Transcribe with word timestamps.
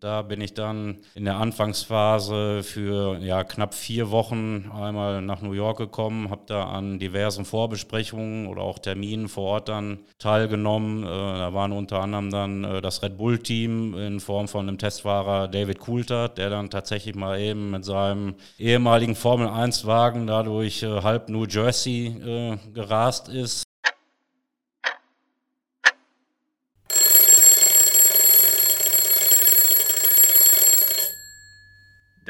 Da 0.00 0.22
bin 0.22 0.40
ich 0.40 0.54
dann 0.54 0.96
in 1.14 1.26
der 1.26 1.36
Anfangsphase 1.36 2.62
für 2.62 3.18
ja, 3.18 3.44
knapp 3.44 3.74
vier 3.74 4.10
Wochen 4.10 4.70
einmal 4.74 5.20
nach 5.20 5.42
New 5.42 5.52
York 5.52 5.76
gekommen, 5.76 6.30
habe 6.30 6.40
da 6.46 6.70
an 6.70 6.98
diversen 6.98 7.44
Vorbesprechungen 7.44 8.46
oder 8.46 8.62
auch 8.62 8.78
Terminen 8.78 9.28
vor 9.28 9.44
Ort 9.44 9.68
dann 9.68 9.98
teilgenommen. 10.18 11.04
Äh, 11.04 11.06
da 11.06 11.52
waren 11.52 11.72
unter 11.72 12.00
anderem 12.00 12.30
dann 12.30 12.64
äh, 12.64 12.80
das 12.80 13.02
Red 13.02 13.18
Bull-Team 13.18 13.94
in 13.94 14.20
Form 14.20 14.48
von 14.48 14.66
einem 14.66 14.78
Testfahrer 14.78 15.48
David 15.48 15.80
Coulthard, 15.80 16.38
der 16.38 16.48
dann 16.48 16.70
tatsächlich 16.70 17.14
mal 17.14 17.38
eben 17.38 17.70
mit 17.70 17.84
seinem 17.84 18.36
ehemaligen 18.58 19.14
Formel-1-Wagen 19.14 20.26
dadurch 20.26 20.82
äh, 20.82 21.02
halb 21.02 21.28
New 21.28 21.44
Jersey 21.44 22.58
gerast 22.72 23.28
ist. 23.28 23.64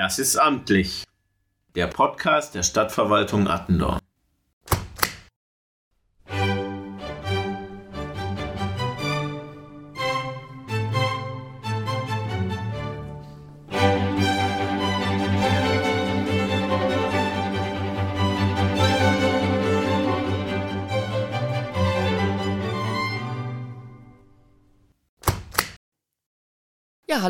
Das 0.01 0.19
ist 0.19 0.39
amtlich. 0.39 1.05
Der 1.75 1.87
Podcast 1.87 2.55
der 2.55 2.63
Stadtverwaltung 2.63 3.49
Attendorn. 3.49 4.01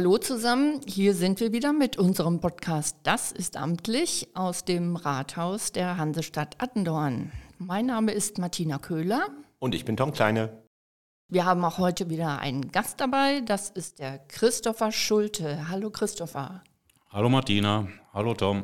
Hallo 0.01 0.17
zusammen. 0.17 0.81
Hier 0.87 1.15
sind 1.15 1.41
wir 1.41 1.53
wieder 1.53 1.75
mit 1.75 1.99
unserem 1.99 2.41
Podcast 2.41 2.97
Das 3.03 3.33
ist 3.33 3.59
amtlich 3.59 4.29
aus 4.33 4.65
dem 4.65 4.97
Rathaus 4.97 5.73
der 5.73 5.99
Hansestadt 5.99 6.55
Attendorn. 6.57 7.31
Mein 7.59 7.85
Name 7.85 8.13
ist 8.13 8.39
Martina 8.39 8.79
Köhler. 8.79 9.29
Und 9.59 9.75
ich 9.75 9.85
bin 9.85 9.99
Tom 9.99 10.13
Kleine. 10.13 10.63
Wir 11.29 11.45
haben 11.45 11.63
auch 11.67 11.77
heute 11.77 12.09
wieder 12.09 12.39
einen 12.39 12.73
Gast 12.73 12.99
dabei. 12.99 13.43
Das 13.43 13.69
ist 13.69 13.99
der 13.99 14.19
Christopher 14.21 14.91
Schulte. 14.91 15.69
Hallo 15.69 15.91
Christopher. 15.91 16.65
Hallo 17.11 17.29
Martina. 17.29 17.87
Hallo 18.15 18.33
Tom. 18.33 18.63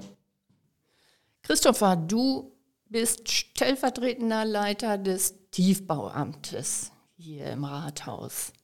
Christopher, 1.43 1.97
du 1.97 2.57
bist 2.87 3.31
stellvertretender 3.31 4.47
Leiter 4.47 4.97
des 4.97 5.51
Tiefbauamtes 5.51 6.93
hier 7.19 7.51
im 7.51 7.65
Rathaus. 7.65 8.55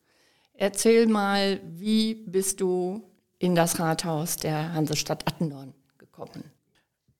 Erzähl 0.62 1.08
mal, 1.08 1.60
wie 1.64 2.14
bist 2.14 2.60
du 2.60 3.02
in 3.40 3.56
das 3.56 3.80
Rathaus 3.80 4.36
der 4.36 4.72
Hansestadt 4.72 5.26
Attendorn 5.26 5.74
gekommen? 5.98 6.52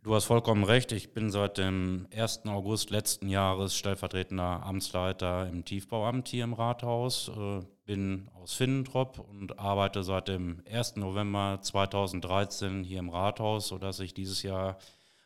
Du 0.05 0.15
hast 0.15 0.27
vollkommen 0.27 0.63
recht. 0.63 0.93
Ich 0.93 1.13
bin 1.13 1.29
seit 1.29 1.59
dem 1.59 2.07
1. 2.17 2.47
August 2.47 2.91
letzten 2.91 3.29
Jahres 3.29 3.75
stellvertretender 3.75 4.63
Amtsleiter 4.65 5.49
im 5.49 5.65
Tiefbauamt 5.65 6.29
hier 6.29 6.45
im 6.45 6.53
Rathaus. 6.53 7.33
Äh, 7.37 7.63
bin 7.85 8.29
aus 8.41 8.55
Finnentrop 8.55 9.19
und 9.19 9.59
arbeite 9.59 10.05
seit 10.05 10.29
dem 10.29 10.63
1. 10.71 10.95
November 10.95 11.59
2013 11.61 12.85
hier 12.85 13.01
im 13.01 13.09
Rathaus, 13.09 13.67
sodass 13.67 13.99
ich 13.99 14.15
dieses 14.15 14.45
Jahr 14.45 14.79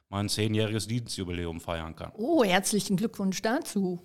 mein 0.08 0.30
zehnjähriges 0.30 0.86
Dienstjubiläum 0.86 1.60
feiern 1.60 1.94
kann. 1.94 2.12
Oh, 2.14 2.42
herzlichen 2.44 2.96
Glückwunsch 2.96 3.42
dazu. 3.42 4.00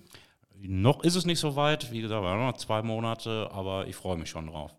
Noch 0.64 1.02
ist 1.02 1.16
es 1.16 1.26
nicht 1.26 1.40
so 1.40 1.56
weit, 1.56 1.90
wie 1.90 2.02
gesagt, 2.02 2.22
noch 2.22 2.56
zwei 2.56 2.82
Monate, 2.82 3.50
aber 3.52 3.88
ich 3.88 3.96
freue 3.96 4.16
mich 4.16 4.30
schon 4.30 4.46
drauf. 4.46 4.72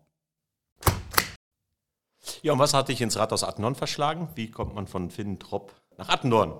Ja, 2.42 2.54
und 2.54 2.58
was 2.58 2.72
hat 2.72 2.88
dich 2.88 3.02
ins 3.02 3.18
Rathaus 3.18 3.44
Attendorn 3.44 3.74
verschlagen? 3.74 4.28
Wie 4.34 4.50
kommt 4.50 4.74
man 4.74 4.86
von 4.86 5.10
Finnentrop 5.10 5.74
nach 5.98 6.08
Attendorn? 6.08 6.54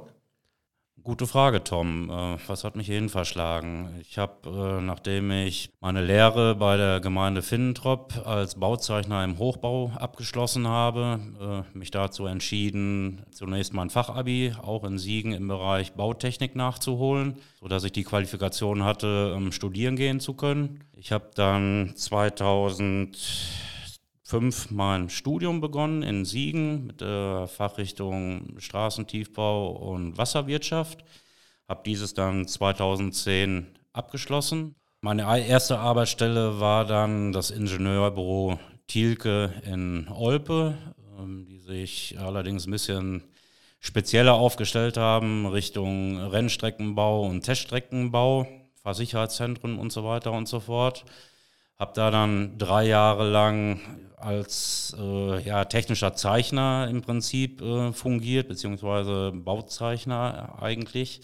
Gute 1.04 1.26
Frage, 1.26 1.62
Tom. 1.62 2.08
Äh, 2.08 2.38
was 2.46 2.64
hat 2.64 2.76
mich 2.76 2.86
hierhin 2.86 3.10
verschlagen? 3.10 3.90
Ich 4.00 4.16
habe, 4.16 4.78
äh, 4.78 4.80
nachdem 4.80 5.30
ich 5.30 5.68
meine 5.82 6.02
Lehre 6.02 6.54
bei 6.54 6.78
der 6.78 7.00
Gemeinde 7.00 7.42
Finnentrop 7.42 8.26
als 8.26 8.54
Bauzeichner 8.54 9.22
im 9.22 9.36
Hochbau 9.36 9.92
abgeschlossen 9.96 10.66
habe, 10.66 11.20
äh, 11.74 11.76
mich 11.76 11.90
dazu 11.90 12.24
entschieden, 12.24 13.20
zunächst 13.32 13.74
mein 13.74 13.90
Fachabi 13.90 14.54
auch 14.62 14.82
in 14.84 14.96
Siegen 14.96 15.32
im 15.32 15.46
Bereich 15.46 15.92
Bautechnik 15.92 16.56
nachzuholen, 16.56 17.36
sodass 17.60 17.84
ich 17.84 17.92
die 17.92 18.04
Qualifikation 18.04 18.82
hatte, 18.82 19.38
studieren 19.50 19.96
gehen 19.96 20.20
zu 20.20 20.32
können. 20.32 20.84
Ich 20.96 21.12
habe 21.12 21.28
dann 21.34 21.92
2000 21.96 23.18
2005 24.34 24.70
mein 24.72 25.10
Studium 25.10 25.60
begonnen 25.60 26.02
in 26.02 26.24
Siegen 26.24 26.88
mit 26.88 27.00
der 27.00 27.46
Fachrichtung 27.46 28.56
Straßentiefbau 28.58 29.70
und 29.70 30.18
Wasserwirtschaft. 30.18 31.04
Habe 31.68 31.82
dieses 31.86 32.14
dann 32.14 32.48
2010 32.48 33.68
abgeschlossen. 33.92 34.74
Meine 35.00 35.22
erste 35.46 35.78
Arbeitsstelle 35.78 36.58
war 36.58 36.84
dann 36.84 37.32
das 37.32 37.52
Ingenieurbüro 37.52 38.58
Thielke 38.88 39.52
in 39.70 40.08
Olpe, 40.08 40.76
ähm, 41.16 41.46
die 41.46 41.58
sich 41.58 42.16
allerdings 42.18 42.66
ein 42.66 42.72
bisschen 42.72 43.22
spezieller 43.78 44.34
aufgestellt 44.34 44.96
haben 44.96 45.46
Richtung 45.46 46.18
Rennstreckenbau 46.18 47.24
und 47.24 47.42
Teststreckenbau, 47.42 48.48
Fahrsicherheitszentren 48.82 49.78
und 49.78 49.92
so 49.92 50.04
weiter 50.04 50.32
und 50.32 50.48
so 50.48 50.58
fort. 50.58 51.04
Habe 51.78 51.92
da 51.94 52.10
dann 52.10 52.56
drei 52.58 52.86
Jahre 52.86 53.28
lang 53.28 53.80
als 54.16 54.96
äh, 54.98 55.40
ja, 55.42 55.64
technischer 55.66 56.14
Zeichner 56.14 56.88
im 56.88 57.02
Prinzip 57.02 57.60
äh, 57.60 57.92
fungiert, 57.92 58.48
beziehungsweise 58.48 59.32
Bauzeichner 59.34 60.62
eigentlich. 60.62 61.20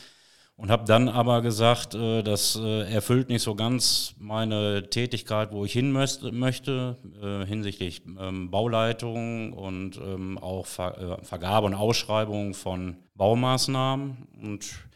Und 0.56 0.70
habe 0.70 0.84
dann 0.84 1.08
aber 1.08 1.40
gesagt, 1.40 1.94
äh, 1.94 2.22
das 2.22 2.56
äh, 2.56 2.92
erfüllt 2.92 3.30
nicht 3.30 3.42
so 3.42 3.54
ganz 3.54 4.14
meine 4.18 4.90
Tätigkeit, 4.90 5.52
wo 5.52 5.64
ich 5.64 5.72
hin 5.72 5.90
möchte, 5.90 6.98
äh, 7.22 7.46
hinsichtlich 7.46 8.02
ähm, 8.18 8.50
Bauleitung 8.50 9.54
und 9.54 9.96
ähm, 9.96 10.36
auch 10.36 10.66
Ver 10.66 11.18
äh, 11.20 11.24
Vergabe 11.24 11.66
und 11.66 11.74
Ausschreibung 11.74 12.52
von 12.52 12.98
Baumaßnahmen. 13.14 14.28
Und 14.42 14.89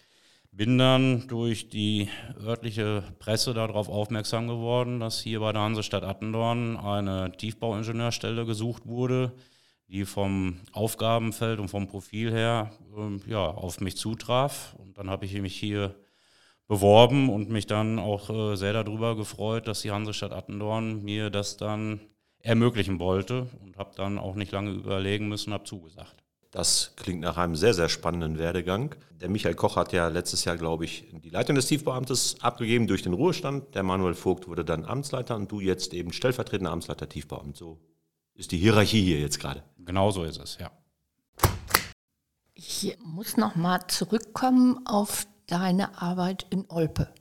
bin 0.57 0.79
dann 0.79 1.27
durch 1.27 1.69
die 1.69 2.09
örtliche 2.41 3.03
Presse 3.19 3.55
darauf 3.55 3.89
aufmerksam 3.89 4.47
geworden, 4.47 5.01
dass 5.01 5.21
hier 5.21 5.41
bei 5.41 5.53
der 5.53 5.63
Hansestadt 5.63 6.05
Attendorn 6.05 6.77
eine 6.77 7.33
Tiefbauingenieurstelle 7.37 8.47
gesucht 8.47 8.87
wurde, 8.87 9.33
die 9.89 10.05
vom 10.05 10.61
Aufgabenfeld 10.73 11.59
und 11.59 11.69
vom 11.69 11.89
Profil 11.89 12.31
her 12.33 12.71
äh, 12.97 13.31
ja, 13.31 13.45
auf 13.47 13.81
mich 13.81 13.97
zutraf. 13.97 14.77
Und 14.79 14.97
dann 14.97 15.11
habe 15.11 15.25
ich 15.27 15.35
mich 15.41 15.57
hier 15.57 15.97
beworben 16.69 17.31
und 17.31 17.51
mich 17.51 17.67
dann 17.67 17.99
auch 17.99 18.31
äh, 18.31 18.57
sehr 18.57 18.73
darüber 18.73 19.17
gefreut, 19.17 19.67
dass 19.67 19.83
die 19.83 19.91
Hansestadt 19.91 20.33
Attendorn 20.33 21.03
mir 21.03 21.31
das 21.31 21.57
dann 21.57 22.01
ermöglichen 22.39 23.01
wollte 23.01 23.49
und 23.61 23.77
habe 23.77 23.91
dann 23.97 24.19
auch 24.19 24.37
nicht 24.37 24.53
lange 24.53 24.71
überlegen 24.71 25.29
müssen, 25.29 25.53
habe 25.53 25.65
zugesagt. 25.65 26.25
Das 26.55 26.93
klingt 26.95 27.21
nach 27.21 27.37
einem 27.37 27.57
sehr, 27.57 27.75
sehr 27.75 27.89
spannenden 27.89 28.39
Werdegang. 28.39 28.95
Der 29.21 29.29
Michael 29.29 29.57
Koch 29.57 29.75
hat 29.75 29.93
ja 29.93 30.07
letztes 30.07 30.45
Jahr, 30.45 30.57
glaube 30.57 30.85
ich, 30.85 31.05
die 31.11 31.31
Leitung 31.31 31.57
des 31.57 31.67
Tiefbauamtes 31.67 32.37
abgegeben 32.43 32.87
durch 32.87 33.03
den 33.03 33.13
Ruhestand. 33.13 33.75
Der 33.75 33.83
Manuel 33.83 34.15
Vogt 34.15 34.47
wurde 34.47 34.65
dann 34.65 34.85
Amtsleiter 34.85 35.35
und 35.35 35.51
du 35.51 35.59
jetzt 35.59 35.93
eben 35.93 36.13
stellvertretender 36.13 36.71
Amtsleiter 36.71 37.09
Tiefbauamt. 37.09 37.57
So 37.57 37.81
ist 38.35 38.53
die 38.53 38.59
Hierarchie 38.59 39.03
hier 39.03 39.19
jetzt 39.19 39.41
gerade. 39.41 39.65
Genau 39.79 40.13
so 40.13 40.23
ist 40.23 40.39
es, 40.39 40.59
ja. 40.61 40.71
Ich 42.55 42.97
muss 43.03 43.37
noch 43.37 43.57
mal 43.57 43.89
zurückkommen 43.89 44.87
auf 44.87 45.27
deine 45.49 46.01
Arbeit 46.01 46.47
in 46.51 46.67
Olpe. 46.69 47.13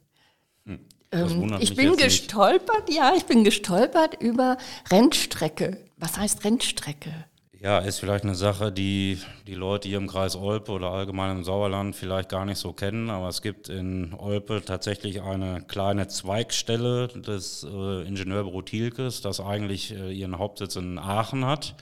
Hm, 0.67 0.79
ähm, 1.11 1.57
ich 1.59 1.75
bin 1.75 1.97
gestolpert, 1.97 2.87
nicht. 2.87 2.99
ja, 2.99 3.15
ich 3.17 3.25
bin 3.25 3.43
gestolpert 3.43 4.21
über 4.21 4.59
Rennstrecke. 4.91 5.83
Was 5.97 6.19
heißt 6.19 6.43
Rennstrecke? 6.43 7.25
Ja, 7.63 7.77
ist 7.77 7.99
vielleicht 7.99 8.25
eine 8.25 8.35
Sache, 8.35 8.73
die 8.73 9.19
die 9.47 9.53
Leute 9.53 9.87
hier 9.87 9.97
im 9.97 10.07
Kreis 10.07 10.35
Olpe 10.35 10.73
oder 10.73 10.89
allgemein 10.91 11.37
im 11.37 11.43
Sauerland 11.45 11.95
vielleicht 11.95 12.27
gar 12.27 12.43
nicht 12.43 12.57
so 12.57 12.73
kennen, 12.73 13.09
aber 13.09 13.29
es 13.29 13.41
gibt 13.41 13.69
in 13.69 14.13
Olpe 14.15 14.63
tatsächlich 14.65 15.21
eine 15.21 15.61
kleine 15.61 16.09
Zweigstelle 16.09 17.07
des 17.07 17.63
äh, 17.63 18.05
Ingenieurbüro 18.05 18.63
Thielkes, 18.63 19.21
das 19.21 19.39
eigentlich 19.39 19.95
äh, 19.95 20.11
ihren 20.11 20.39
Hauptsitz 20.39 20.75
in 20.75 20.99
Aachen 20.99 21.45
hat. 21.45 21.77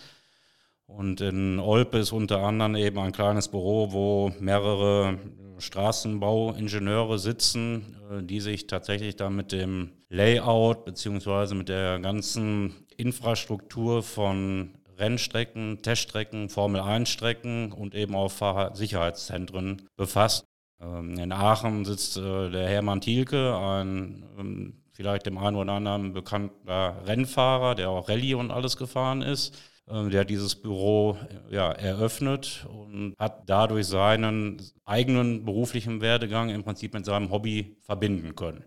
Und 0.85 1.19
in 1.19 1.57
Olpe 1.59 1.97
ist 1.97 2.11
unter 2.11 2.43
anderem 2.43 2.75
eben 2.75 2.99
ein 2.99 3.11
kleines 3.11 3.47
Büro, 3.47 3.91
wo 3.91 4.31
mehrere 4.39 5.17
Straßenbauingenieure 5.57 7.17
sitzen, 7.17 7.97
äh, 8.11 8.21
die 8.21 8.39
sich 8.39 8.67
tatsächlich 8.67 9.15
dann 9.15 9.35
mit 9.35 9.51
dem 9.51 9.93
Layout 10.09 10.85
beziehungsweise 10.85 11.55
mit 11.55 11.69
der 11.69 11.97
ganzen 11.97 12.85
Infrastruktur 12.97 14.03
von 14.03 14.75
Rennstrecken, 15.01 15.81
Teststrecken, 15.81 16.49
Formel-1-Strecken 16.49 17.71
und 17.73 17.95
eben 17.95 18.15
auch 18.15 18.31
Fahrsicherheitszentren 18.31 19.81
befasst. 19.97 20.45
Ähm, 20.81 21.17
in 21.17 21.31
Aachen 21.31 21.83
sitzt 21.85 22.17
äh, 22.17 22.49
der 22.49 22.67
Hermann 22.67 23.01
Thielke, 23.01 23.55
ein 23.57 24.23
ähm, 24.37 24.83
vielleicht 24.91 25.25
dem 25.25 25.37
einen 25.37 25.57
oder 25.57 25.73
anderen 25.73 26.13
bekannter 26.13 27.01
Rennfahrer, 27.05 27.75
der 27.75 27.89
auch 27.89 28.07
Rallye 28.07 28.35
und 28.35 28.51
alles 28.51 28.77
gefahren 28.77 29.21
ist. 29.21 29.57
Ähm, 29.89 30.09
der 30.09 30.21
hat 30.21 30.29
dieses 30.29 30.55
Büro 30.55 31.17
ja, 31.49 31.71
eröffnet 31.71 32.65
und 32.69 33.15
hat 33.17 33.49
dadurch 33.49 33.87
seinen 33.87 34.61
eigenen 34.85 35.43
beruflichen 35.43 36.01
Werdegang 36.01 36.49
im 36.49 36.63
Prinzip 36.63 36.93
mit 36.93 37.05
seinem 37.05 37.31
Hobby 37.31 37.77
verbinden 37.81 38.35
können. 38.35 38.63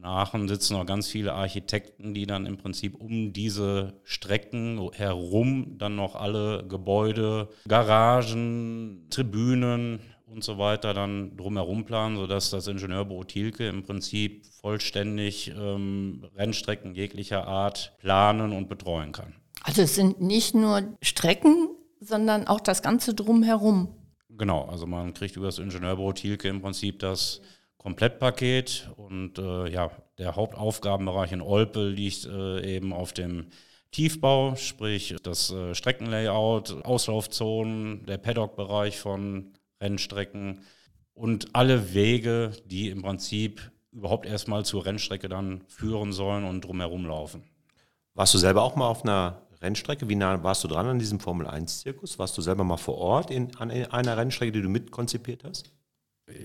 In 0.00 0.06
Aachen 0.06 0.48
sitzen 0.48 0.78
noch 0.78 0.86
ganz 0.86 1.08
viele 1.08 1.34
Architekten, 1.34 2.14
die 2.14 2.26
dann 2.26 2.46
im 2.46 2.56
Prinzip 2.56 2.94
um 2.98 3.34
diese 3.34 4.00
Strecken 4.04 4.90
herum 4.94 5.76
dann 5.76 5.94
noch 5.94 6.14
alle 6.14 6.64
Gebäude, 6.66 7.50
Garagen, 7.68 9.06
Tribünen 9.10 10.00
und 10.24 10.42
so 10.42 10.56
weiter 10.56 10.94
dann 10.94 11.36
drumherum 11.36 11.84
planen, 11.84 12.16
sodass 12.16 12.48
das 12.48 12.66
Ingenieurbüro 12.66 13.24
Thielke 13.24 13.68
im 13.68 13.82
Prinzip 13.82 14.46
vollständig 14.62 15.52
ähm, 15.54 16.24
Rennstrecken 16.34 16.94
jeglicher 16.94 17.46
Art 17.46 17.94
planen 17.98 18.52
und 18.52 18.70
betreuen 18.70 19.12
kann. 19.12 19.34
Also 19.64 19.82
es 19.82 19.96
sind 19.96 20.22
nicht 20.22 20.54
nur 20.54 20.96
Strecken, 21.02 21.68
sondern 22.00 22.46
auch 22.46 22.60
das 22.60 22.80
Ganze 22.80 23.12
drumherum. 23.12 23.94
Genau, 24.30 24.64
also 24.64 24.86
man 24.86 25.12
kriegt 25.12 25.36
über 25.36 25.46
das 25.46 25.58
Ingenieurbüro 25.58 26.14
Thielke 26.14 26.48
im 26.48 26.62
Prinzip 26.62 27.00
das 27.00 27.42
Komplettpaket 27.80 28.90
und 28.96 29.38
äh, 29.38 29.70
ja, 29.70 29.90
der 30.18 30.36
Hauptaufgabenbereich 30.36 31.32
in 31.32 31.40
Olpe 31.40 31.88
liegt 31.88 32.26
äh, 32.26 32.76
eben 32.76 32.92
auf 32.92 33.14
dem 33.14 33.46
Tiefbau, 33.90 34.54
sprich 34.56 35.16
das 35.22 35.50
äh, 35.50 35.74
Streckenlayout, 35.74 36.84
Auslaufzonen, 36.84 38.04
der 38.04 38.18
Paddock-Bereich 38.18 38.98
von 38.98 39.54
Rennstrecken 39.80 40.60
und 41.14 41.54
alle 41.54 41.94
Wege, 41.94 42.52
die 42.66 42.90
im 42.90 43.00
Prinzip 43.00 43.72
überhaupt 43.92 44.26
erstmal 44.26 44.66
zur 44.66 44.84
Rennstrecke 44.84 45.30
dann 45.30 45.62
führen 45.66 46.12
sollen 46.12 46.44
und 46.44 46.60
drumherum 46.60 47.06
laufen. 47.06 47.44
Warst 48.12 48.34
du 48.34 48.38
selber 48.38 48.62
auch 48.62 48.76
mal 48.76 48.88
auf 48.88 49.04
einer 49.04 49.40
Rennstrecke? 49.62 50.06
Wie 50.06 50.16
nah 50.16 50.42
warst 50.42 50.62
du 50.64 50.68
dran 50.68 50.86
an 50.86 50.98
diesem 50.98 51.18
Formel-1-Zirkus? 51.18 52.18
Warst 52.18 52.36
du 52.36 52.42
selber 52.42 52.62
mal 52.62 52.76
vor 52.76 52.98
Ort 52.98 53.30
in, 53.30 53.56
an 53.56 53.70
einer 53.70 54.18
Rennstrecke, 54.18 54.52
die 54.52 54.60
du 54.60 54.68
mitkonzipiert 54.68 55.44
hast? 55.44 55.72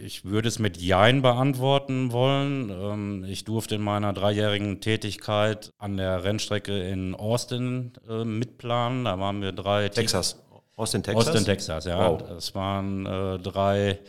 Ich 0.03 0.25
würde 0.25 0.47
es 0.47 0.59
mit 0.59 0.77
Jein 0.77 1.21
beantworten 1.21 2.11
wollen. 2.11 2.69
Ähm, 2.69 3.25
ich 3.27 3.43
durfte 3.43 3.75
in 3.75 3.81
meiner 3.81 4.13
dreijährigen 4.13 4.81
Tätigkeit 4.81 5.71
an 5.77 5.97
der 5.97 6.23
Rennstrecke 6.23 6.87
in 6.89 7.15
Austin 7.15 7.93
äh, 8.09 8.23
mitplanen. 8.23 9.05
Da 9.05 9.19
waren 9.19 9.41
wir 9.41 9.51
drei. 9.51 9.89
Texas. 9.89 10.41
Austin, 10.75 11.03
Texas? 11.03 11.27
Austin, 11.27 11.45
Texas, 11.45 11.85
ja. 11.85 12.11
Wow. 12.11 12.29
Es 12.37 12.53
waren 12.53 13.05
äh, 13.05 13.39
drei 13.39 13.99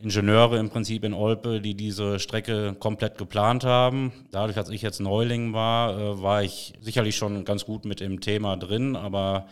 Ingenieure 0.00 0.58
im 0.58 0.70
Prinzip 0.70 1.04
in 1.04 1.12
Olpe, 1.12 1.60
die 1.60 1.74
diese 1.74 2.18
Strecke 2.18 2.74
komplett 2.78 3.18
geplant 3.18 3.64
haben. 3.64 4.12
Dadurch, 4.30 4.56
als 4.56 4.70
ich 4.70 4.80
jetzt 4.80 5.00
Neuling 5.00 5.52
war, 5.52 5.98
äh, 5.98 6.22
war 6.22 6.42
ich 6.42 6.74
sicherlich 6.80 7.16
schon 7.16 7.44
ganz 7.44 7.64
gut 7.64 7.84
mit 7.84 8.00
dem 8.00 8.20
Thema 8.20 8.56
drin, 8.56 8.96
aber 8.96 9.48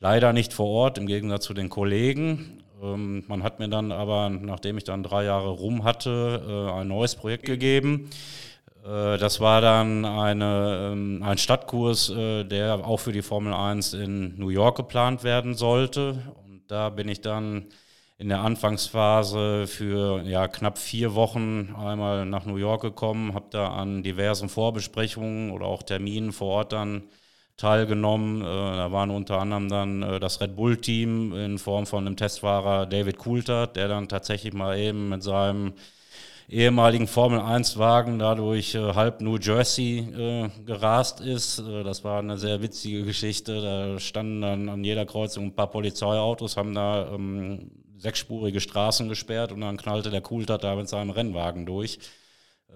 leider 0.00 0.32
nicht 0.32 0.52
vor 0.52 0.66
Ort, 0.68 0.98
im 0.98 1.06
Gegensatz 1.06 1.44
zu 1.44 1.54
den 1.54 1.68
Kollegen. 1.68 2.62
Ähm, 2.82 3.24
man 3.28 3.42
hat 3.42 3.58
mir 3.58 3.68
dann 3.68 3.92
aber, 3.92 4.30
nachdem 4.30 4.78
ich 4.78 4.84
dann 4.84 5.02
drei 5.02 5.24
Jahre 5.24 5.50
rum 5.50 5.84
hatte, 5.84 6.42
äh, 6.46 6.80
ein 6.80 6.88
neues 6.88 7.16
Projekt 7.16 7.44
gegeben. 7.44 8.10
Äh, 8.84 9.18
das 9.18 9.40
war 9.40 9.60
dann 9.60 10.04
eine, 10.04 10.90
ähm, 10.92 11.22
ein 11.22 11.38
Stadtkurs, 11.38 12.10
äh, 12.10 12.44
der 12.44 12.86
auch 12.86 12.98
für 12.98 13.12
die 13.12 13.22
Formel 13.22 13.52
1 13.52 13.94
in 13.94 14.38
New 14.38 14.50
York 14.50 14.76
geplant 14.76 15.24
werden 15.24 15.54
sollte. 15.54 16.22
Und 16.44 16.62
da 16.68 16.90
bin 16.90 17.08
ich 17.08 17.20
dann 17.20 17.66
in 18.18 18.28
der 18.28 18.40
Anfangsphase 18.40 19.66
für 19.68 20.22
ja, 20.22 20.48
knapp 20.48 20.78
vier 20.78 21.14
Wochen 21.14 21.74
einmal 21.76 22.26
nach 22.26 22.46
New 22.46 22.56
York 22.56 22.82
gekommen, 22.82 23.32
habe 23.34 23.46
da 23.50 23.68
an 23.68 24.02
diversen 24.02 24.48
Vorbesprechungen 24.48 25.52
oder 25.52 25.66
auch 25.66 25.84
Terminen 25.84 26.32
vor 26.32 26.48
Ort 26.48 26.72
dann 26.72 27.04
teilgenommen. 27.58 28.40
Äh, 28.40 28.44
da 28.44 28.90
waren 28.90 29.10
unter 29.10 29.38
anderem 29.38 29.68
dann 29.68 30.02
äh, 30.02 30.20
das 30.20 30.40
Red 30.40 30.56
Bull-Team 30.56 31.34
in 31.34 31.58
Form 31.58 31.84
von 31.84 32.06
einem 32.06 32.16
Testfahrer 32.16 32.86
David 32.86 33.18
Coulthard, 33.18 33.76
der 33.76 33.88
dann 33.88 34.08
tatsächlich 34.08 34.54
mal 34.54 34.78
eben 34.78 35.10
mit 35.10 35.22
seinem 35.22 35.74
ehemaligen 36.48 37.06
Formel-1-Wagen 37.06 38.18
dadurch 38.18 38.74
äh, 38.74 38.94
halb 38.94 39.20
New 39.20 39.36
Jersey 39.36 40.48
gerast 40.64 41.20
ist. 41.20 41.58
Das 41.58 42.04
war 42.04 42.20
eine 42.20 42.38
sehr 42.38 42.62
witzige 42.62 43.04
Geschichte. 43.04 43.60
Da 43.60 44.00
standen 44.00 44.40
dann 44.40 44.68
an 44.70 44.82
jeder 44.82 45.04
Kreuzung 45.04 45.46
ein 45.46 45.54
paar 45.54 45.70
Polizeiautos, 45.70 46.56
haben 46.56 46.74
da 46.74 47.12
ähm, 47.12 47.70
sechsspurige 47.98 48.60
Straßen 48.60 49.08
gesperrt 49.08 49.52
und 49.52 49.60
dann 49.60 49.76
knallte 49.76 50.10
der 50.10 50.20
Coulthard 50.22 50.62
da 50.64 50.76
mit 50.76 50.88
seinem 50.88 51.10
Rennwagen 51.10 51.66
durch. 51.66 51.98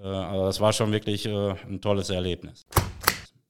Also 0.02 0.46
das 0.46 0.58
war 0.58 0.72
schon 0.72 0.90
wirklich 0.90 1.28
ein 1.28 1.80
tolles 1.80 2.08
Erlebnis. 2.08 2.66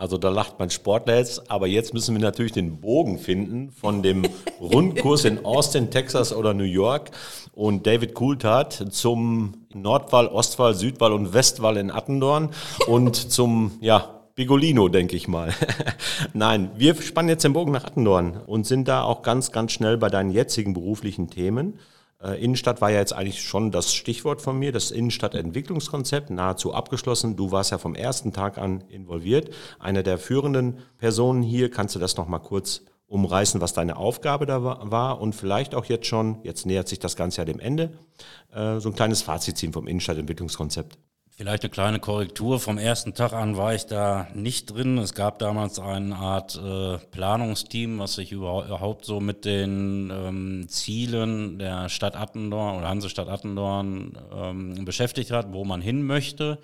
Also 0.03 0.19
da 0.19 0.31
lacht 0.31 0.59
mein 0.59 0.69
Sportler 0.69 1.19
jetzt, 1.19 1.49
aber 1.49 1.69
jetzt 1.69 1.95
müssen 1.95 2.17
wir 2.17 2.21
natürlich 2.21 2.51
den 2.51 2.81
Bogen 2.81 3.21
finden 3.21 3.71
von 3.71 4.03
dem 4.03 4.25
Rundkurs 4.61 5.25
in 5.25 5.45
Austin, 5.45 5.93
Texas 5.93 6.33
oder 6.33 6.55
New 6.55 6.65
York 6.65 7.13
und 7.53 7.87
David 7.87 8.13
Coulthard 8.13 8.93
zum 8.93 9.55
Nordwall, 9.73 10.27
Ostwall, 10.27 10.75
Südwall 10.75 11.13
und 11.13 11.35
Westwall 11.35 11.77
in 11.77 11.93
Attendorn 11.93 12.51
und 12.89 13.15
zum, 13.15 13.79
ja, 13.81 14.23
Bigolino, 14.35 14.89
denke 14.89 15.15
ich 15.15 15.29
mal. 15.29 15.55
Nein, 16.33 16.73
wir 16.77 17.01
spannen 17.01 17.29
jetzt 17.29 17.45
den 17.45 17.53
Bogen 17.53 17.71
nach 17.71 17.85
Attendorn 17.85 18.41
und 18.45 18.67
sind 18.67 18.89
da 18.89 19.05
auch 19.05 19.23
ganz, 19.23 19.53
ganz 19.53 19.71
schnell 19.71 19.99
bei 19.99 20.09
deinen 20.09 20.33
jetzigen 20.33 20.73
beruflichen 20.73 21.31
Themen. 21.31 21.79
Äh, 22.23 22.43
Innenstadt 22.43 22.81
war 22.81 22.91
ja 22.91 22.99
jetzt 22.99 23.13
eigentlich 23.13 23.43
schon 23.43 23.71
das 23.71 23.93
Stichwort 23.95 24.41
von 24.41 24.59
mir, 24.59 24.73
das 24.73 24.91
Innenstadtentwicklungskonzept, 24.91 26.31
nahezu 26.31 26.73
abgeschlossen. 26.73 27.37
Du 27.37 27.51
warst 27.51 27.71
ja 27.71 27.79
vom 27.79 27.95
ersten 27.95 28.33
Tag 28.33 28.59
an 28.59 28.85
involviert. 28.89 29.51
Eine 29.79 30.03
der 30.03 30.19
führenden 30.19 30.79
Personen 30.99 31.43
hier, 31.43 31.71
kannst 31.71 31.95
du 31.95 31.99
das 31.99 32.17
nochmal 32.17 32.41
kurz 32.41 32.83
umreißen, 33.07 33.61
was 33.61 33.75
deine 33.75 33.97
Aufgabe 33.97 34.47
da 34.47 34.63
war 34.63 35.21
und 35.21 35.35
vielleicht 35.35 35.75
auch 35.75 35.85
jetzt 35.85 36.07
schon, 36.07 36.39
jetzt 36.45 36.65
nähert 36.65 36.89
sich 36.89 36.99
das 36.99 37.15
Ganze 37.15 37.43
ja 37.43 37.45
dem 37.45 37.61
Ende, 37.61 37.93
äh, 38.53 38.79
so 38.79 38.89
ein 38.89 38.95
kleines 38.95 39.21
Fazit 39.21 39.59
ziehen 39.59 39.73
vom 39.73 39.87
Innenstadtentwicklungskonzept. 39.87 40.97
Vielleicht 41.35 41.63
eine 41.63 41.71
kleine 41.71 41.99
Korrektur. 41.99 42.61
Vom 42.61 42.77
ersten 42.77 43.15
Tag 43.15 43.33
an 43.33 43.57
war 43.57 43.75
ich 43.75 43.87
da 43.87 44.29
nicht 44.35 44.67
drin. 44.67 44.99
Es 44.99 45.15
gab 45.15 45.39
damals 45.39 45.79
eine 45.79 46.15
Art 46.15 46.61
äh, 46.63 46.99
Planungsteam, 47.11 47.99
was 47.99 48.17
sich 48.17 48.33
überhaupt 48.33 49.07
so 49.07 49.19
mit 49.19 49.47
den 49.47 50.13
ähm, 50.13 50.69
Zielen 50.69 51.59
der 51.59 51.89
Stadt 51.89 52.17
Attendorn 52.17 52.77
oder 52.77 52.89
Hansestadt 52.91 53.29
Attendorn 53.29 54.19
ähm, 54.31 54.85
beschäftigt 54.85 55.31
hat, 55.31 55.55
wo 55.55 55.65
man 55.65 55.81
hin 55.81 56.03
möchte. 56.03 56.59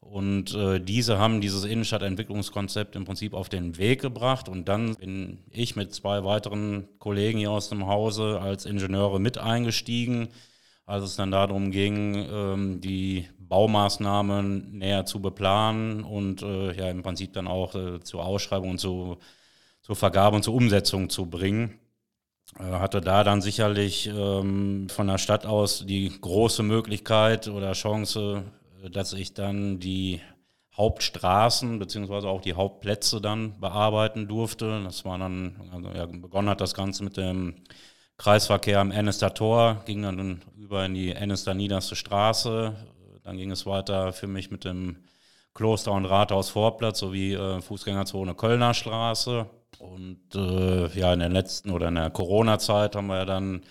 Und 0.00 0.54
äh, 0.54 0.78
diese 0.78 1.18
haben 1.18 1.40
dieses 1.40 1.64
Innenstadtentwicklungskonzept 1.64 2.96
im 2.96 3.06
Prinzip 3.06 3.32
auf 3.32 3.48
den 3.48 3.78
Weg 3.78 4.02
gebracht. 4.02 4.50
Und 4.50 4.68
dann 4.68 4.94
bin 4.96 5.38
ich 5.50 5.74
mit 5.74 5.94
zwei 5.94 6.22
weiteren 6.22 6.86
Kollegen 6.98 7.38
hier 7.38 7.50
aus 7.50 7.70
dem 7.70 7.86
Hause 7.86 8.40
als 8.42 8.66
Ingenieure 8.66 9.18
mit 9.18 9.38
eingestiegen, 9.38 10.28
als 10.84 11.02
es 11.02 11.16
dann 11.16 11.30
darum 11.30 11.70
ging, 11.70 12.14
ähm, 12.30 12.80
die 12.82 13.26
Baumaßnahmen 13.48 14.78
näher 14.78 15.06
zu 15.06 15.20
beplanen 15.20 16.04
und 16.04 16.42
äh, 16.42 16.72
ja 16.76 16.90
im 16.90 17.02
Prinzip 17.02 17.32
dann 17.32 17.46
auch 17.48 17.74
äh, 17.74 18.00
zur 18.00 18.24
Ausschreibung 18.24 18.70
und 18.70 18.78
zu, 18.78 19.18
zur 19.82 19.96
Vergabe 19.96 20.36
und 20.36 20.42
zur 20.42 20.54
Umsetzung 20.54 21.10
zu 21.10 21.26
bringen. 21.26 21.78
Äh, 22.58 22.64
hatte 22.64 23.00
da 23.00 23.24
dann 23.24 23.40
sicherlich 23.42 24.08
ähm, 24.08 24.88
von 24.88 25.06
der 25.08 25.18
Stadt 25.18 25.46
aus 25.46 25.84
die 25.86 26.08
große 26.20 26.62
Möglichkeit 26.62 27.48
oder 27.48 27.72
Chance, 27.72 28.44
äh, 28.84 28.90
dass 28.90 29.12
ich 29.12 29.34
dann 29.34 29.80
die 29.80 30.20
Hauptstraßen 30.76 31.78
beziehungsweise 31.78 32.28
auch 32.28 32.40
die 32.42 32.54
Hauptplätze 32.54 33.20
dann 33.20 33.58
bearbeiten 33.60 34.28
durfte. 34.28 34.82
Das 34.84 35.04
war 35.04 35.18
dann, 35.18 35.56
also 35.72 35.88
ja, 35.90 36.06
begonnen 36.06 36.50
hat 36.50 36.60
das 36.60 36.74
Ganze 36.74 37.02
mit 37.02 37.16
dem 37.16 37.54
Kreisverkehr 38.18 38.80
am 38.80 38.90
Ennester 38.90 39.34
Tor, 39.34 39.82
ging 39.86 40.02
dann 40.02 40.42
über 40.56 40.84
in 40.86 40.94
die 40.94 41.12
Ennester 41.12 41.54
Niederste 41.54 41.96
Straße, 41.96 42.74
dann 43.26 43.36
ging 43.36 43.50
es 43.50 43.66
weiter 43.66 44.12
für 44.12 44.28
mich 44.28 44.52
mit 44.52 44.64
dem 44.64 44.98
Kloster- 45.52 45.90
und 45.90 46.04
Rathaus-Vorplatz 46.04 47.00
sowie 47.00 47.34
äh, 47.34 47.60
Fußgängerzone 47.60 48.36
Kölner 48.36 48.72
Straße. 48.72 49.46
Und 49.80 50.34
äh, 50.36 50.86
ja, 50.96 51.12
in 51.12 51.18
der 51.18 51.28
letzten 51.28 51.72
oder 51.72 51.88
in 51.88 51.96
der 51.96 52.10
Corona-Zeit 52.10 52.94
haben 52.94 53.08
wir 53.08 53.16
ja 53.16 53.24
dann 53.24 53.62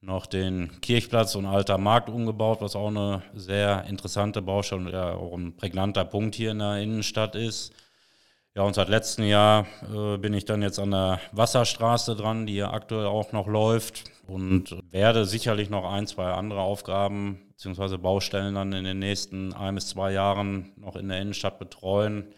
noch 0.00 0.24
den 0.24 0.80
Kirchplatz 0.80 1.34
und 1.34 1.44
Alter 1.44 1.76
Markt 1.76 2.08
umgebaut, 2.08 2.62
was 2.62 2.74
auch 2.74 2.88
eine 2.88 3.22
sehr 3.34 3.84
interessante 3.84 4.40
Baustelle 4.40 4.80
und 4.80 4.92
ja 4.92 5.12
auch 5.12 5.36
ein 5.36 5.56
prägnanter 5.56 6.06
Punkt 6.06 6.34
hier 6.34 6.52
in 6.52 6.60
der 6.60 6.78
Innenstadt 6.78 7.34
ist. 7.34 7.74
Ja, 8.54 8.62
und 8.62 8.74
seit 8.74 8.88
letztem 8.88 9.26
Jahr 9.26 9.66
äh, 9.92 10.16
bin 10.16 10.32
ich 10.32 10.46
dann 10.46 10.62
jetzt 10.62 10.78
an 10.78 10.92
der 10.92 11.20
Wasserstraße 11.32 12.16
dran, 12.16 12.46
die 12.46 12.56
ja 12.56 12.70
aktuell 12.70 13.06
auch 13.06 13.32
noch 13.32 13.46
läuft 13.46 14.04
und 14.26 14.74
werde 14.90 15.26
sicherlich 15.26 15.68
noch 15.68 15.84
ein, 15.84 16.06
zwei 16.06 16.32
andere 16.32 16.60
Aufgaben 16.60 17.45
bzw. 17.56 17.96
Baustellen 17.98 18.54
dann 18.54 18.72
in 18.72 18.84
den 18.84 18.98
nächsten 18.98 19.52
ein 19.52 19.74
bis 19.74 19.88
zwei 19.88 20.12
Jahren 20.12 20.72
noch 20.76 20.96
in 20.96 21.08
der 21.08 21.20
Innenstadt 21.20 21.58
betreuen. 21.58 22.28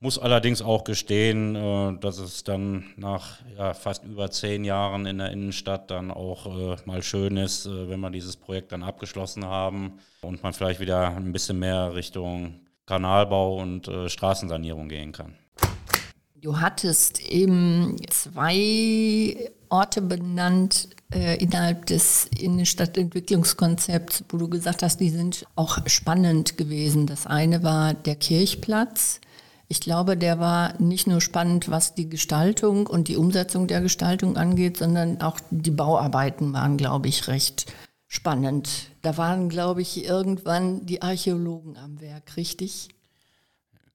Muss 0.00 0.18
allerdings 0.18 0.60
auch 0.60 0.84
gestehen, 0.84 1.54
äh, 1.56 1.98
dass 1.98 2.18
es 2.18 2.44
dann 2.44 2.84
nach 2.96 3.38
ja, 3.56 3.72
fast 3.72 4.04
über 4.04 4.30
zehn 4.30 4.64
Jahren 4.64 5.06
in 5.06 5.18
der 5.18 5.30
Innenstadt 5.30 5.90
dann 5.90 6.10
auch 6.10 6.46
äh, 6.46 6.76
mal 6.84 7.02
schön 7.02 7.38
ist, 7.38 7.64
äh, 7.66 7.88
wenn 7.88 8.00
wir 8.00 8.10
dieses 8.10 8.36
Projekt 8.36 8.72
dann 8.72 8.82
abgeschlossen 8.82 9.46
haben 9.46 9.98
und 10.20 10.42
man 10.42 10.52
vielleicht 10.52 10.80
wieder 10.80 11.16
ein 11.16 11.32
bisschen 11.32 11.58
mehr 11.58 11.94
Richtung 11.94 12.60
Kanalbau 12.86 13.56
und 13.56 13.90
Straßensanierung 14.08 14.90
gehen 14.90 15.12
kann. 15.12 15.36
Du 16.34 16.60
hattest 16.60 17.26
eben 17.30 17.96
zwei 18.10 19.50
Orte 19.68 20.02
benannt 20.02 20.88
äh, 21.12 21.36
innerhalb 21.42 21.86
des 21.86 22.28
Innenstadtentwicklungskonzepts, 22.38 24.24
wo 24.28 24.36
du 24.36 24.48
gesagt 24.48 24.82
hast, 24.82 24.98
die 24.98 25.10
sind 25.10 25.46
auch 25.56 25.78
spannend 25.86 26.56
gewesen. 26.56 27.06
Das 27.06 27.26
eine 27.26 27.62
war 27.62 27.94
der 27.94 28.16
Kirchplatz. 28.16 29.20
Ich 29.68 29.80
glaube, 29.80 30.16
der 30.16 30.38
war 30.38 30.80
nicht 30.80 31.06
nur 31.06 31.20
spannend, 31.20 31.70
was 31.70 31.94
die 31.94 32.08
Gestaltung 32.08 32.86
und 32.86 33.08
die 33.08 33.16
Umsetzung 33.16 33.66
der 33.66 33.80
Gestaltung 33.80 34.36
angeht, 34.36 34.76
sondern 34.76 35.20
auch 35.20 35.40
die 35.50 35.70
Bauarbeiten 35.70 36.52
waren, 36.52 36.76
glaube 36.76 37.08
ich, 37.08 37.28
recht 37.28 37.72
spannend. 38.06 38.90
Da 39.02 39.16
waren, 39.16 39.48
glaube 39.48 39.82
ich, 39.82 40.04
irgendwann 40.04 40.86
die 40.86 41.02
Archäologen 41.02 41.76
am 41.76 42.00
Werk, 42.00 42.36
richtig? 42.36 42.88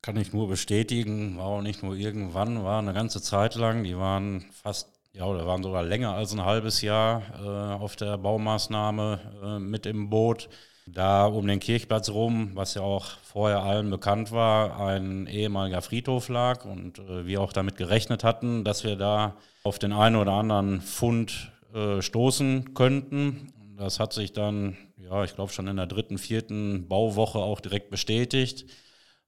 Kann 0.01 0.17
ich 0.17 0.33
nur 0.33 0.47
bestätigen, 0.47 1.37
war 1.37 1.45
auch 1.45 1.61
nicht 1.61 1.83
nur 1.83 1.95
irgendwann, 1.95 2.63
war 2.63 2.79
eine 2.79 2.93
ganze 2.93 3.21
Zeit 3.21 3.55
lang, 3.55 3.83
die 3.83 3.97
waren 3.97 4.45
fast, 4.51 4.87
ja, 5.19 5.25
oder 5.25 5.45
waren 5.45 5.61
sogar 5.61 5.83
länger 5.83 6.13
als 6.13 6.31
ein 6.31 6.45
halbes 6.45 6.81
Jahr 6.81 7.21
äh, 7.43 7.83
auf 7.83 7.97
der 7.97 8.17
Baumaßnahme 8.17 9.19
äh, 9.43 9.59
mit 9.59 9.85
im 9.85 10.09
Boot. 10.09 10.47
Da 10.87 11.25
um 11.25 11.45
den 11.45 11.59
Kirchplatz 11.59 12.09
rum, 12.09 12.51
was 12.55 12.73
ja 12.73 12.81
auch 12.81 13.05
vorher 13.21 13.61
allen 13.61 13.89
bekannt 13.89 14.31
war, 14.31 14.79
ein 14.79 15.27
ehemaliger 15.27 15.81
Friedhof 15.81 16.29
lag 16.29 16.63
und 16.63 16.99
äh, 16.99 17.25
wir 17.27 17.41
auch 17.41 17.51
damit 17.51 17.75
gerechnet 17.75 18.23
hatten, 18.23 18.63
dass 18.63 18.85
wir 18.85 18.95
da 18.95 19.35
auf 19.63 19.77
den 19.77 19.91
einen 19.91 20.15
oder 20.15 20.31
anderen 20.31 20.79
Fund 20.79 21.51
äh, 21.73 22.01
stoßen 22.01 22.73
könnten. 22.73 23.51
Das 23.77 23.99
hat 23.99 24.13
sich 24.13 24.31
dann, 24.31 24.77
ja, 24.97 25.25
ich 25.25 25.35
glaube 25.35 25.51
schon 25.51 25.67
in 25.67 25.75
der 25.75 25.85
dritten, 25.85 26.17
vierten 26.17 26.87
Bauwoche 26.87 27.39
auch 27.39 27.59
direkt 27.59 27.91
bestätigt 27.91 28.65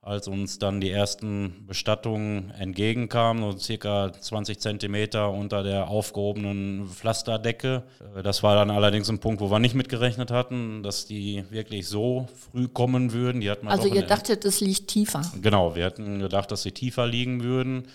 als 0.04 0.28
uns 0.28 0.58
dann 0.58 0.82
die 0.82 0.90
ersten 0.90 1.66
Bestattungen 1.68 2.50
entgegenkamen, 2.58 3.52
so 3.52 3.58
circa 3.58 4.12
20 4.12 4.60
Zentimeter 4.60 5.30
unter 5.30 5.62
der 5.62 5.90
aufgehobenen 5.90 6.88
Pflasterdecke. 6.88 7.84
Äh, 8.16 8.24
das 8.24 8.42
war 8.42 8.56
dann 8.56 8.72
allerdings 8.72 9.10
ein 9.10 9.20
Punkt, 9.20 9.42
wo 9.42 9.52
wir 9.52 9.60
nicht 9.60 9.76
mitgerechnet 9.76 10.32
hatten, 10.32 10.82
dass 10.82 11.06
die 11.06 11.44
wirklich 11.52 11.88
so 11.88 12.28
früh 12.34 12.68
kommen 12.68 13.14
würden. 13.14 13.48
also 13.68 13.88
ihr 13.88 14.02
dachtet, 14.02 14.44
es 14.44 14.60
liegt 14.60 14.88
tiefer? 14.88 15.22
Genau, 15.40 15.76
wir 15.76 15.86
hatten 15.86 16.20
gedacht, 16.20 16.50
dass 16.50 16.64
sie 16.64 16.72
tiefer 16.72 17.06
liegen 17.06 17.44
würden. 17.44 17.88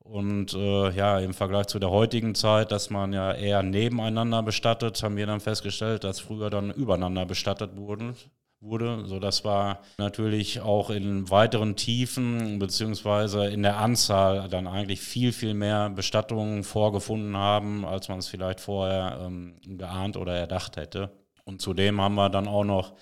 Und 0.00 0.52
äh, 0.54 0.90
ja, 0.90 1.18
im 1.20 1.32
Vergleich 1.34 1.68
zu 1.68 1.78
der 1.78 1.90
heutigen 1.90 2.34
Zeit, 2.34 2.72
dass 2.72 2.90
man 2.90 3.12
ja 3.12 3.32
eher 3.32 3.62
nebeneinander 3.62 4.42
bestattet, 4.42 5.02
haben 5.02 5.16
wir 5.16 5.26
dann 5.26 5.40
festgestellt, 5.40 6.04
dass 6.04 6.20
früher 6.20 6.50
dann 6.50 6.70
übereinander 6.72 7.24
bestattet 7.24 7.76
wurden 7.76 8.16
wurde, 8.64 9.04
sodass 9.06 9.44
wir 9.44 9.80
natürlich 9.98 10.60
auch 10.60 10.90
in 10.90 11.30
weiteren 11.30 11.76
Tiefen 11.76 12.58
beziehungsweise 12.58 13.46
in 13.46 13.62
der 13.62 13.78
Anzahl 13.78 14.48
dann 14.48 14.66
eigentlich 14.66 15.00
viel, 15.00 15.32
viel 15.32 15.54
mehr 15.54 15.90
Bestattungen 15.90 16.64
vorgefunden 16.64 17.36
haben, 17.36 17.84
als 17.84 18.08
man 18.08 18.18
es 18.18 18.28
vielleicht 18.28 18.60
vorher 18.60 19.20
ähm, 19.24 19.56
geahnt 19.78 20.16
oder 20.16 20.34
erdacht 20.34 20.76
hätte. 20.76 21.10
Und 21.44 21.60
zudem 21.60 22.00
haben 22.00 22.14
wir 22.14 22.30
dann 22.30 22.48
auch 22.48 22.64
noch 22.64 22.94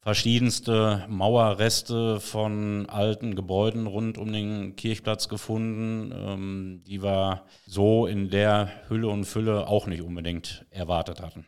verschiedenste 0.00 1.06
Mauerreste 1.08 2.20
von 2.20 2.86
alten 2.90 3.34
Gebäuden 3.36 3.86
rund 3.86 4.18
um 4.18 4.32
den 4.32 4.76
Kirchplatz 4.76 5.28
gefunden, 5.28 6.12
ähm, 6.14 6.82
die 6.86 7.02
wir 7.02 7.42
so 7.66 8.06
in 8.06 8.28
der 8.28 8.70
Hülle 8.88 9.08
und 9.08 9.24
Fülle 9.24 9.66
auch 9.66 9.86
nicht 9.86 10.02
unbedingt 10.02 10.66
erwartet 10.70 11.22
hatten. 11.22 11.46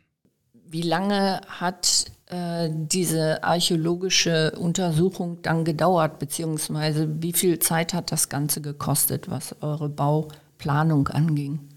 Wie 0.68 0.82
lange 0.82 1.40
hat 1.48 2.06
äh, 2.26 2.68
diese 2.70 3.44
archäologische 3.44 4.52
Untersuchung 4.58 5.42
dann 5.42 5.64
gedauert, 5.64 6.18
beziehungsweise 6.18 7.22
wie 7.22 7.32
viel 7.32 7.58
Zeit 7.58 7.94
hat 7.94 8.10
das 8.12 8.28
Ganze 8.28 8.60
gekostet, 8.60 9.30
was 9.30 9.54
eure 9.62 9.88
Bauplanung 9.88 11.08
anging? 11.08 11.76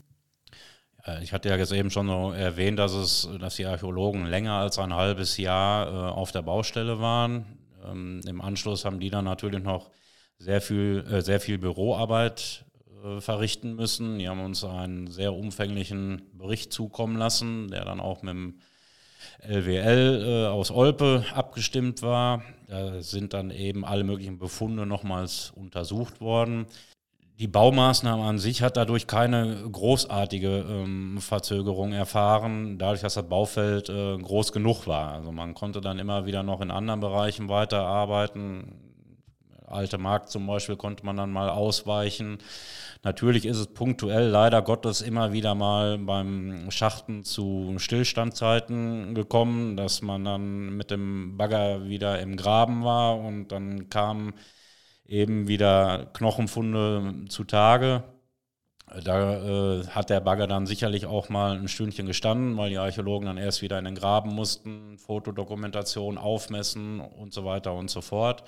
Ich 1.24 1.34
hatte 1.34 1.50
ja 1.50 1.56
jetzt 1.56 1.72
eben 1.72 1.90
schon 1.90 2.10
erwähnt, 2.34 2.78
dass, 2.78 2.94
es, 2.94 3.28
dass 3.40 3.56
die 3.56 3.66
Archäologen 3.66 4.26
länger 4.26 4.54
als 4.54 4.78
ein 4.78 4.94
halbes 4.94 5.38
Jahr 5.38 5.88
äh, 5.88 6.12
auf 6.12 6.32
der 6.32 6.42
Baustelle 6.42 7.00
waren. 7.00 7.46
Ähm, 7.86 8.22
Im 8.28 8.42
Anschluss 8.42 8.86
haben 8.86 9.00
die 9.00 9.10
dann 9.10 9.26
natürlich 9.26 9.64
noch 9.64 9.90
sehr 10.38 10.62
viel, 10.62 11.06
äh, 11.10 11.22
sehr 11.22 11.40
viel 11.40 11.58
Büroarbeit 11.58 12.66
äh, 13.04 13.22
verrichten 13.22 13.76
müssen. 13.76 14.20
Die 14.20 14.28
haben 14.28 14.44
uns 14.44 14.64
einen 14.64 15.08
sehr 15.08 15.34
umfänglichen 15.34 16.22
Bericht 16.34 16.74
zukommen 16.74 17.18
lassen, 17.18 17.70
der 17.70 17.86
dann 17.86 18.00
auch 18.00 18.22
mit 18.22 18.34
dem 18.34 18.60
LWL 19.48 20.26
äh, 20.26 20.48
aus 20.48 20.72
Olpe 20.72 21.26
abgestimmt 21.34 22.02
war. 22.02 22.44
Da 22.68 23.02
sind 23.02 23.34
dann 23.34 23.52
eben 23.52 23.86
alle 23.86 24.04
möglichen 24.04 24.38
Befunde 24.38 24.86
nochmals 24.86 25.52
untersucht 25.56 26.22
worden. 26.22 26.68
Die 27.40 27.48
Baumaßnahme 27.48 28.24
an 28.24 28.38
sich 28.38 28.62
hat 28.62 28.76
dadurch 28.76 29.08
keine 29.08 29.64
großartige 29.72 30.66
ähm, 30.70 31.20
Verzögerung 31.22 31.94
erfahren, 31.94 32.78
dadurch, 32.78 33.00
dass 33.00 33.14
das 33.14 33.30
Baufeld 33.30 33.88
äh, 33.88 34.18
groß 34.18 34.52
genug 34.52 34.88
war. 34.88 35.14
Also 35.14 35.32
man 35.32 35.54
konnte 35.54 35.80
dann 35.80 36.00
immer 36.00 36.26
wieder 36.26 36.44
noch 36.44 36.60
in 36.60 36.70
anderen 36.70 37.00
Bereichen 37.00 37.48
weiterarbeiten. 37.48 38.89
Alte 39.70 39.98
Markt 39.98 40.30
zum 40.30 40.48
Beispiel 40.48 40.76
konnte 40.76 41.06
man 41.06 41.18
dann 41.18 41.32
mal 41.32 41.50
ausweichen. 41.50 42.40
Natürlich 43.04 43.46
ist 43.46 43.58
es 43.58 43.68
punktuell 43.68 44.28
leider 44.28 44.62
Gottes 44.62 45.02
immer 45.02 45.32
wieder 45.32 45.56
mal 45.56 45.98
beim 45.98 46.70
Schachten 46.72 47.24
zu 47.24 47.76
Stillstandzeiten 47.78 49.16
gekommen, 49.16 49.78
dass 49.78 50.02
man 50.02 50.26
dann 50.26 50.76
mit 50.78 50.92
dem 50.92 51.38
Bagger 51.38 51.86
wieder 51.86 52.20
im 52.20 52.36
Graben 52.36 52.84
war 52.84 53.18
und 53.18 53.50
dann 53.50 53.90
kamen 53.90 54.34
eben 55.06 55.48
wieder 55.48 56.08
Knochenfunde 56.14 57.26
zutage. 57.30 58.04
Da 59.04 59.80
äh, 59.82 59.88
hat 59.88 60.10
der 60.10 60.20
Bagger 60.20 60.48
dann 60.48 60.66
sicherlich 60.66 61.06
auch 61.06 61.30
mal 61.30 61.58
ein 61.58 61.68
Stündchen 61.68 62.08
gestanden, 62.08 62.58
weil 62.58 62.72
die 62.72 62.78
Archäologen 62.78 63.28
dann 63.28 63.38
erst 63.38 63.62
wieder 63.62 63.78
in 63.78 63.86
den 63.86 63.96
Graben 63.96 64.34
mussten, 64.34 64.98
Fotodokumentation 64.98 66.18
aufmessen 66.18 67.00
und 67.00 67.34
so 67.34 67.46
weiter 67.46 67.74
und 67.74 67.90
so 67.90 68.02
fort. 68.02 68.44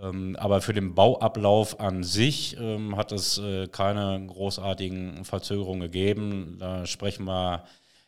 Ähm, 0.00 0.36
aber 0.36 0.60
für 0.60 0.72
den 0.72 0.94
Bauablauf 0.94 1.80
an 1.80 2.02
sich 2.02 2.56
ähm, 2.58 2.96
hat 2.96 3.12
es 3.12 3.38
äh, 3.38 3.68
keine 3.68 4.24
großartigen 4.26 5.24
Verzögerungen 5.24 5.80
gegeben. 5.82 6.56
Da 6.58 6.86
sprechen 6.86 7.24
wir 7.24 7.64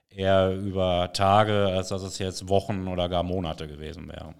eher 0.08 0.54
über 0.54 1.12
Tage, 1.12 1.66
als 1.66 1.88
dass 1.88 2.02
es 2.02 2.18
jetzt 2.18 2.48
Wochen 2.48 2.88
oder 2.88 3.08
gar 3.08 3.22
Monate 3.22 3.66
gewesen 3.66 4.08
wäre. 4.08 4.34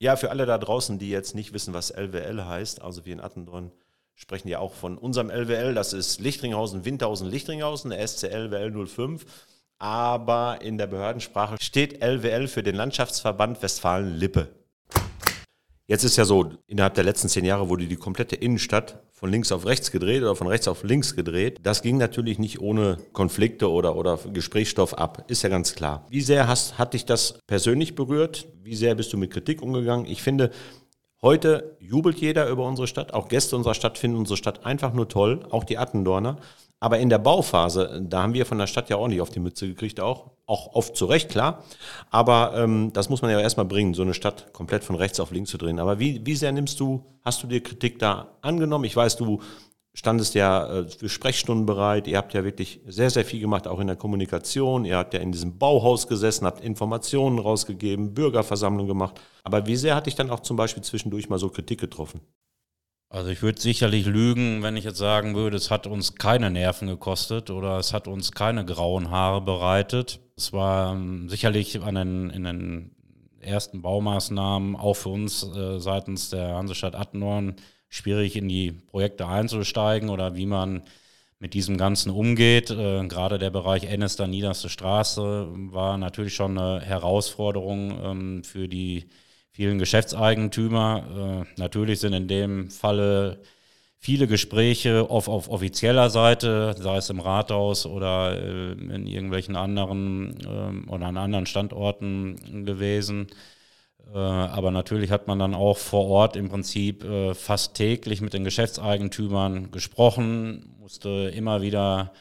Ja, 0.00 0.16
für 0.16 0.30
alle 0.30 0.44
da 0.44 0.58
draußen, 0.58 0.98
die 0.98 1.08
jetzt 1.08 1.34
nicht 1.34 1.52
wissen, 1.52 1.72
was 1.72 1.90
LWL 1.90 2.44
heißt, 2.44 2.82
also 2.82 3.06
wir 3.06 3.12
in 3.12 3.20
Attendorn 3.20 3.72
sprechen 4.14 4.48
ja 4.48 4.58
auch 4.58 4.74
von 4.74 4.98
unserem 4.98 5.30
LWL, 5.30 5.74
das 5.74 5.92
ist 5.92 6.20
Lichtringhausen, 6.20 6.84
Windhausen, 6.84 7.28
Lichtringhausen, 7.28 7.92
SCLWL 7.92 8.86
05. 8.86 9.26
Aber 9.78 10.60
in 10.62 10.78
der 10.78 10.86
Behördensprache 10.86 11.56
steht 11.60 12.02
LWL 12.02 12.48
für 12.48 12.62
den 12.62 12.76
Landschaftsverband 12.76 13.60
Westfalen-Lippe. 13.62 14.48
Jetzt 15.86 16.02
ist 16.02 16.16
ja 16.16 16.24
so, 16.24 16.50
innerhalb 16.66 16.94
der 16.94 17.04
letzten 17.04 17.28
zehn 17.28 17.44
Jahre 17.44 17.68
wurde 17.68 17.86
die 17.86 17.96
komplette 17.96 18.36
Innenstadt 18.36 19.02
von 19.12 19.30
links 19.30 19.52
auf 19.52 19.66
rechts 19.66 19.90
gedreht 19.90 20.22
oder 20.22 20.34
von 20.34 20.46
rechts 20.46 20.66
auf 20.66 20.82
links 20.82 21.14
gedreht. 21.14 21.60
Das 21.62 21.82
ging 21.82 21.98
natürlich 21.98 22.38
nicht 22.38 22.58
ohne 22.58 22.96
Konflikte 23.12 23.70
oder, 23.70 23.94
oder 23.96 24.18
Gesprächsstoff 24.32 24.94
ab, 24.94 25.26
ist 25.28 25.42
ja 25.42 25.50
ganz 25.50 25.74
klar. 25.74 26.06
Wie 26.08 26.22
sehr 26.22 26.48
hast, 26.48 26.78
hat 26.78 26.94
dich 26.94 27.04
das 27.04 27.38
persönlich 27.46 27.94
berührt? 27.94 28.46
Wie 28.62 28.74
sehr 28.74 28.94
bist 28.94 29.12
du 29.12 29.18
mit 29.18 29.30
Kritik 29.30 29.60
umgegangen? 29.60 30.06
Ich 30.06 30.22
finde, 30.22 30.50
heute 31.24 31.76
jubelt 31.80 32.20
jeder 32.20 32.48
über 32.48 32.64
unsere 32.64 32.86
Stadt. 32.86 33.12
Auch 33.12 33.28
Gäste 33.28 33.56
unserer 33.56 33.74
Stadt 33.74 33.98
finden 33.98 34.16
unsere 34.16 34.36
Stadt 34.36 34.64
einfach 34.64 34.92
nur 34.92 35.08
toll, 35.08 35.40
auch 35.50 35.64
die 35.64 35.78
Attendorner. 35.78 36.36
Aber 36.78 36.98
in 36.98 37.08
der 37.08 37.18
Bauphase, 37.18 38.02
da 38.06 38.22
haben 38.22 38.34
wir 38.34 38.44
von 38.44 38.58
der 38.58 38.66
Stadt 38.66 38.90
ja 38.90 38.96
auch 38.96 39.08
nicht 39.08 39.22
auf 39.22 39.30
die 39.30 39.40
Mütze 39.40 39.66
gekriegt, 39.66 40.00
auch, 40.00 40.32
auch 40.44 40.74
oft 40.74 40.94
zu 40.96 41.06
Recht, 41.06 41.30
klar. 41.30 41.64
Aber 42.10 42.52
ähm, 42.56 42.92
das 42.92 43.08
muss 43.08 43.22
man 43.22 43.30
ja 43.30 43.40
erstmal 43.40 43.64
bringen, 43.64 43.94
so 43.94 44.02
eine 44.02 44.12
Stadt 44.12 44.52
komplett 44.52 44.84
von 44.84 44.94
rechts 44.94 45.18
auf 45.18 45.30
links 45.30 45.50
zu 45.50 45.56
drehen. 45.56 45.78
Aber 45.78 45.98
wie, 45.98 46.20
wie 46.26 46.36
sehr 46.36 46.52
nimmst 46.52 46.78
du, 46.78 47.02
hast 47.24 47.42
du 47.42 47.46
dir 47.46 47.62
Kritik 47.62 47.98
da 47.98 48.36
angenommen? 48.42 48.84
Ich 48.84 48.94
weiß, 48.94 49.16
du 49.16 49.40
standest 49.94 50.34
ja 50.34 50.66
äh, 50.66 50.88
für 50.88 51.08
Sprechstunden 51.08 51.66
bereit. 51.66 52.06
Ihr 52.06 52.18
habt 52.18 52.34
ja 52.34 52.44
wirklich 52.44 52.80
sehr, 52.86 53.10
sehr 53.10 53.24
viel 53.24 53.40
gemacht, 53.40 53.66
auch 53.66 53.80
in 53.80 53.86
der 53.86 53.96
Kommunikation. 53.96 54.84
Ihr 54.84 54.96
habt 54.96 55.14
ja 55.14 55.20
in 55.20 55.32
diesem 55.32 55.56
Bauhaus 55.56 56.08
gesessen, 56.08 56.44
habt 56.44 56.62
Informationen 56.62 57.38
rausgegeben, 57.38 58.12
Bürgerversammlungen 58.12 58.88
gemacht. 58.88 59.20
Aber 59.44 59.66
wie 59.66 59.76
sehr 59.76 59.94
hat 59.94 60.06
dich 60.06 60.16
dann 60.16 60.30
auch 60.30 60.40
zum 60.40 60.56
Beispiel 60.56 60.82
zwischendurch 60.82 61.28
mal 61.28 61.38
so 61.38 61.48
Kritik 61.48 61.80
getroffen? 61.80 62.20
Also 63.08 63.30
ich 63.30 63.42
würde 63.42 63.60
sicherlich 63.60 64.06
lügen, 64.06 64.64
wenn 64.64 64.76
ich 64.76 64.84
jetzt 64.84 64.98
sagen 64.98 65.36
würde, 65.36 65.56
es 65.56 65.70
hat 65.70 65.86
uns 65.86 66.16
keine 66.16 66.50
Nerven 66.50 66.88
gekostet 66.88 67.48
oder 67.50 67.78
es 67.78 67.92
hat 67.92 68.08
uns 68.08 68.32
keine 68.32 68.64
grauen 68.64 69.10
Haare 69.10 69.40
bereitet. 69.40 70.18
Es 70.36 70.52
war 70.52 70.94
ähm, 70.94 71.28
sicherlich 71.28 71.80
an 71.80 71.94
den, 71.94 72.30
in 72.30 72.42
den 72.42 72.96
ersten 73.38 73.82
Baumaßnahmen 73.82 74.74
auch 74.74 74.94
für 74.94 75.10
uns 75.10 75.44
äh, 75.44 75.78
seitens 75.78 76.30
der 76.30 76.56
Hansestadt 76.56 76.96
Attendorn 76.96 77.54
schwierig 77.94 78.34
in 78.36 78.48
die 78.48 78.72
Projekte 78.72 79.28
einzusteigen 79.28 80.10
oder 80.10 80.34
wie 80.34 80.46
man 80.46 80.82
mit 81.38 81.54
diesem 81.54 81.76
Ganzen 81.76 82.10
umgeht. 82.10 82.70
Äh, 82.70 83.06
gerade 83.06 83.38
der 83.38 83.50
Bereich 83.50 83.84
Ennester 83.84 84.26
Niederste 84.26 84.68
Straße 84.68 85.46
war 85.70 85.96
natürlich 85.96 86.34
schon 86.34 86.58
eine 86.58 86.80
Herausforderung 86.80 88.00
ähm, 88.02 88.44
für 88.44 88.66
die 88.66 89.06
vielen 89.52 89.78
Geschäftseigentümer. 89.78 91.44
Äh, 91.46 91.60
natürlich 91.60 92.00
sind 92.00 92.14
in 92.14 92.26
dem 92.26 92.68
Falle 92.70 93.40
viele 93.98 94.26
Gespräche 94.26 95.08
auf, 95.08 95.28
auf 95.28 95.48
offizieller 95.48 96.10
Seite, 96.10 96.74
sei 96.76 96.96
es 96.96 97.10
im 97.10 97.20
Rathaus 97.20 97.86
oder 97.86 98.36
äh, 98.36 98.72
in 98.72 99.06
irgendwelchen 99.06 99.54
anderen 99.54 100.36
äh, 100.40 100.90
oder 100.90 101.06
an 101.06 101.16
anderen 101.16 101.46
Standorten 101.46 102.64
gewesen. 102.66 103.28
Äh, 104.12 104.18
aber 104.18 104.70
natürlich 104.70 105.10
hat 105.10 105.26
man 105.26 105.38
dann 105.38 105.54
auch 105.54 105.78
vor 105.78 106.06
Ort 106.06 106.36
im 106.36 106.48
Prinzip 106.48 107.04
äh, 107.04 107.34
fast 107.34 107.74
täglich 107.74 108.20
mit 108.20 108.32
den 108.32 108.44
Geschäftseigentümern 108.44 109.70
gesprochen, 109.70 110.76
musste 110.80 111.32
immer 111.34 111.62
wieder 111.62 112.12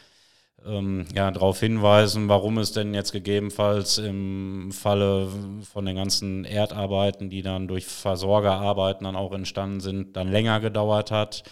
ähm, 0.65 1.05
ja, 1.13 1.29
darauf 1.31 1.59
hinweisen, 1.59 2.29
warum 2.29 2.57
es 2.57 2.71
denn 2.71 2.93
jetzt 2.93 3.11
gegebenenfalls 3.11 3.97
im 3.97 4.71
Falle 4.71 5.27
von 5.71 5.85
den 5.85 5.95
ganzen 5.95 6.45
Erdarbeiten, 6.45 7.29
die 7.29 7.41
dann 7.41 7.67
durch 7.67 7.85
Versorgerarbeiten 7.85 9.03
dann 9.03 9.15
auch 9.15 9.33
entstanden 9.33 9.81
sind, 9.81 10.15
dann 10.15 10.31
länger 10.31 10.59
gedauert 10.59 11.11
hat. 11.11 11.43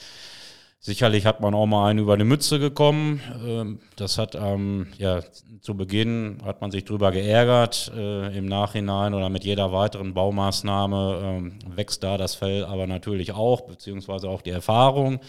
Sicherlich 0.84 1.28
hat 1.28 1.42
man 1.42 1.54
auch 1.54 1.68
mal 1.68 1.88
einen 1.88 2.00
über 2.00 2.18
die 2.18 2.24
Mütze 2.24 2.58
gekommen. 2.58 3.22
Ähm, 3.46 3.80
das 3.98 4.18
hat 4.18 4.34
ähm, 4.34 4.88
ja 4.98 5.22
zu 5.62 5.78
Beginn 5.78 6.40
hat 6.44 6.62
man 6.62 6.72
sich 6.72 6.86
drüber 6.86 7.12
geärgert. 7.12 7.92
Äh, 7.96 8.36
Im 8.36 8.48
Nachhinein 8.48 9.14
oder 9.14 9.30
mit 9.30 9.44
jeder 9.44 9.72
weiteren 9.72 10.16
Baumaßnahme 10.16 11.20
ähm, 11.24 11.60
wächst 11.68 12.02
da 12.02 12.18
das 12.18 12.34
Fell 12.34 12.66
aber 12.66 12.88
natürlich 12.88 13.32
auch, 13.34 13.62
beziehungsweise 13.62 14.28
auch 14.28 14.42
die 14.42 14.50
Erfahrung. 14.50 15.20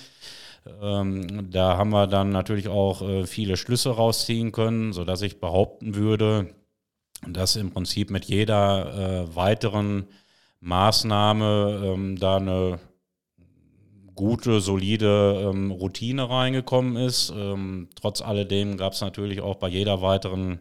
Ähm, 0.81 1.51
da 1.51 1.77
haben 1.77 1.91
wir 1.91 2.07
dann 2.07 2.31
natürlich 2.31 2.69
auch 2.69 3.03
äh, 3.03 3.27
viele 3.27 3.59
Schlüsse 3.59 3.91
rausziehen 3.91 4.53
können, 4.53 4.95
sodass 4.95 5.21
ich 5.21 5.39
behaupten 5.39 5.95
würde, 5.95 6.55
dass 7.29 7.57
im 7.57 7.73
Prinzip 7.73 8.09
mit 8.11 8.25
jeder 8.25 9.27
äh, 9.27 9.37
weiteren 9.37 10.07
Maßnahme 10.61 11.83
ähm, 11.85 12.17
da 12.19 12.37
eine 12.37 12.79
gute, 14.23 14.61
solide 14.61 15.51
ähm, 15.51 15.73
Routine 15.73 16.31
reingekommen 16.31 16.97
ist. 16.97 17.33
Ähm, 17.37 17.89
trotz 18.01 18.23
alledem 18.23 18.77
gab 18.77 18.93
es 18.93 19.01
natürlich 19.01 19.41
auch 19.41 19.57
bei 19.57 19.69
jeder 19.69 20.01
weiteren 20.01 20.61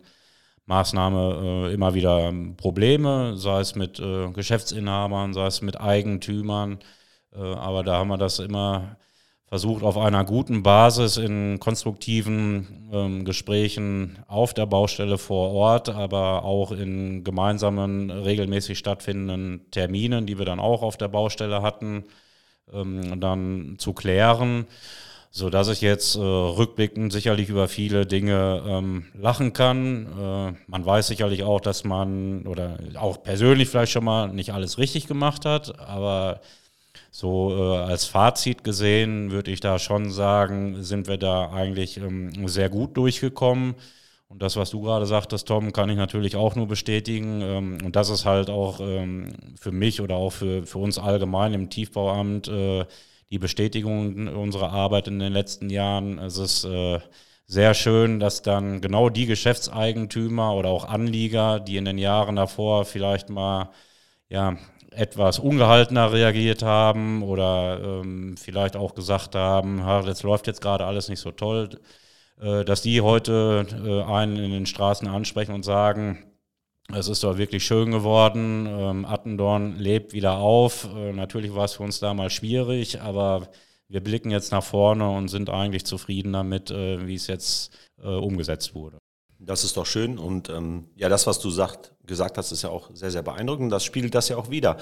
Maßnahme 0.65 1.67
äh, 1.69 1.73
immer 1.73 1.93
wieder 1.93 2.33
Probleme, 2.57 3.37
sei 3.37 3.59
es 3.59 3.75
mit 3.75 3.99
äh, 3.99 4.31
Geschäftsinhabern, 4.31 5.33
sei 5.33 5.45
es 5.45 5.61
mit 5.61 5.79
Eigentümern. 5.79 6.79
Äh, 7.35 7.39
aber 7.39 7.83
da 7.83 7.97
haben 7.97 8.07
wir 8.09 8.17
das 8.17 8.39
immer 8.39 8.97
versucht, 9.45 9.83
auf 9.83 9.97
einer 9.97 10.25
guten 10.25 10.63
Basis 10.63 11.17
in 11.17 11.59
konstruktiven 11.59 12.89
ähm, 12.91 13.25
Gesprächen 13.25 14.17
auf 14.27 14.55
der 14.55 14.65
Baustelle 14.65 15.17
vor 15.19 15.51
Ort, 15.51 15.89
aber 15.89 16.45
auch 16.45 16.71
in 16.71 17.23
gemeinsamen, 17.23 18.09
regelmäßig 18.09 18.79
stattfindenden 18.79 19.69
Terminen, 19.69 20.25
die 20.25 20.39
wir 20.39 20.45
dann 20.45 20.59
auch 20.59 20.81
auf 20.81 20.97
der 20.97 21.09
Baustelle 21.09 21.61
hatten, 21.61 22.05
ähm, 22.73 23.19
dann 23.19 23.75
zu 23.77 23.93
klären, 23.93 24.65
so 25.29 25.49
dass 25.49 25.69
ich 25.69 25.81
jetzt 25.81 26.15
äh, 26.15 26.19
rückblickend 26.19 27.13
sicherlich 27.13 27.49
über 27.49 27.67
viele 27.67 28.05
Dinge 28.05 28.63
ähm, 28.67 29.05
lachen 29.13 29.53
kann. 29.53 30.05
Äh, 30.07 30.53
man 30.67 30.85
weiß 30.85 31.07
sicherlich 31.07 31.43
auch, 31.43 31.61
dass 31.61 31.83
man 31.83 32.45
oder 32.47 32.77
auch 32.95 33.23
persönlich 33.23 33.69
vielleicht 33.69 33.93
schon 33.93 34.03
mal 34.03 34.27
nicht 34.27 34.53
alles 34.53 34.77
richtig 34.77 35.07
gemacht 35.07 35.45
hat, 35.45 35.79
aber 35.79 36.41
so 37.11 37.55
äh, 37.57 37.77
als 37.77 38.05
Fazit 38.05 38.63
gesehen 38.63 39.31
würde 39.31 39.51
ich 39.51 39.59
da 39.59 39.79
schon 39.79 40.11
sagen, 40.11 40.83
sind 40.83 41.07
wir 41.07 41.17
da 41.17 41.51
eigentlich 41.51 41.97
ähm, 41.97 42.47
sehr 42.47 42.69
gut 42.69 42.95
durchgekommen. 42.97 43.75
Und 44.31 44.41
das, 44.41 44.55
was 44.55 44.69
du 44.69 44.81
gerade 44.81 45.05
sagtest, 45.05 45.45
Tom, 45.47 45.73
kann 45.73 45.89
ich 45.89 45.97
natürlich 45.97 46.37
auch 46.37 46.55
nur 46.55 46.65
bestätigen. 46.67 47.41
Ähm, 47.41 47.77
und 47.83 47.97
das 47.97 48.09
ist 48.09 48.25
halt 48.25 48.49
auch 48.49 48.79
ähm, 48.79 49.33
für 49.59 49.73
mich 49.73 49.99
oder 49.99 50.15
auch 50.15 50.31
für, 50.31 50.65
für 50.65 50.77
uns 50.77 50.97
allgemein 50.97 51.53
im 51.53 51.69
Tiefbauamt 51.69 52.47
äh, 52.47 52.85
die 53.29 53.39
Bestätigung 53.39 54.27
unserer 54.29 54.71
Arbeit 54.71 55.09
in 55.09 55.19
den 55.19 55.33
letzten 55.33 55.69
Jahren. 55.69 56.17
Es 56.17 56.37
ist 56.37 56.63
äh, 56.63 56.99
sehr 57.45 57.73
schön, 57.73 58.21
dass 58.21 58.41
dann 58.41 58.79
genau 58.79 59.09
die 59.09 59.25
Geschäftseigentümer 59.25 60.55
oder 60.55 60.69
auch 60.69 60.85
Anlieger, 60.85 61.59
die 61.59 61.75
in 61.75 61.85
den 61.85 61.97
Jahren 61.97 62.37
davor 62.37 62.85
vielleicht 62.85 63.29
mal 63.29 63.71
ja, 64.29 64.55
etwas 64.91 65.39
ungehaltener 65.39 66.13
reagiert 66.13 66.63
haben 66.63 67.23
oder 67.23 67.81
ähm, 67.83 68.37
vielleicht 68.37 68.77
auch 68.77 68.95
gesagt 68.95 69.35
haben, 69.35 69.79
das 70.05 70.23
läuft 70.23 70.47
jetzt 70.47 70.61
gerade 70.61 70.85
alles 70.85 71.09
nicht 71.09 71.19
so 71.19 71.31
toll, 71.31 71.69
dass 72.41 72.81
die 72.81 73.01
heute 73.01 73.67
äh, 73.71 74.11
einen 74.11 74.35
in 74.37 74.51
den 74.51 74.65
Straßen 74.65 75.07
ansprechen 75.07 75.53
und 75.53 75.63
sagen, 75.63 76.25
es 76.91 77.07
ist 77.07 77.23
doch 77.23 77.37
wirklich 77.37 77.63
schön 77.63 77.91
geworden, 77.91 78.65
ähm, 78.67 79.05
Attendorn 79.05 79.77
lebt 79.77 80.13
wieder 80.13 80.37
auf. 80.37 80.89
Äh, 80.95 81.13
natürlich 81.13 81.53
war 81.53 81.65
es 81.65 81.73
für 81.73 81.83
uns 81.83 81.99
damals 81.99 82.33
schwierig, 82.33 82.99
aber 82.99 83.49
wir 83.87 84.01
blicken 84.01 84.31
jetzt 84.31 84.51
nach 84.51 84.63
vorne 84.63 85.07
und 85.07 85.27
sind 85.27 85.49
eigentlich 85.49 85.85
zufrieden 85.85 86.31
damit, 86.31 86.69
wie 86.69 87.13
es 87.13 87.27
jetzt 87.27 87.77
umgesetzt 87.97 88.73
wurde. 88.73 88.97
Das 89.37 89.65
ist 89.65 89.75
doch 89.75 89.85
schön 89.85 90.17
und 90.17 90.49
ähm, 90.49 90.87
ja, 90.95 91.09
das, 91.09 91.27
was 91.27 91.39
du 91.39 91.49
sagt, 91.49 91.93
gesagt 92.05 92.37
hast, 92.37 92.53
ist 92.53 92.61
ja 92.61 92.69
auch 92.69 92.89
sehr, 92.93 93.11
sehr 93.11 93.21
beeindruckend. 93.21 93.69
Das 93.69 93.83
spiegelt 93.83 94.15
das 94.15 94.29
ja 94.29 94.37
auch 94.37 94.49
wieder. 94.49 94.77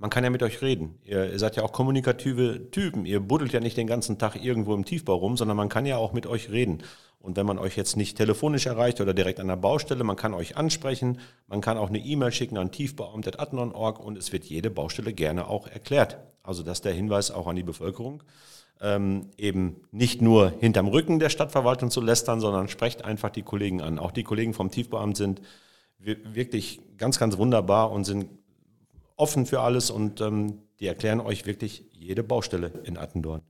Man 0.00 0.10
kann 0.10 0.22
ja 0.22 0.30
mit 0.30 0.44
euch 0.44 0.62
reden. 0.62 0.98
Ihr, 1.04 1.36
seid 1.40 1.56
ja 1.56 1.64
auch 1.64 1.72
kommunikative 1.72 2.70
Typen. 2.70 3.04
Ihr 3.04 3.18
buddelt 3.18 3.52
ja 3.52 3.58
nicht 3.58 3.76
den 3.76 3.88
ganzen 3.88 4.16
Tag 4.16 4.36
irgendwo 4.36 4.74
im 4.74 4.84
Tiefbau 4.84 5.16
rum, 5.16 5.36
sondern 5.36 5.56
man 5.56 5.68
kann 5.68 5.86
ja 5.86 5.96
auch 5.96 6.12
mit 6.12 6.26
euch 6.26 6.50
reden. 6.50 6.84
Und 7.18 7.36
wenn 7.36 7.46
man 7.46 7.58
euch 7.58 7.76
jetzt 7.76 7.96
nicht 7.96 8.16
telefonisch 8.16 8.66
erreicht 8.66 9.00
oder 9.00 9.12
direkt 9.12 9.40
an 9.40 9.48
der 9.48 9.56
Baustelle, 9.56 10.04
man 10.04 10.14
kann 10.14 10.34
euch 10.34 10.56
ansprechen, 10.56 11.18
man 11.48 11.60
kann 11.60 11.76
auch 11.76 11.88
eine 11.88 11.98
E-Mail 11.98 12.30
schicken 12.30 12.58
an 12.58 12.70
tiefbauamt.adnon.org 12.70 13.98
und 13.98 14.16
es 14.16 14.32
wird 14.32 14.44
jede 14.44 14.70
Baustelle 14.70 15.12
gerne 15.12 15.48
auch 15.48 15.66
erklärt. 15.66 16.18
Also 16.44 16.62
das 16.62 16.78
ist 16.78 16.84
der 16.84 16.94
Hinweis 16.94 17.32
auch 17.32 17.48
an 17.48 17.56
die 17.56 17.64
Bevölkerung, 17.64 18.22
ähm, 18.80 19.30
eben 19.36 19.82
nicht 19.90 20.22
nur 20.22 20.52
hinterm 20.60 20.86
Rücken 20.86 21.18
der 21.18 21.28
Stadtverwaltung 21.28 21.90
zu 21.90 22.00
lästern, 22.00 22.40
sondern 22.40 22.68
sprecht 22.68 23.04
einfach 23.04 23.30
die 23.30 23.42
Kollegen 23.42 23.82
an. 23.82 23.98
Auch 23.98 24.12
die 24.12 24.22
Kollegen 24.22 24.54
vom 24.54 24.70
Tiefbauamt 24.70 25.16
sind 25.16 25.42
wirklich 25.98 26.80
ganz, 26.96 27.18
ganz 27.18 27.36
wunderbar 27.36 27.90
und 27.90 28.04
sind 28.04 28.28
offen 29.18 29.44
für 29.44 29.60
alles 29.60 29.90
und 29.90 30.20
ähm, 30.20 30.62
die 30.80 30.86
erklären 30.86 31.20
euch 31.20 31.44
wirklich 31.44 31.84
jede 31.92 32.22
Baustelle 32.22 32.72
in 32.84 32.96
Attendorn. 32.96 33.42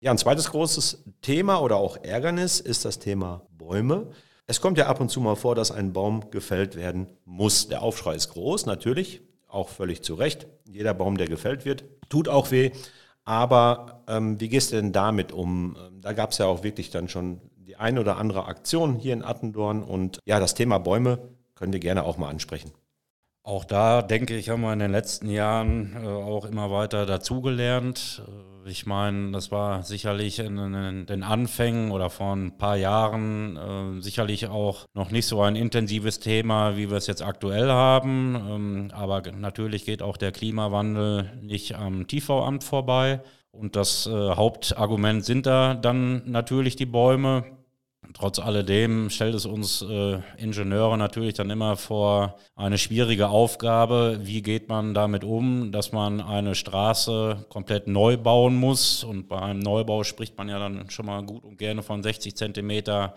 Ja, 0.00 0.10
ein 0.10 0.18
zweites 0.18 0.50
großes 0.50 1.04
Thema 1.22 1.58
oder 1.62 1.76
auch 1.76 1.96
Ärgernis 2.02 2.60
ist 2.60 2.84
das 2.84 2.98
Thema 2.98 3.46
Bäume. 3.50 4.08
Es 4.46 4.60
kommt 4.60 4.78
ja 4.78 4.86
ab 4.86 5.00
und 5.00 5.08
zu 5.08 5.20
mal 5.20 5.36
vor, 5.36 5.54
dass 5.54 5.70
ein 5.70 5.92
Baum 5.92 6.30
gefällt 6.30 6.76
werden 6.76 7.08
muss. 7.24 7.68
Der 7.68 7.82
Aufschrei 7.82 8.14
ist 8.14 8.28
groß, 8.28 8.66
natürlich, 8.66 9.22
auch 9.48 9.68
völlig 9.68 10.02
zu 10.02 10.14
Recht. 10.14 10.46
Jeder 10.64 10.94
Baum, 10.94 11.16
der 11.16 11.26
gefällt 11.26 11.64
wird, 11.64 11.84
tut 12.08 12.28
auch 12.28 12.50
weh. 12.50 12.70
Aber 13.24 14.04
ähm, 14.06 14.40
wie 14.40 14.48
gehst 14.48 14.70
du 14.70 14.76
denn 14.76 14.92
damit 14.92 15.32
um? 15.32 15.76
Ähm, 15.76 16.00
da 16.00 16.12
gab 16.12 16.30
es 16.30 16.38
ja 16.38 16.46
auch 16.46 16.62
wirklich 16.62 16.90
dann 16.90 17.08
schon 17.08 17.40
die 17.56 17.76
eine 17.76 18.00
oder 18.00 18.18
andere 18.18 18.44
Aktion 18.44 18.94
hier 18.94 19.14
in 19.14 19.24
Attendorn. 19.24 19.82
Und 19.82 20.20
ja, 20.24 20.38
das 20.38 20.54
Thema 20.54 20.78
Bäume 20.78 21.18
können 21.56 21.72
wir 21.72 21.80
gerne 21.80 22.04
auch 22.04 22.18
mal 22.18 22.28
ansprechen. 22.28 22.70
Auch 23.46 23.64
da 23.64 24.02
denke 24.02 24.36
ich, 24.36 24.48
haben 24.48 24.62
wir 24.62 24.72
in 24.72 24.80
den 24.80 24.90
letzten 24.90 25.30
Jahren 25.30 25.94
äh, 26.02 26.08
auch 26.08 26.46
immer 26.46 26.72
weiter 26.72 27.06
dazugelernt. 27.06 28.20
Äh, 28.26 28.68
ich 28.68 28.86
meine, 28.86 29.30
das 29.30 29.52
war 29.52 29.84
sicherlich 29.84 30.40
in, 30.40 30.58
in, 30.58 31.06
den 31.06 31.22
Anfängen 31.22 31.92
oder 31.92 32.10
vor 32.10 32.34
ein 32.34 32.58
paar 32.58 32.74
Jahren 32.74 33.56
äh, 33.56 34.02
sicherlich 34.02 34.48
auch 34.48 34.86
noch 34.94 35.12
nicht 35.12 35.26
so 35.26 35.42
ein 35.42 35.54
intensives 35.54 36.18
Thema, 36.18 36.76
wie 36.76 36.90
wir 36.90 36.96
es 36.96 37.06
jetzt 37.06 37.22
aktuell 37.22 37.70
haben. 37.70 38.34
Ähm, 38.34 38.90
aber 38.92 39.22
natürlich 39.30 39.84
geht 39.84 40.02
auch 40.02 40.16
der 40.16 40.32
Klimawandel 40.32 41.30
nicht 41.40 41.76
am 41.76 42.08
TV-Amt 42.08 42.64
vorbei. 42.64 43.20
Und 43.52 43.76
das 43.76 44.08
äh, 44.08 44.10
Hauptargument 44.10 45.24
sind 45.24 45.46
da 45.46 45.74
dann 45.74 46.28
natürlich 46.28 46.74
die 46.74 46.84
Bäume. 46.84 47.44
Trotz 48.18 48.38
alledem 48.38 49.10
stellt 49.10 49.34
es 49.34 49.44
uns 49.44 49.82
äh, 49.82 50.20
Ingenieure 50.38 50.96
natürlich 50.96 51.34
dann 51.34 51.50
immer 51.50 51.76
vor 51.76 52.38
eine 52.54 52.78
schwierige 52.78 53.28
Aufgabe. 53.28 54.20
Wie 54.22 54.40
geht 54.40 54.70
man 54.70 54.94
damit 54.94 55.22
um, 55.22 55.70
dass 55.70 55.92
man 55.92 56.22
eine 56.22 56.54
Straße 56.54 57.44
komplett 57.50 57.88
neu 57.88 58.16
bauen 58.16 58.56
muss? 58.56 59.04
Und 59.04 59.28
bei 59.28 59.42
einem 59.42 59.60
Neubau 59.60 60.02
spricht 60.02 60.38
man 60.38 60.48
ja 60.48 60.58
dann 60.58 60.88
schon 60.88 61.04
mal 61.04 61.22
gut 61.24 61.44
und 61.44 61.58
gerne 61.58 61.82
von 61.82 62.02
60 62.02 62.34
Zentimeter 62.34 63.12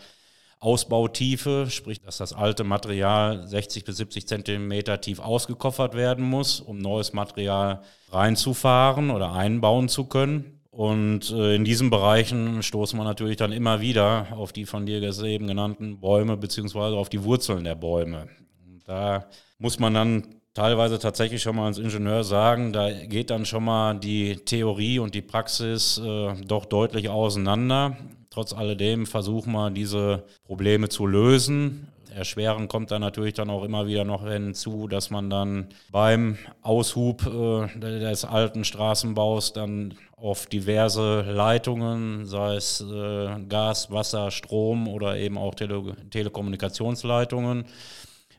Ausbautiefe, 0.60 1.68
sprich, 1.70 2.02
dass 2.02 2.18
das 2.18 2.34
alte 2.34 2.66
Material 2.66 3.48
60 3.48 3.86
bis 3.86 3.96
70 3.96 4.28
Zentimeter 4.28 5.00
tief 5.00 5.22
ausgekoffert 5.22 5.96
werden 5.96 6.26
muss, 6.26 6.60
um 6.60 6.78
neues 6.78 7.14
Material 7.14 7.84
reinzufahren 8.12 9.12
oder 9.12 9.32
einbauen 9.32 9.88
zu 9.88 10.04
können. 10.04 10.59
Und 10.80 11.32
äh, 11.32 11.56
in 11.56 11.66
diesen 11.66 11.90
Bereichen 11.90 12.64
stoßen 12.64 12.98
wir 12.98 13.04
natürlich 13.04 13.36
dann 13.36 13.52
immer 13.52 13.82
wieder 13.82 14.28
auf 14.32 14.54
die 14.54 14.66
von 14.66 14.86
dir 14.86 15.02
eben 15.02 15.46
genannten 15.46 16.00
Bäume 16.00 16.38
beziehungsweise 16.38 16.96
auf 16.96 17.10
die 17.10 17.22
Wurzeln 17.26 17.66
der 17.66 17.76
Bäume. 17.76 18.30
Und 18.66 18.88
da 18.88 19.26
muss 19.58 19.78
man 19.78 19.94
dann 19.94 20.36
teilweise 20.54 20.98
tatsächlich 20.98 21.42
schon 21.42 21.58
mal 21.58 21.66
als 21.66 21.80
Ingenieur 21.80 22.24
sagen, 22.24 22.72
da 22.72 22.94
geht 22.94 23.30
dann 23.30 23.46
schon 23.46 23.66
mal 23.66 23.94
die 23.96 24.38
Theorie 24.38 25.00
und 25.00 25.16
die 25.16 25.22
Praxis 25.22 25.98
äh, 25.98 26.34
doch 26.48 26.64
deutlich 26.64 27.10
auseinander. 27.10 27.98
Trotz 28.30 28.54
alledem 28.54 29.06
versuchen 29.06 29.52
wir 29.52 29.72
diese 29.72 30.24
Probleme 30.46 30.88
zu 30.88 31.06
lösen. 31.06 31.89
Erschweren 32.16 32.68
kommt 32.68 32.92
dann 32.92 33.02
natürlich 33.02 33.34
dann 33.34 33.50
auch 33.50 33.64
immer 33.64 33.88
wieder 33.88 34.04
noch 34.04 34.28
hinzu, 34.28 34.88
dass 34.88 35.10
man 35.10 35.30
dann 35.30 35.68
beim 35.92 36.38
Aushub 36.62 37.26
äh, 37.26 37.80
des 37.80 38.26
alten 38.26 38.64
Straßenbaus 38.64 39.54
dann 39.54 39.94
auf 40.16 40.46
diverse 40.48 41.22
Leitungen, 41.22 42.26
sei 42.26 42.56
es 42.56 42.82
äh, 42.82 43.40
Gas, 43.48 43.92
Wasser, 43.92 44.32
Strom 44.32 44.88
oder 44.88 45.18
eben 45.18 45.38
auch 45.38 45.56
Tele 45.56 45.96
Telekommunikationsleitungen, 46.10 47.66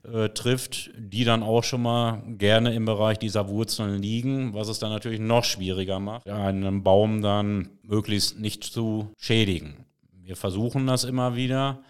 äh, 0.02 0.30
trifft, 0.30 0.90
die 0.96 1.24
dann 1.24 1.42
auch 1.42 1.62
schon 1.62 1.82
mal 1.82 2.22
gerne 2.38 2.74
im 2.74 2.86
Bereich 2.86 3.18
dieser 3.18 3.48
Wurzeln 3.48 4.00
liegen, 4.00 4.54
was 4.54 4.68
es 4.68 4.78
dann 4.78 4.90
natürlich 4.90 5.20
noch 5.20 5.44
schwieriger 5.44 6.00
macht, 6.00 6.28
einen 6.28 6.82
Baum 6.82 7.20
dann 7.20 7.68
möglichst 7.82 8.38
nicht 8.38 8.64
zu 8.64 9.10
schädigen. 9.18 9.84
Wir 10.22 10.36
versuchen 10.36 10.86
das 10.86 11.04
immer 11.04 11.36
wieder. 11.36 11.80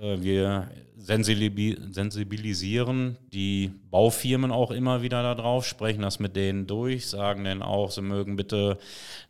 Äh, 0.00 0.22
wir 0.22 0.70
sensibilisieren 0.96 3.18
die 3.32 3.72
Baufirmen 3.90 4.52
auch 4.52 4.70
immer 4.70 5.02
wieder 5.02 5.22
darauf, 5.22 5.66
sprechen 5.66 6.02
das 6.02 6.18
mit 6.18 6.36
denen 6.36 6.66
durch, 6.66 7.08
sagen 7.08 7.44
denen 7.44 7.62
auch, 7.62 7.90
sie 7.90 8.00
mögen 8.00 8.36
bitte 8.36 8.78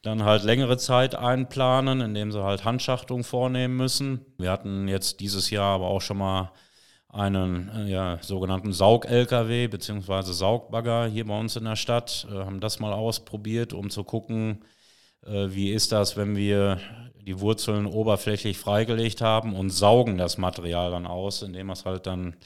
dann 0.03 0.23
halt 0.25 0.45
längere 0.45 0.77
Zeit 0.77 1.17
einplanen, 1.17 2.01
indem 2.01 2.31
sie 2.31 2.41
halt 2.43 2.65
Handschachtung 2.65 3.25
vornehmen 3.25 3.77
müssen. 3.77 4.21
Wir 4.39 4.53
hatten 4.53 4.87
jetzt 4.89 5.21
dieses 5.21 5.51
Jahr 5.51 5.75
aber 5.75 5.89
auch 5.89 6.03
schon 6.03 6.19
mal 6.19 6.53
einen 7.09 7.69
äh, 7.71 7.91
ja, 7.91 8.19
sogenannten 8.21 8.73
Saug-LKW 8.73 9.69
bzw. 9.69 10.33
Saugbagger 10.33 11.07
hier 11.07 11.27
bei 11.27 11.39
uns 11.39 11.57
in 11.57 11.65
der 11.65 11.77
Stadt, 11.77 12.27
äh, 12.31 12.35
haben 12.35 12.61
das 12.61 12.79
mal 12.79 12.93
ausprobiert, 12.93 13.73
um 13.73 13.91
zu 13.91 14.05
gucken, 14.05 14.65
wie 15.27 15.73
ist 15.73 15.91
das, 15.91 16.19
wenn 16.19 16.37
wir 16.37 16.79
die 17.25 17.41
Wurzeln 17.41 17.87
oberflächlich 17.87 18.59
freigelegt 18.59 19.21
haben 19.21 19.55
und 19.55 19.71
saugen 19.71 20.19
das 20.19 20.39
Material 20.39 20.91
dann 20.91 21.07
aus, 21.07 21.43
indem 21.43 21.69
wir 21.69 21.73
es 21.73 21.85
halt 21.85 22.07
dann 22.07 22.37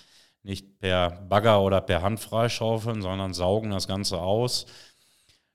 nicht 0.43 0.79
per 0.79 1.11
Bagger 1.29 1.61
oder 1.63 1.81
per 1.81 2.03
Hand 2.03 2.21
freischaufeln, 2.21 3.03
sondern 3.03 3.35
saugen 3.35 3.71
das 3.71 3.89
Ganze 3.89 4.19
aus. 4.19 4.67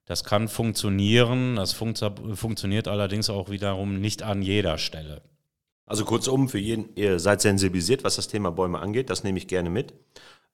Das 0.05 0.23
kann 0.23 0.49
funktionieren, 0.49 1.55
das 1.55 1.71
funktio 1.73 2.12
funktioniert 2.36 2.88
allerdings 2.88 3.29
auch 3.29 3.49
wiederum 3.49 4.01
nicht 4.01 4.21
an 4.21 4.41
jeder 4.41 4.77
Stelle. 4.77 5.21
Also 5.86 6.05
kurzum, 6.05 6.49
für 6.49 6.59
jeden, 6.59 6.95
ihr 6.95 7.19
seid 7.19 7.41
sensibilisiert, 7.41 8.03
was 8.03 8.15
das 8.17 8.27
Thema 8.27 8.51
Bäume 8.51 8.79
angeht, 8.79 9.09
das 9.09 9.23
nehme 9.23 9.38
ich 9.38 9.47
gerne 9.47 9.69
mit. 9.69 9.93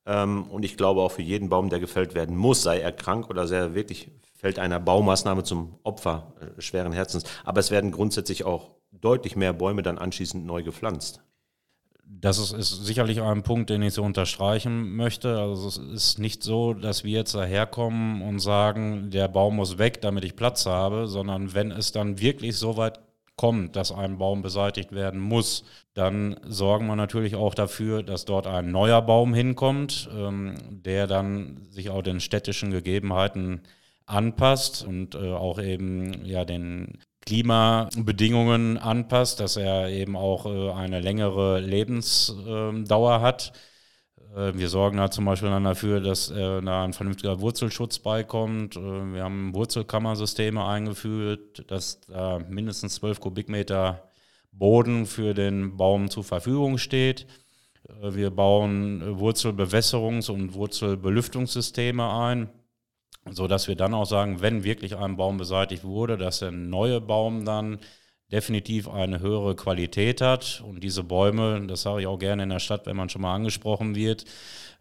Ähm, 0.10 0.45
und 0.50 0.65
ich 0.65 0.76
glaube 0.76 1.02
auch 1.02 1.12
für 1.12 1.22
jeden 1.22 1.50
Baum, 1.50 1.69
der 1.69 1.80
gefällt 1.80 2.15
werden 2.15 2.36
muss, 2.36 2.63
sei 2.63 2.80
er 2.80 2.91
krank 2.91 3.30
oder 3.30 3.48
sehr 3.48 3.76
wirklich 3.76 4.10
fällt 4.36 4.58
einer 4.58 4.80
Baumaßnahme 4.80 5.43
zum 5.43 5.76
Opfer 5.84 6.34
äh, 6.39 6.62
schweren 6.62 6.93
Herzens. 6.93 7.26
Aber 7.43 7.60
es 7.60 7.72
werden 7.72 7.91
grundsätzlich 7.91 8.43
auch 8.43 8.72
deutlich 8.91 9.36
mehr 9.36 9.54
Bäume 9.54 9.84
dann 9.84 10.00
anschließend 10.00 10.45
neu 10.45 10.63
gepflanzt. 10.63 11.22
Das 12.12 12.39
ist, 12.39 12.54
ist, 12.54 12.86
sicherlich 12.86 13.22
ein 13.22 13.43
Punkt, 13.43 13.69
den 13.69 13.84
ich 13.84 13.93
so 13.93 14.02
unterstreichen 14.02 14.95
möchte. 14.95 15.38
Also 15.38 15.67
es 15.67 15.78
ist 15.78 16.17
nicht 16.17 16.41
so, 16.41 16.74
dass 16.74 17.04
wir 17.04 17.12
jetzt 17.12 17.36
daherkommen 17.36 18.24
und 18.24 18.39
sagen, 18.39 19.12
der 19.12 19.28
Baum 19.28 19.58
muss 19.58 19.78
weg, 19.78 20.02
damit 20.02 20.24
ich 20.24 20.36
Platz 20.36 20.65
habe, 20.65 21.08
sondern 21.08 21.54
wenn 21.54 21.72
es 21.72 21.91
dann 21.91 22.19
wirklich 22.19 22.58
so 22.58 22.78
weit 22.78 23.00
kommt, 23.39 23.78
dass 23.78 23.93
ein 23.93 24.17
Baum 24.17 24.41
beseitigt 24.41 24.91
werden 24.91 25.21
muss, 25.21 25.63
dann 25.93 26.36
sorgen 26.45 26.88
wir 26.88 26.97
natürlich 26.97 27.36
auch 27.36 27.56
dafür, 27.56 28.04
dass 28.04 28.25
dort 28.25 28.47
ein 28.47 28.69
neuer 28.69 29.02
Baum 29.02 29.34
hinkommt, 29.34 30.10
ähm, 30.13 30.56
der 30.69 31.08
dann 31.08 31.65
sich 31.69 31.89
auch 31.89 32.02
den 32.02 32.19
städtischen 32.19 32.69
Gegebenheiten 32.69 33.62
anpasst 34.06 34.86
und 34.86 35.15
äh, 35.15 35.32
auch 35.32 35.58
eben 35.58 36.25
ja 36.25 36.43
den 36.43 36.97
Klimabedingungen 37.25 38.78
anpasst, 38.78 39.39
dass 39.39 39.56
er 39.56 39.88
eben 39.88 40.17
auch 40.17 40.45
äh, 40.45 40.71
eine 40.73 40.99
längere 40.99 41.62
Lebensdauer 41.62 43.21
hat. 43.21 43.54
Äh, 44.35 44.53
wir 44.55 44.69
sorgen 44.69 44.97
da 44.97 45.11
zum 45.11 45.25
Beispiel 45.25 45.49
dann 45.49 45.63
dafür, 45.63 46.01
dass 46.01 46.29
äh, 46.31 46.61
da 46.61 46.83
ein 46.83 46.93
vernünftiger 46.93 47.39
Wurzelschutz 47.39 47.99
beikommt. 47.99 48.75
Äh, 48.75 48.79
wir 49.13 49.23
haben 49.23 49.53
Wurzelkammersysteme 49.53 50.65
eingeführt, 50.65 51.69
dass 51.71 52.01
da 52.01 52.39
mindestens 52.49 52.95
12 52.95 53.19
Kubikmeter 53.19 54.09
Boden 54.51 55.05
für 55.05 55.33
den 55.33 55.77
Baum 55.77 56.09
zur 56.09 56.23
Verfügung 56.23 56.77
steht. 56.77 57.27
Wir 58.01 58.29
bauen 58.29 59.01
Wurzelbewässerungs- 59.19 60.29
und 60.29 60.53
Wurzelbelüftungssysteme 60.53 62.11
ein, 62.11 62.49
sodass 63.29 63.67
wir 63.67 63.75
dann 63.75 63.93
auch 63.93 64.05
sagen, 64.05 64.41
wenn 64.41 64.63
wirklich 64.63 64.97
ein 64.97 65.17
Baum 65.17 65.37
beseitigt 65.37 65.83
wurde, 65.83 66.17
dass 66.17 66.39
der 66.39 66.51
neue 66.51 66.99
Baum 66.99 67.45
dann 67.45 67.79
definitiv 68.31 68.87
eine 68.87 69.19
höhere 69.19 69.55
Qualität 69.55 70.21
hat. 70.21 70.63
Und 70.67 70.83
diese 70.83 71.03
Bäume, 71.03 71.65
das 71.67 71.81
sage 71.81 72.01
ich 72.01 72.07
auch 72.07 72.19
gerne 72.19 72.43
in 72.43 72.49
der 72.49 72.59
Stadt, 72.59 72.85
wenn 72.85 72.95
man 72.95 73.09
schon 73.09 73.21
mal 73.21 73.35
angesprochen 73.35 73.95
wird, 73.95 74.25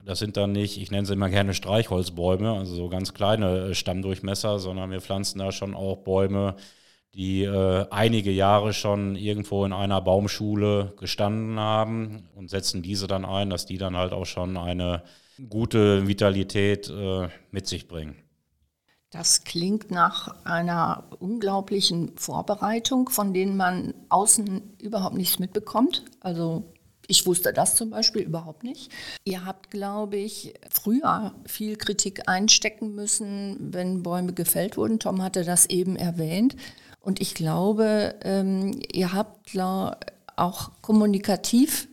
das 0.05 0.21
sind 0.21 0.37
dann 0.37 0.53
nicht, 0.53 0.81
ich 0.81 0.91
nenne 0.91 1.07
sie 1.07 1.15
immer 1.15 1.29
gerne 1.29 1.55
Streichholzbäume, 1.55 2.53
also 2.53 2.75
so 2.75 2.89
ganz 2.89 3.15
kleine 3.15 3.71
äh, 3.71 3.75
Stammdurchmesser, 3.75 4.59
sondern 4.59 4.91
wir 4.91 5.01
pflanzen 5.01 5.39
da 5.39 5.51
schon 5.53 5.75
auch 5.75 5.99
Bäume, 5.99 6.57
die 7.15 7.43
äh, 7.45 7.87
einige 7.91 8.31
Jahre 8.31 8.73
schon 8.73 9.17
irgendwo 9.17 9.65
in 9.65 9.73
einer 9.73 10.01
Baumschule 10.01 10.93
gestanden 10.99 11.59
haben 11.59 12.29
und 12.37 12.49
setzen 12.51 12.83
diese 12.83 13.07
dann 13.07 13.25
ein, 13.25 13.51
dass 13.51 13.67
die 13.67 13.79
dann 13.79 13.97
halt 13.97 14.13
auch 14.13 14.27
schon 14.27 14.57
eine 14.57 15.03
gute 15.49 16.07
Vitalität 16.07 16.89
äh, 16.91 17.29
mit 17.51 17.67
sich 17.67 17.89
bringen. 17.89 18.17
Das 19.11 19.45
klingt 19.45 19.91
nach 19.91 20.45
einer 20.45 21.05
unglaublichen 21.19 22.13
Vorbereitung, 22.17 23.09
von 23.09 23.33
denen 23.33 23.57
man 23.57 23.95
außen 24.11 24.77
überhaupt 24.81 25.17
nichts 25.17 25.39
mitbekommt. 25.39 26.05
Also 26.21 26.75
ich 27.07 27.25
wusste 27.25 27.55
das 27.55 27.75
zum 27.75 27.89
Beispiel 27.89 28.23
überhaupt 28.23 28.65
nicht. 28.65 28.93
Ihr 29.25 29.47
habt, 29.47 29.71
glaube 29.71 30.19
ich, 30.19 30.53
früher 30.69 31.35
viel 31.47 31.77
Kritik 31.77 32.29
einstecken 32.29 32.95
müssen, 32.95 33.57
wenn 33.73 34.03
Bäume 34.03 34.35
gefällt 34.35 34.77
wurden. 34.77 34.99
Tom 34.99 35.23
hatte 35.23 35.43
das 35.43 35.65
eben 35.67 35.97
erwähnt. 35.97 36.55
Und 37.01 37.23
ich 37.23 37.35
glaube, 37.35 38.15
ähm, 38.23 38.79
ihr 38.93 39.15
habt 39.15 39.59
auch 40.37 40.71
kommunikativ 40.83 41.89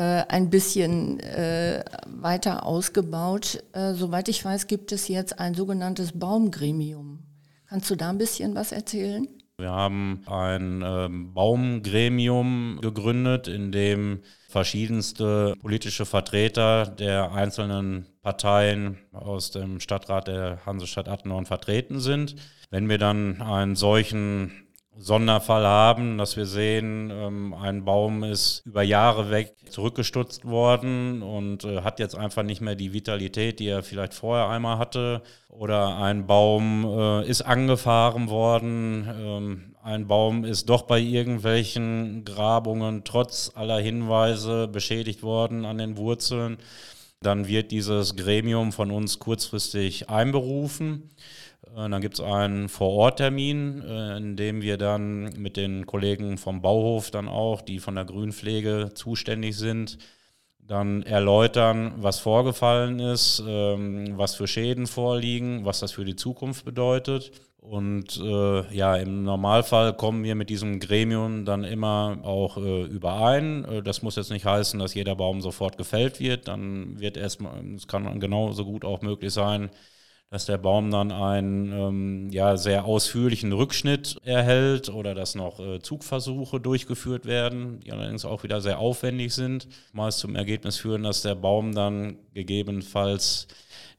ein 0.00 0.50
bisschen 0.50 1.20
äh, 1.20 1.84
weiter 2.06 2.66
ausgebaut. 2.66 3.62
Äh, 3.72 3.94
soweit 3.94 4.28
ich 4.28 4.44
weiß, 4.44 4.66
gibt 4.66 4.92
es 4.92 5.08
jetzt 5.08 5.38
ein 5.38 5.54
sogenanntes 5.54 6.12
Baumgremium. 6.12 7.20
Kannst 7.68 7.90
du 7.90 7.96
da 7.96 8.10
ein 8.10 8.18
bisschen 8.18 8.54
was 8.54 8.72
erzählen? 8.72 9.28
Wir 9.58 9.70
haben 9.70 10.22
ein 10.26 10.82
ähm, 10.84 11.34
Baumgremium 11.34 12.80
gegründet, 12.80 13.48
in 13.48 13.70
dem 13.70 14.22
verschiedenste 14.48 15.54
politische 15.60 16.04
Vertreter 16.04 16.86
der 16.86 17.32
einzelnen 17.32 18.06
Parteien 18.22 18.98
aus 19.12 19.50
dem 19.50 19.78
Stadtrat 19.78 20.26
der 20.26 20.66
Hansestadt 20.66 21.08
Attendorn 21.08 21.46
vertreten 21.46 22.00
sind. 22.00 22.34
Wenn 22.70 22.88
wir 22.88 22.98
dann 22.98 23.40
einen 23.40 23.76
solchen 23.76 24.61
Sonderfall 24.98 25.66
haben, 25.66 26.18
dass 26.18 26.36
wir 26.36 26.46
sehen, 26.46 27.10
ähm, 27.10 27.54
ein 27.54 27.84
Baum 27.84 28.24
ist 28.24 28.62
über 28.66 28.82
Jahre 28.82 29.30
weg 29.30 29.54
zurückgestutzt 29.70 30.44
worden 30.44 31.22
und 31.22 31.64
äh, 31.64 31.80
hat 31.80 31.98
jetzt 31.98 32.14
einfach 32.14 32.42
nicht 32.42 32.60
mehr 32.60 32.74
die 32.74 32.92
Vitalität, 32.92 33.58
die 33.58 33.68
er 33.68 33.82
vielleicht 33.82 34.14
vorher 34.14 34.48
einmal 34.48 34.78
hatte. 34.78 35.22
Oder 35.48 35.96
ein 35.96 36.26
Baum 36.26 36.84
äh, 36.84 37.26
ist 37.26 37.42
angefahren 37.42 38.28
worden, 38.28 39.08
ähm, 39.08 39.72
ein 39.82 40.06
Baum 40.06 40.44
ist 40.44 40.68
doch 40.68 40.82
bei 40.82 41.00
irgendwelchen 41.00 42.24
Grabungen 42.24 43.02
trotz 43.02 43.50
aller 43.54 43.80
Hinweise 43.80 44.68
beschädigt 44.68 45.24
worden 45.24 45.64
an 45.64 45.78
den 45.78 45.96
Wurzeln. 45.96 46.58
Dann 47.20 47.48
wird 47.48 47.72
dieses 47.72 48.14
Gremium 48.14 48.72
von 48.72 48.90
uns 48.90 49.18
kurzfristig 49.18 50.08
einberufen. 50.08 51.10
Äh, 51.76 51.88
dann 51.88 52.00
gibt 52.00 52.14
es 52.14 52.20
einen 52.20 52.68
Vororttermin, 52.68 53.82
äh, 53.82 54.16
in 54.16 54.36
dem 54.36 54.62
wir 54.62 54.76
dann 54.76 55.32
mit 55.36 55.56
den 55.56 55.86
Kollegen 55.86 56.38
vom 56.38 56.62
Bauhof 56.62 57.10
dann 57.10 57.28
auch, 57.28 57.62
die 57.62 57.78
von 57.78 57.94
der 57.94 58.04
Grünpflege 58.04 58.90
zuständig 58.94 59.56
sind, 59.56 59.98
dann 60.58 61.02
erläutern, 61.02 61.94
was 61.96 62.20
vorgefallen 62.20 63.00
ist, 63.00 63.42
ähm, 63.46 64.16
was 64.16 64.34
für 64.34 64.46
Schäden 64.46 64.86
vorliegen, 64.86 65.64
was 65.64 65.80
das 65.80 65.92
für 65.92 66.04
die 66.04 66.16
Zukunft 66.16 66.64
bedeutet. 66.64 67.32
Und 67.58 68.16
äh, 68.20 68.74
ja, 68.74 68.96
im 68.96 69.22
Normalfall 69.22 69.92
kommen 69.96 70.24
wir 70.24 70.34
mit 70.34 70.50
diesem 70.50 70.80
Gremium 70.80 71.44
dann 71.44 71.62
immer 71.62 72.18
auch 72.24 72.56
äh, 72.56 72.82
überein. 72.84 73.64
Äh, 73.64 73.82
das 73.82 74.02
muss 74.02 74.16
jetzt 74.16 74.30
nicht 74.30 74.44
heißen, 74.44 74.80
dass 74.80 74.94
jeder 74.94 75.14
Baum 75.14 75.40
sofort 75.40 75.76
gefällt 75.78 76.18
wird. 76.18 76.48
Dann 76.48 76.98
wird 76.98 77.16
erstmal, 77.16 77.64
es 77.76 77.86
kann 77.86 78.18
genauso 78.18 78.64
gut 78.64 78.84
auch 78.84 79.02
möglich 79.02 79.32
sein, 79.32 79.70
dass 80.32 80.46
der 80.46 80.56
Baum 80.56 80.90
dann 80.90 81.12
einen 81.12 81.72
ähm, 81.72 82.30
ja, 82.30 82.56
sehr 82.56 82.86
ausführlichen 82.86 83.52
Rückschnitt 83.52 84.16
erhält 84.24 84.88
oder 84.88 85.14
dass 85.14 85.34
noch 85.34 85.60
äh, 85.60 85.80
Zugversuche 85.80 86.58
durchgeführt 86.58 87.26
werden, 87.26 87.80
die 87.80 87.92
allerdings 87.92 88.24
auch 88.24 88.42
wieder 88.42 88.62
sehr 88.62 88.78
aufwendig 88.78 89.34
sind, 89.34 89.68
meist 89.92 90.20
zum 90.20 90.34
Ergebnis 90.34 90.78
führen, 90.78 91.02
dass 91.02 91.20
der 91.20 91.34
Baum 91.34 91.74
dann 91.74 92.16
gegebenenfalls 92.32 93.46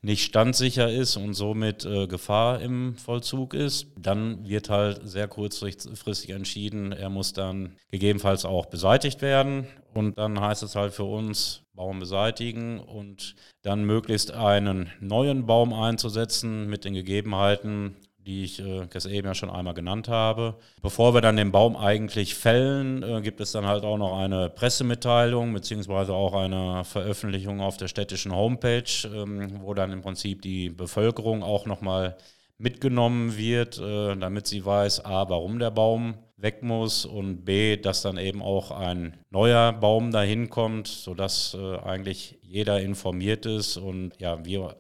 nicht 0.02 0.24
standsicher 0.24 0.92
ist 0.92 1.18
und 1.18 1.36
somit 1.36 1.86
äh, 1.86 2.08
Gefahr 2.08 2.62
im 2.62 2.96
Vollzug 2.98 3.54
ist, 3.54 3.86
dann 3.96 4.50
wird 4.50 4.72
halt 4.72 5.02
sehr 5.08 5.28
kurzfristig 5.28 6.32
entschieden, 6.32 6.94
er 6.94 7.10
muss 7.10 7.34
dann 7.34 7.76
gegebenenfalls 7.92 8.44
auch 8.44 8.66
beseitigt 8.66 9.22
werden. 9.22 9.68
Und 9.94 10.18
dann 10.18 10.40
heißt 10.42 10.64
es 10.64 10.76
halt 10.76 10.94
für 10.94 11.04
uns, 11.04 11.63
Baum 11.74 12.00
beseitigen 12.00 12.80
und 12.80 13.36
dann 13.64 13.84
möglichst 13.84 14.32
einen 14.32 14.92
neuen 15.00 15.46
Baum 15.46 15.74
einzusetzen 15.74 16.68
mit 16.68 16.86
den 16.86 16.94
Gegebenheiten, 16.94 17.96
die 18.26 18.44
ich 18.44 18.60
äh, 18.60 18.88
eben 19.10 19.28
ja 19.28 19.34
schon 19.34 19.50
einmal 19.50 19.74
genannt 19.74 20.08
habe. 20.08 20.56
Bevor 20.82 21.14
wir 21.14 21.22
dann 21.22 21.36
den 21.36 21.52
Baum 21.52 21.76
eigentlich 21.76 22.36
fällen, 22.36 23.04
äh, 23.04 23.22
gibt 23.22 23.42
es 23.42 23.52
dann 23.52 23.66
halt 23.68 23.84
auch 23.84 23.98
noch 23.98 24.18
eine 24.18 24.50
Pressemitteilung 24.50 25.54
beziehungsweise 25.54 26.14
auch 26.14 26.34
eine 26.34 26.84
Veröffentlichung 26.86 27.60
auf 27.60 27.78
der 27.78 27.88
städtischen 27.88 28.34
Homepage, 28.34 28.84
ähm, 29.06 29.62
wo 29.62 29.74
dann 29.74 29.92
im 29.92 30.02
Prinzip 30.02 30.42
die 30.42 30.70
Bevölkerung 30.70 31.44
auch 31.44 31.66
nochmal 31.66 32.18
mitgenommen 32.58 33.36
wird, 33.36 33.80
äh, 33.80 34.16
damit 34.16 34.48
sie 34.48 34.66
weiß, 34.66 35.06
a, 35.06 35.30
warum 35.30 35.60
der 35.60 35.72
Baum 35.72 36.16
weg 36.44 36.62
muss 36.62 37.06
und 37.06 37.46
b, 37.46 37.78
dass 37.78 38.04
dann 38.04 38.18
eben 38.18 38.44
auch 38.44 38.70
ein 38.70 39.18
neuer 39.32 39.74
Baum 39.74 40.12
dahin 40.12 40.50
kommt, 40.50 40.88
sodass 40.88 41.56
äh, 41.56 41.78
eigentlich 41.78 42.38
jeder 42.42 42.82
informiert 42.82 43.48
ist 43.48 43.78
und 43.78 44.12
ja, 44.20 44.46
wir 44.46 44.76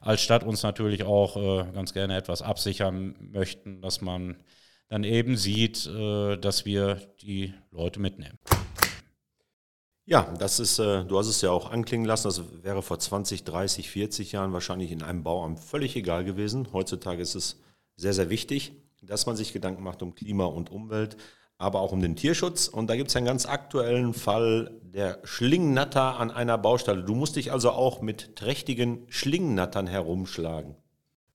als 0.00 0.20
Stadt 0.20 0.44
uns 0.44 0.62
natürlich 0.62 1.02
auch 1.02 1.36
äh, 1.36 1.72
ganz 1.72 1.92
gerne 1.92 2.16
etwas 2.16 2.42
absichern 2.42 3.16
möchten, 3.18 3.80
dass 3.80 4.00
man 4.00 4.36
dann 4.88 5.02
eben 5.02 5.36
sieht, 5.36 5.86
äh, 5.86 6.36
dass 6.36 6.64
wir 6.64 7.00
die 7.20 7.52
Leute 7.72 7.98
mitnehmen. 7.98 8.38
Ja, 10.04 10.32
das 10.38 10.60
ist, 10.60 10.78
äh, 10.78 11.04
du 11.04 11.18
hast 11.18 11.26
es 11.26 11.40
ja 11.40 11.50
auch 11.50 11.72
anklingen 11.72 12.06
lassen, 12.06 12.28
das 12.28 12.62
wäre 12.62 12.82
vor 12.82 13.00
20, 13.00 13.42
30, 13.42 13.90
40 13.90 14.32
Jahren 14.32 14.52
wahrscheinlich 14.52 14.92
in 14.92 15.02
einem 15.02 15.24
Bauamt 15.24 15.58
völlig 15.58 15.96
egal 15.96 16.24
gewesen. 16.24 16.68
Heutzutage 16.72 17.20
ist 17.20 17.34
es 17.34 17.60
sehr, 17.96 18.12
sehr 18.12 18.30
wichtig, 18.30 18.72
dass 19.02 19.26
man 19.26 19.36
sich 19.36 19.52
Gedanken 19.52 19.82
macht 19.82 20.02
um 20.02 20.14
Klima 20.14 20.44
und 20.44 20.70
Umwelt, 20.70 21.16
aber 21.58 21.80
auch 21.80 21.92
um 21.92 22.00
den 22.00 22.16
Tierschutz. 22.16 22.68
Und 22.68 22.88
da 22.88 22.96
gibt 22.96 23.10
es 23.10 23.16
einen 23.16 23.26
ganz 23.26 23.46
aktuellen 23.46 24.14
Fall 24.14 24.80
der 24.82 25.20
Schlingnatter 25.24 26.18
an 26.18 26.30
einer 26.30 26.58
Baustelle. 26.58 27.02
Du 27.02 27.14
musst 27.14 27.36
dich 27.36 27.52
also 27.52 27.70
auch 27.70 28.00
mit 28.00 28.36
trächtigen 28.36 29.06
Schlingnattern 29.08 29.86
herumschlagen. 29.86 30.76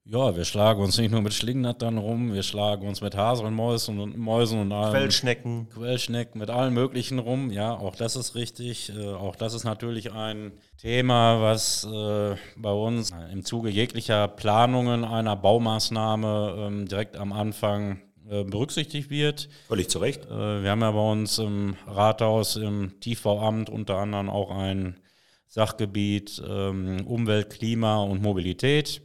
Ja, 0.04 0.36
wir 0.36 0.46
schlagen 0.46 0.82
uns 0.82 0.98
nicht 0.98 1.12
nur 1.12 1.22
mit 1.22 1.34
Schlingnattern 1.34 2.00
rum, 2.00 2.34
wir 2.34 2.42
schlagen 2.42 2.88
uns 2.88 3.02
mit 3.02 3.16
Haselmäusen 3.16 4.00
und 4.00 4.18
Mäusen 4.18 4.60
und 4.60 4.72
allem. 4.72 4.92
Quellschnecken. 4.92 5.70
Quellschnecken, 5.70 6.40
mit 6.40 6.50
allen 6.50 6.74
möglichen 6.74 7.20
rum. 7.20 7.52
Ja, 7.52 7.78
auch 7.78 7.96
das 7.96 8.16
ist 8.16 8.34
richtig. 8.34 8.92
Äh, 8.98 9.10
auch 9.10 9.36
das 9.36 9.54
ist 9.54 9.64
natürlich 9.64 10.12
ein 10.12 10.54
Thema, 10.78 11.42
was 11.42 11.84
äh, 11.84 12.36
bei 12.58 12.72
uns 12.72 13.12
im 13.32 13.46
Zuge 13.46 13.70
jeglicher 13.70 14.28
Planungen 14.28 15.06
einer 15.06 15.36
Baumaßnahme 15.36 16.56
ähm, 16.58 16.88
direkt 16.88 17.16
am 17.16 17.32
Anfang 17.32 18.02
äh, 18.28 18.44
berücksichtigt 18.44 19.12
wird. 19.12 19.50
Völlig 19.68 19.90
zu 19.90 20.00
Recht. 20.00 20.26
Äh, 20.26 20.64
wir 20.64 20.72
haben 20.72 20.82
ja 20.82 20.92
bei 20.92 21.12
uns 21.12 21.38
im 21.38 21.76
Rathaus, 21.86 22.56
im 22.56 23.00
Tiefbauamt 23.02 23.70
unter 23.70 23.98
anderem 23.98 24.32
auch 24.32 24.50
ein 24.50 25.00
Sachgebiet 25.46 26.42
ähm, 26.44 27.06
Umwelt, 27.06 27.52
Klima 27.52 28.02
und 28.02 28.24
Mobilität 28.24 29.04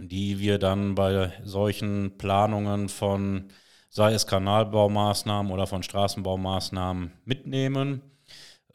die 0.00 0.38
wir 0.38 0.58
dann 0.58 0.94
bei 0.94 1.32
solchen 1.44 2.16
Planungen 2.18 2.88
von, 2.88 3.50
sei 3.88 4.14
es 4.14 4.26
Kanalbaumaßnahmen 4.26 5.52
oder 5.52 5.66
von 5.66 5.82
Straßenbaumaßnahmen 5.82 7.12
mitnehmen, 7.24 8.02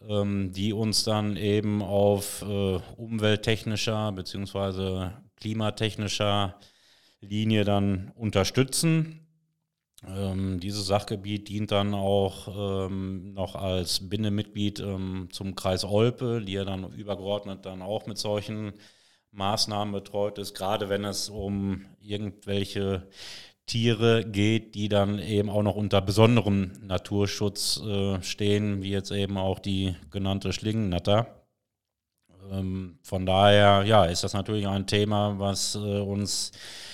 ähm, 0.02 0.52
die 0.54 0.74
uns 0.74 1.04
dann 1.04 1.38
eben 1.38 1.82
auf 1.82 2.44
äh, 2.44 2.80
umwelttechnischer 2.98 4.12
bzw. 4.12 5.10
klimatechnischer 5.38 6.60
Linie 7.22 7.64
dann 7.66 8.12
unterstützen. 8.16 9.28
Ähm, 10.06 10.60
dieses 10.60 10.86
Sachgebiet 10.86 11.50
dient 11.50 11.72
dann 11.72 11.96
auch 11.96 12.88
ähm, 12.88 13.34
noch 13.34 13.56
als 13.56 14.08
Bindemitglied 14.08 14.80
ähm, 14.80 15.30
zum 15.32 15.56
Kreis 15.56 15.84
Olpe, 15.84 16.42
die 16.46 16.54
ja 16.54 16.66
dann 16.66 16.92
übergeordnet 16.94 17.66
dann 17.66 17.82
auch 17.82 18.06
mit 18.06 18.20
solchen 18.20 18.74
Maßnahmen 19.38 19.94
betreut 19.94 20.38
ist, 20.40 20.56
gerade 20.56 20.90
wenn 20.90 21.06
es 21.06 21.30
um 21.30 21.86
irgendwelche 22.02 23.08
Tiere 23.68 24.26
geht, 24.26 24.76
die 24.76 24.90
dann 24.90 25.20
eben 25.20 25.50
auch 25.50 25.62
noch 25.62 25.76
unter 25.76 26.02
besonderem 26.02 26.72
Naturschutz 26.82 27.82
äh, 27.86 28.22
stehen, 28.24 28.82
wie 28.82 28.92
jetzt 28.92 29.12
eben 29.12 29.38
auch 29.38 29.60
die 29.60 29.96
genannte 30.10 30.54
Schlingennatter. 30.54 31.28
Ähm, 32.50 32.98
von 33.04 33.26
daher, 33.26 33.84
ja, 33.86 34.06
ist 34.06 34.24
das 34.24 34.34
natürlich 34.34 34.68
ein 34.68 34.88
Thema, 34.88 35.38
was 35.38 35.76
äh, 35.76 36.00
uns 36.00 36.54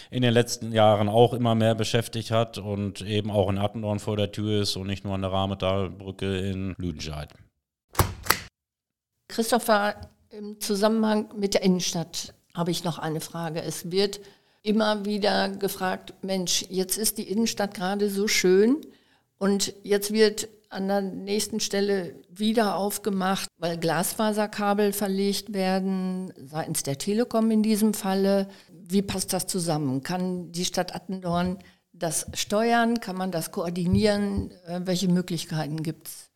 in 0.09 0.23
den 0.23 0.33
letzten 0.33 0.71
Jahren 0.71 1.09
auch 1.09 1.33
immer 1.33 1.55
mehr 1.55 1.75
beschäftigt 1.75 2.31
hat 2.31 2.57
und 2.57 3.01
eben 3.01 3.31
auch 3.31 3.49
in 3.49 3.57
Attendorn 3.57 3.99
vor 3.99 4.17
der 4.17 4.31
Tür 4.31 4.61
ist 4.61 4.75
und 4.75 4.87
nicht 4.87 5.03
nur 5.03 5.13
an 5.13 5.21
der 5.21 5.31
Rahmetalbrücke 5.31 6.37
in 6.37 6.75
Lüdenscheid. 6.77 7.33
Christopher, 9.27 9.95
im 10.33 10.59
Zusammenhang 10.59 11.29
mit 11.37 11.53
der 11.53 11.61
Innenstadt 11.61 12.33
habe 12.55 12.71
ich 12.71 12.83
noch 12.83 12.97
eine 12.97 13.21
Frage. 13.21 13.61
Es 13.61 13.91
wird 13.91 14.19
immer 14.63 15.05
wieder 15.05 15.49
gefragt, 15.49 16.13
Mensch, 16.21 16.65
jetzt 16.69 16.97
ist 16.97 17.17
die 17.17 17.29
Innenstadt 17.29 17.73
gerade 17.73 18.09
so 18.09 18.27
schön 18.27 18.81
und 19.37 19.73
jetzt 19.83 20.11
wird 20.11 20.47
an 20.69 20.87
der 20.87 21.01
nächsten 21.01 21.59
Stelle 21.59 22.15
wieder 22.29 22.75
aufgemacht, 22.75 23.47
weil 23.57 23.77
Glasfaserkabel 23.77 24.91
verlegt 24.91 25.53
werden, 25.53 26.33
seitens 26.37 26.81
der 26.81 26.97
Telekom 26.97 27.51
in 27.51 27.61
diesem 27.61 27.93
Falle. 27.93 28.47
Wie 28.71 29.03
passt 29.03 29.33
das 29.33 29.45
zusammen? 29.45 30.01
Kann 30.01 30.51
die 30.51 30.65
Stadt 30.65 30.95
Attendorn 30.95 31.59
das 31.91 32.25
steuern? 32.33 32.99
Kann 32.99 33.17
man 33.17 33.29
das 33.29 33.51
koordinieren? 33.51 34.49
Äh, 34.65 34.81
welche 34.85 35.09
Möglichkeiten 35.09 35.83
gibt 35.83 36.07
es? 36.07 36.32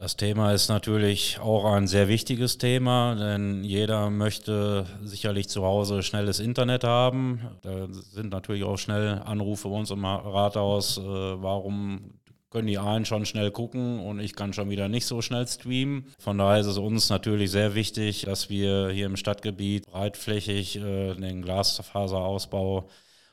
Das 0.00 0.16
Thema 0.16 0.52
ist 0.52 0.68
natürlich 0.68 1.40
auch 1.40 1.64
ein 1.64 1.88
sehr 1.88 2.06
wichtiges 2.06 2.56
Thema, 2.56 3.16
denn 3.16 3.64
jeder 3.64 4.10
möchte 4.10 4.86
sicherlich 5.02 5.48
zu 5.48 5.64
Hause 5.64 6.04
schnelles 6.04 6.38
Internet 6.38 6.84
haben. 6.84 7.40
Da 7.62 7.88
sind 7.90 8.30
natürlich 8.30 8.62
auch 8.62 8.76
schnell 8.78 9.20
Anrufe 9.24 9.68
bei 9.68 9.74
uns 9.74 9.90
im 9.90 10.04
Rathaus, 10.04 10.98
äh, 10.98 11.02
warum 11.02 12.20
können 12.48 12.68
die 12.68 12.78
einen 12.78 13.06
schon 13.06 13.26
schnell 13.26 13.50
gucken 13.50 13.98
und 13.98 14.20
ich 14.20 14.36
kann 14.36 14.52
schon 14.52 14.70
wieder 14.70 14.88
nicht 14.88 15.04
so 15.04 15.20
schnell 15.20 15.48
streamen. 15.48 16.06
Von 16.20 16.38
daher 16.38 16.60
ist 16.60 16.66
es 16.66 16.78
uns 16.78 17.10
natürlich 17.10 17.50
sehr 17.50 17.74
wichtig, 17.74 18.22
dass 18.22 18.48
wir 18.48 18.90
hier 18.90 19.06
im 19.06 19.16
Stadtgebiet 19.16 19.84
breitflächig 19.86 20.76
äh, 20.76 21.14
den 21.14 21.42
Glasfaserausbau 21.42 22.88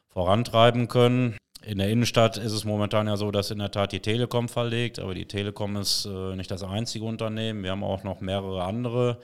vorantreiben 0.10 0.88
können. 0.88 1.38
In 1.65 1.80
der 1.80 1.89
Innenstadt 1.89 2.38
ist 2.38 2.51
es 2.51 2.63
momentan 2.63 3.08
ja 3.08 3.17
so, 3.17 3.32
dass 3.32 3.49
in 3.49 3.58
der 3.58 3.71
Tat 3.71 3.91
die 3.91 3.99
Telekom 3.99 4.49
verlegt, 4.49 4.99
aber 4.99 5.15
die 5.15 5.25
Telekom 5.25 5.78
ist 5.78 6.06
äh, 6.06 6.36
nicht 6.36 6.51
das 6.51 6.62
einzige 6.62 7.06
Unternehmen. 7.06 7.63
Wir 7.63 7.71
haben 7.71 7.84
auch 7.84 8.04
noch 8.04 8.21
mehrere 8.21 8.63
andere 8.63 9.19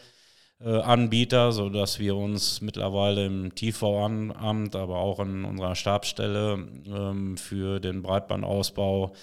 äh, 0.59 0.69
Anbieter, 0.69 1.51
sodass 1.51 1.99
wir 1.99 2.15
uns 2.15 2.59
mittlerweile 2.61 3.27
im 3.27 3.53
TV-Amt, 3.53 4.75
aber 4.75 4.97
auch 4.97 5.19
in 5.19 5.45
unserer 5.45 5.75
Stabsstelle 5.75 6.67
ähm, 6.87 7.37
für 7.37 7.79
den 7.79 8.01
Breitbandausbau 8.01 9.13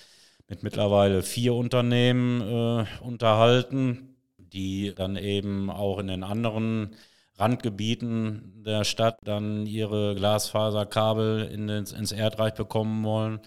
mit 0.49 0.63
mittlerweile 0.63 1.23
vier 1.25 1.55
Unternehmen 1.55 2.41
äh, 2.41 2.85
unterhalten, 3.03 4.17
die 4.39 4.95
dann 4.95 5.17
eben 5.17 5.71
auch 5.71 5.99
in 5.99 6.07
den 6.07 6.23
anderen 6.23 6.95
Randgebieten 7.39 8.63
der 8.65 8.85
Stadt 8.85 9.19
dann 9.23 9.67
ihre 9.67 10.15
Glasfaserkabel 10.15 11.49
in 11.53 11.69
ins, 11.69 12.13
Erdreich 12.13 12.55
bekommen 12.55 13.05
wollen. 13.05 13.41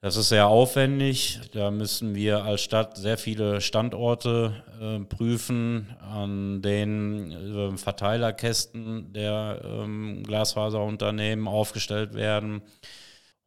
Das 0.00 0.16
ist 0.16 0.30
sehr 0.30 0.48
aufwendig. 0.48 1.40
Da 1.52 1.70
müssen 1.70 2.16
wir 2.16 2.42
als 2.44 2.62
Stadt 2.62 2.96
sehr 2.96 3.16
viele 3.16 3.60
Standorte 3.60 4.64
äh, 4.80 4.98
prüfen, 5.04 5.94
an 6.00 6.60
denen 6.60 7.30
äh, 7.30 7.76
Verteilerkästen 7.76 9.12
der 9.12 9.62
ähm, 9.64 10.24
Glasfaserunternehmen 10.24 11.46
aufgestellt 11.46 12.14
werden. 12.14 12.62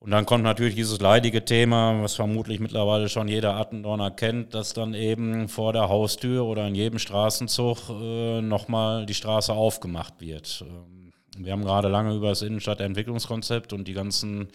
Und 0.05 0.11
dann 0.11 0.27
kommt 0.27 0.43
natürlich 0.43 0.75
dieses 0.75 1.01
leidige 1.01 1.45
Thema, 1.45 1.99
was 2.03 2.13
vermutlich 2.13 2.59
mittlerweile 2.59 3.09
schon 3.09 3.27
jeder 3.27 3.55
Attendorner 3.55 4.11
kennt, 4.11 4.53
dass 4.53 4.71
dann 4.71 4.93
eben 4.93 5.47
vor 5.47 5.73
der 5.73 5.89
Haustür 5.89 6.45
oder 6.45 6.67
in 6.67 6.75
jedem 6.75 6.99
Straßenzug 6.99 7.89
äh, 7.89 8.39
nochmal 8.39 9.07
die 9.07 9.15
Straße 9.15 9.51
aufgemacht 9.51 10.21
wird. 10.21 10.63
Ähm, 10.69 11.11
wir 11.39 11.51
haben 11.51 11.63
gerade 11.63 11.87
lange 11.87 12.13
über 12.13 12.29
das 12.29 12.43
Innenstadtentwicklungskonzept 12.43 13.73
und 13.73 13.87
die 13.87 13.93
ganzen 13.93 14.49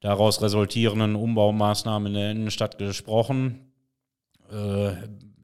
daraus 0.00 0.42
resultierenden 0.42 1.14
Umbaumaßnahmen 1.14 2.08
in 2.08 2.14
der 2.14 2.30
Innenstadt 2.32 2.76
gesprochen. 2.78 3.70
Äh, 4.50 4.94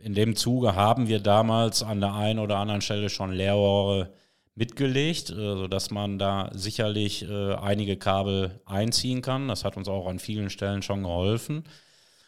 in 0.01 0.14
dem 0.14 0.35
Zuge 0.35 0.75
haben 0.75 1.07
wir 1.07 1.21
damals 1.21 1.85
an 1.85 2.01
der 2.01 2.14
einen 2.14 2.40
oder 2.40 2.57
anderen 2.57 2.81
Stelle 2.81 3.09
schon 3.09 3.31
Leerrohre 3.31 4.11
mitgelegt, 4.55 5.31
äh, 5.31 5.35
sodass 5.35 5.90
man 5.90 6.19
da 6.19 6.51
sicherlich 6.55 7.29
äh, 7.29 7.55
einige 7.55 7.97
Kabel 7.97 8.61
einziehen 8.64 9.23
kann. 9.23 9.49
Das 9.49 9.64
hat 9.64 9.77
uns 9.77 9.88
auch 9.88 10.07
an 10.07 10.19
vielen 10.19 10.51
Stellen 10.51 10.83
schon 10.83 11.03
geholfen. 11.03 11.64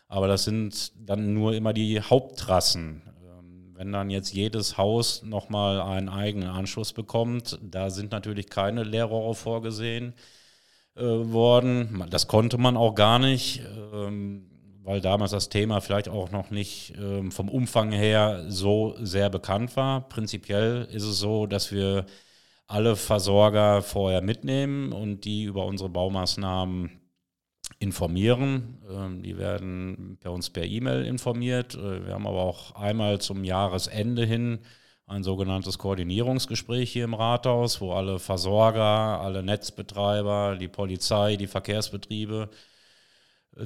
Aber 0.09 0.29
das 0.29 0.45
sind 0.45 0.93
dann 0.97 1.35
nur 1.35 1.55
immer 1.55 1.73
die 1.73 2.01
Haupttrassen. 2.01 3.03
Ähm, 3.25 3.75
wenn 3.75 3.93
dann 3.93 4.11
jetzt 4.11 4.33
jedes 4.33 4.77
Haus 4.79 5.23
nochmal 5.23 5.81
einen 5.81 6.09
eigenen 6.09 6.49
Anschluss 6.49 6.93
bekommt, 6.93 7.59
da 7.63 7.91
sind 7.91 8.13
natürlich 8.13 8.49
keine 8.49 8.83
Leerrohre 8.83 9.35
vorgesehen 9.35 10.15
äh, 10.97 11.03
worden. 11.03 12.05
Das 12.11 12.27
konnte 12.27 12.59
man 12.59 12.77
auch 12.77 12.95
gar 12.95 13.19
nicht, 13.19 13.63
ähm, 13.93 14.51
weil 14.87 15.01
damals 15.01 15.33
das 15.33 15.49
Thema 15.49 15.81
vielleicht 15.81 16.09
auch 16.09 16.31
noch 16.31 16.51
nicht 16.51 16.95
ähm, 16.97 17.33
vom 17.33 17.49
Umfang 17.49 17.91
her 17.91 18.45
so 18.49 18.95
sehr 19.01 19.29
bekannt 19.31 19.77
war. 19.77 20.09
Prinzipiell 20.09 20.87
ist 20.93 21.03
es 21.03 21.19
so, 21.19 21.47
dass 21.47 21.73
wir 21.73 22.07
alle 22.69 22.95
Versorger 22.95 23.83
vorher 23.83 24.23
mitnehmen 24.23 24.93
und 24.93 25.25
die 25.25 25.43
über 25.45 25.67
unsere 25.67 25.91
Baumaßnahmen 25.91 27.01
informieren. 27.81 28.79
Ähm, 28.89 29.23
die 29.23 29.37
werden 29.39 30.19
bei 30.23 30.31
uns 30.31 30.51
per 30.51 30.65
E-Mail 30.65 31.05
informiert. 31.05 31.75
Äh, 31.75 32.07
wir 32.07 32.15
haben 32.15 32.27
aber 32.29 32.43
auch 32.43 32.77
einmal 32.77 33.21
zum 33.21 33.43
Jahresende 33.43 34.25
hin 34.25 34.61
ein 35.07 35.25
sogenanntes 35.25 35.79
Koordinierungsgespräch 35.79 36.93
hier 36.93 37.05
im 37.05 37.15
Rathaus, 37.15 37.81
wo 37.81 37.93
alle 37.93 38.21
Versorger, 38.21 39.21
alle 39.21 39.43
Netzbetreiber, 39.43 40.57
die 40.57 40.69
Polizei, 40.69 41.37
die 41.37 41.47
Verkehrsbetriebe 41.49 42.51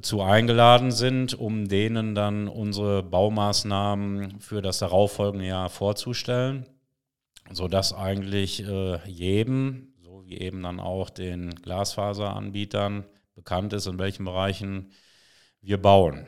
zu 0.03 0.23
eingeladen 0.23 0.93
sind, 0.93 1.35
um 1.35 1.67
denen 1.69 2.15
dann 2.15 2.47
unsere 2.47 3.03
Baumaßnahmen 3.03 4.41
für 4.41 4.63
das 4.63 4.79
darauffolgende 4.79 5.47
Jahr 5.47 5.69
vorzustellen, 5.69 6.67
sodass 7.51 7.93
eigentlich 7.93 8.65
äh, 8.65 8.99
jedem, 9.09 9.95
so 10.01 10.23
wie 10.25 10.39
eben 10.39 10.63
dann 10.63 10.79
auch 10.79 11.11
den 11.11 11.51
Glasfaseranbietern, 11.51 13.05
bekannt 13.35 13.73
ist, 13.73 13.87
in 13.87 13.99
welchen 13.99 14.25
Bereichen 14.25 14.93
wir 15.61 15.81
bauen. 15.81 16.27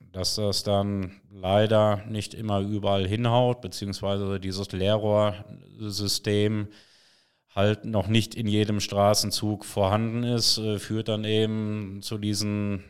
Dass 0.00 0.34
das 0.34 0.62
dann 0.62 1.12
leider 1.30 2.04
nicht 2.08 2.34
immer 2.34 2.60
überall 2.60 3.06
hinhaut, 3.06 3.62
beziehungsweise 3.62 4.38
dieses 4.40 4.72
Leerrohrsystem 4.72 6.68
halt 7.54 7.86
noch 7.86 8.08
nicht 8.08 8.34
in 8.34 8.46
jedem 8.46 8.80
Straßenzug 8.80 9.64
vorhanden 9.64 10.24
ist, 10.24 10.58
äh, 10.58 10.78
führt 10.78 11.08
dann 11.08 11.24
eben 11.24 12.00
zu 12.02 12.18
diesen 12.18 12.84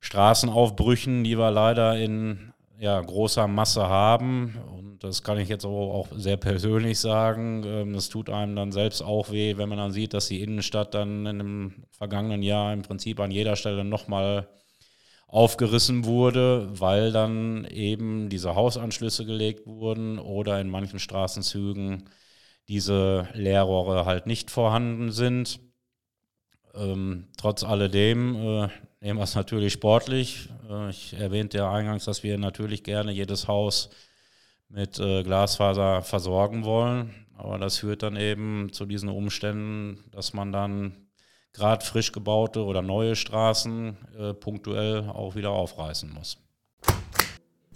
Straßenaufbrüchen, 0.00 1.24
die 1.24 1.38
wir 1.38 1.50
leider 1.50 1.98
in 1.98 2.52
ja, 2.78 2.98
großer 3.00 3.46
Masse 3.46 3.88
haben. 3.88 4.56
Und 4.74 5.04
das 5.04 5.22
kann 5.22 5.38
ich 5.38 5.48
jetzt 5.48 5.66
auch 5.66 6.08
sehr 6.12 6.38
persönlich 6.38 6.98
sagen. 6.98 7.62
Ähm, 7.64 7.92
das 7.92 8.08
tut 8.08 8.30
einem 8.30 8.56
dann 8.56 8.72
selbst 8.72 9.02
auch 9.02 9.30
weh, 9.30 9.58
wenn 9.58 9.68
man 9.68 9.78
dann 9.78 9.92
sieht, 9.92 10.14
dass 10.14 10.28
die 10.28 10.42
Innenstadt 10.42 10.94
dann 10.94 11.26
in 11.26 11.38
dem 11.38 11.84
vergangenen 11.90 12.42
Jahr 12.42 12.72
im 12.72 12.82
Prinzip 12.82 13.20
an 13.20 13.30
jeder 13.30 13.56
Stelle 13.56 13.84
nochmal 13.84 14.48
aufgerissen 15.28 16.06
wurde, 16.06 16.68
weil 16.72 17.12
dann 17.12 17.64
eben 17.66 18.30
diese 18.30 18.56
Hausanschlüsse 18.56 19.24
gelegt 19.26 19.66
wurden 19.66 20.18
oder 20.18 20.60
in 20.60 20.68
manchen 20.68 20.98
Straßenzügen 20.98 22.08
diese 22.66 23.28
Leerrohre 23.34 24.06
halt 24.06 24.26
nicht 24.26 24.50
vorhanden 24.50 25.12
sind. 25.12 25.60
Ähm, 26.74 27.28
trotz 27.36 27.62
alledem 27.62 28.36
äh, 28.36 28.68
nehmen 29.00 29.18
wir 29.18 29.24
es 29.24 29.34
natürlich 29.34 29.72
sportlich. 29.72 30.48
Äh, 30.68 30.90
ich 30.90 31.14
erwähnte 31.14 31.58
ja 31.58 31.72
eingangs, 31.72 32.04
dass 32.04 32.22
wir 32.22 32.38
natürlich 32.38 32.84
gerne 32.84 33.12
jedes 33.12 33.48
Haus 33.48 33.90
mit 34.68 34.98
äh, 34.98 35.22
Glasfaser 35.22 36.02
versorgen 36.02 36.64
wollen. 36.64 37.14
Aber 37.36 37.58
das 37.58 37.78
führt 37.78 38.02
dann 38.02 38.16
eben 38.16 38.72
zu 38.72 38.84
diesen 38.84 39.08
Umständen, 39.08 40.04
dass 40.12 40.34
man 40.34 40.52
dann 40.52 41.08
gerade 41.52 41.84
frisch 41.84 42.12
gebaute 42.12 42.64
oder 42.64 42.82
neue 42.82 43.16
Straßen 43.16 43.96
äh, 44.18 44.34
punktuell 44.34 45.08
auch 45.08 45.34
wieder 45.34 45.50
aufreißen 45.50 46.12
muss. 46.12 46.38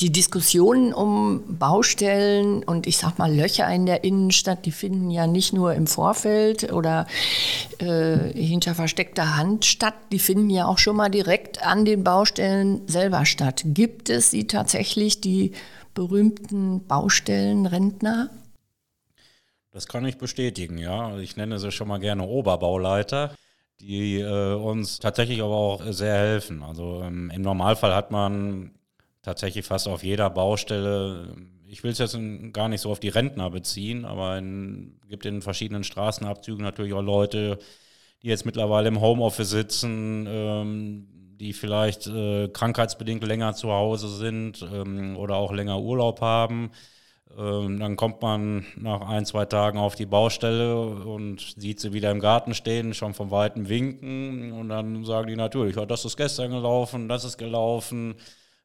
Die 0.01 0.11
Diskussionen 0.11 0.93
um 0.93 1.57
Baustellen 1.57 2.65
und 2.65 2.89
ich 2.89 2.99
sag 2.99 3.17
mal 3.17 3.33
Löcher 3.33 3.73
in 3.73 3.87
der 3.87 4.03
Innenstadt, 4.03 4.67
die 4.67 4.73
finden 4.73 5.09
ja 5.09 5.29
nicht 5.29 5.53
nur 5.53 5.73
im 5.75 5.87
Vorfeld 5.87 6.73
oder 6.73 7.07
äh, 7.79 8.17
hinter 8.35 8.75
versteckter 8.75 9.37
Hand 9.37 9.65
statt, 9.65 9.95
die 10.11 10.19
finden 10.19 10.51
ja 10.51 10.67
auch 10.67 10.79
schon 10.79 10.97
mal 10.97 11.11
direkt 11.11 11.65
an 11.65 11.85
den 11.85 12.03
Baustellen 12.03 12.89
selber 12.89 13.25
statt. 13.25 13.63
Gibt 13.67 14.11
es 14.11 14.33
sie 14.33 14.49
tatsächlich, 14.49 15.21
die 15.21 15.53
berühmten 15.95 16.85
Baustellenrentner? 16.89 18.31
Das 19.71 19.87
kann 19.87 20.05
ich 20.07 20.19
bestätigen, 20.19 20.77
ja. 20.77 21.17
Ich 21.19 21.37
nenne 21.37 21.61
sie 21.61 21.71
schon 21.71 21.87
mal 21.87 22.01
gerne 22.01 22.25
Oberbauleiter 22.27 23.37
die 23.81 24.21
äh, 24.21 24.55
uns 24.55 24.99
tatsächlich 24.99 25.43
aber 25.43 25.55
auch 25.55 25.83
sehr 25.91 26.15
helfen. 26.15 26.63
Also 26.63 27.03
ähm, 27.03 27.31
im 27.35 27.43
Normalfall 27.43 27.95
hat 27.95 28.11
man 28.11 28.71
tatsächlich 29.25 29.65
fast 29.65 29.89
auf 29.89 30.05
jeder 30.05 30.31
Baustelle, 30.31 31.35
ich 31.67 31.83
will 31.83 31.93
es 31.93 31.99
jetzt 31.99 32.17
gar 32.53 32.69
nicht 32.69 32.81
so 32.81 32.91
auf 32.91 33.01
die 33.01 33.09
Rentner 33.09 33.51
beziehen, 33.51 34.05
aber 34.05 34.37
es 34.39 35.09
gibt 35.09 35.27
in 35.27 35.43
verschiedenen 35.43 35.85
Straßenabzügen 35.85 36.63
natürlich 36.63 36.93
auch 36.93 37.03
Leute, 37.03 37.59
die 38.23 38.29
jetzt 38.29 38.47
mittlerweile 38.47 38.89
im 38.89 39.01
Homeoffice 39.01 39.51
sitzen, 39.51 40.27
ähm, 40.29 41.09
die 41.41 41.53
vielleicht 41.53 42.07
äh, 42.07 42.49
krankheitsbedingt 42.49 43.25
länger 43.25 43.55
zu 43.55 43.73
Hause 43.73 44.09
sind 44.09 44.63
ähm, 44.73 45.17
oder 45.17 45.37
auch 45.37 45.53
länger 45.53 45.81
Urlaub 45.81 46.21
haben 46.21 46.71
ähm, 47.37 47.81
dann 47.81 47.97
kommt 47.97 48.23
man 48.23 48.65
nach 48.77 49.01
ein, 49.03 49.25
zwei 49.25 49.45
Tagen 49.45 49.79
auf 49.79 49.95
die 49.95 50.07
Baustelle 50.07 50.87
und 50.87 51.55
sieht 51.57 51.81
sie 51.81 51.93
wieder 51.93 52.11
im 52.11 52.21
Garten 52.21 52.55
stehen, 52.55 52.95
schon 52.95 53.15
von 53.15 53.31
weitem 53.31 53.69
winken. 53.69 54.53
Und 54.53 54.69
dann 54.69 55.05
sagen 55.05 55.29
die 55.29 55.37
natürlich, 55.37 55.77
ja, 55.77 55.87
das 55.87 56.05
ist 56.05 56.17
gestern 56.17 56.51
gelaufen, 56.51 57.09
das 57.09 57.25
ist 57.25 57.39
gelaufen. 57.39 58.15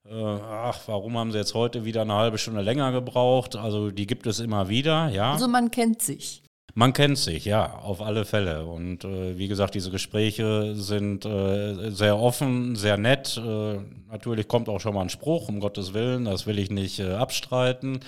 Äh, 0.10 0.24
ach, 0.24 0.80
warum 0.88 1.18
haben 1.18 1.32
sie 1.32 1.38
jetzt 1.38 1.54
heute 1.54 1.86
wieder 1.86 2.02
eine 2.02 2.14
halbe 2.14 2.38
Stunde 2.38 2.62
länger 2.62 2.92
gebraucht? 2.92 3.56
Also 3.56 3.92
die 3.92 4.08
gibt 4.08 4.26
es 4.26 4.40
immer 4.40 4.68
wieder, 4.68 5.10
ja. 5.10 5.34
Also 5.34 5.48
man 5.48 5.70
kennt 5.70 6.02
sich. 6.02 6.42
Man 6.74 6.94
kennt 6.94 7.18
sich, 7.18 7.46
ja, 7.46 7.80
auf 7.80 8.02
alle 8.02 8.26
Fälle. 8.26 8.66
Und 8.66 9.04
äh, 9.04 9.38
wie 9.38 9.48
gesagt, 9.48 9.76
diese 9.76 9.92
Gespräche 9.92 10.76
sind 10.76 11.26
äh, 11.26 11.92
sehr 11.92 12.18
offen, 12.18 12.76
sehr 12.76 12.98
nett. 12.98 13.38
Äh, 13.38 13.80
natürlich 14.10 14.48
kommt 14.48 14.70
auch 14.70 14.80
schon 14.80 14.96
mal 14.96 15.02
ein 15.02 15.10
Spruch, 15.10 15.50
um 15.50 15.60
Gottes 15.60 15.94
Willen, 15.94 16.26
das 16.26 16.48
will 16.48 16.58
ich 16.58 16.72
nicht 16.72 17.00
äh, 17.00 17.14
abstreiten. 17.14 18.00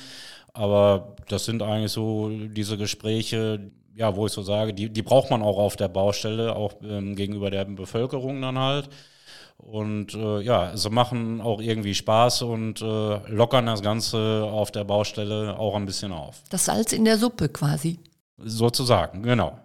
Aber 0.53 1.15
das 1.27 1.45
sind 1.45 1.61
eigentlich 1.61 1.91
so 1.91 2.29
diese 2.29 2.77
Gespräche, 2.77 3.71
ja, 3.95 4.15
wo 4.15 4.25
ich 4.25 4.31
so 4.31 4.41
sage, 4.41 4.73
die, 4.73 4.89
die 4.89 5.01
braucht 5.01 5.29
man 5.29 5.41
auch 5.41 5.57
auf 5.57 5.75
der 5.75 5.87
Baustelle, 5.87 6.55
auch 6.55 6.73
ähm, 6.83 7.15
gegenüber 7.15 7.51
der 7.51 7.65
Bevölkerung 7.65 8.41
dann 8.41 8.57
halt. 8.57 8.89
Und 9.61 10.15
äh, 10.15 10.41
ja, 10.41 10.75
sie 10.75 10.89
machen 10.89 11.39
auch 11.39 11.61
irgendwie 11.61 11.93
Spaß 11.93 12.41
und 12.41 12.81
äh, 12.81 12.85
lockern 13.29 13.67
das 13.67 13.81
Ganze 13.81 14.43
auf 14.43 14.71
der 14.71 14.83
Baustelle 14.83 15.57
auch 15.57 15.75
ein 15.75 15.85
bisschen 15.85 16.11
auf. 16.11 16.41
Das 16.49 16.65
Salz 16.65 16.93
in 16.93 17.05
der 17.05 17.17
Suppe 17.17 17.47
quasi. 17.47 17.99
Sozusagen, 18.37 19.21
genau. 19.21 19.59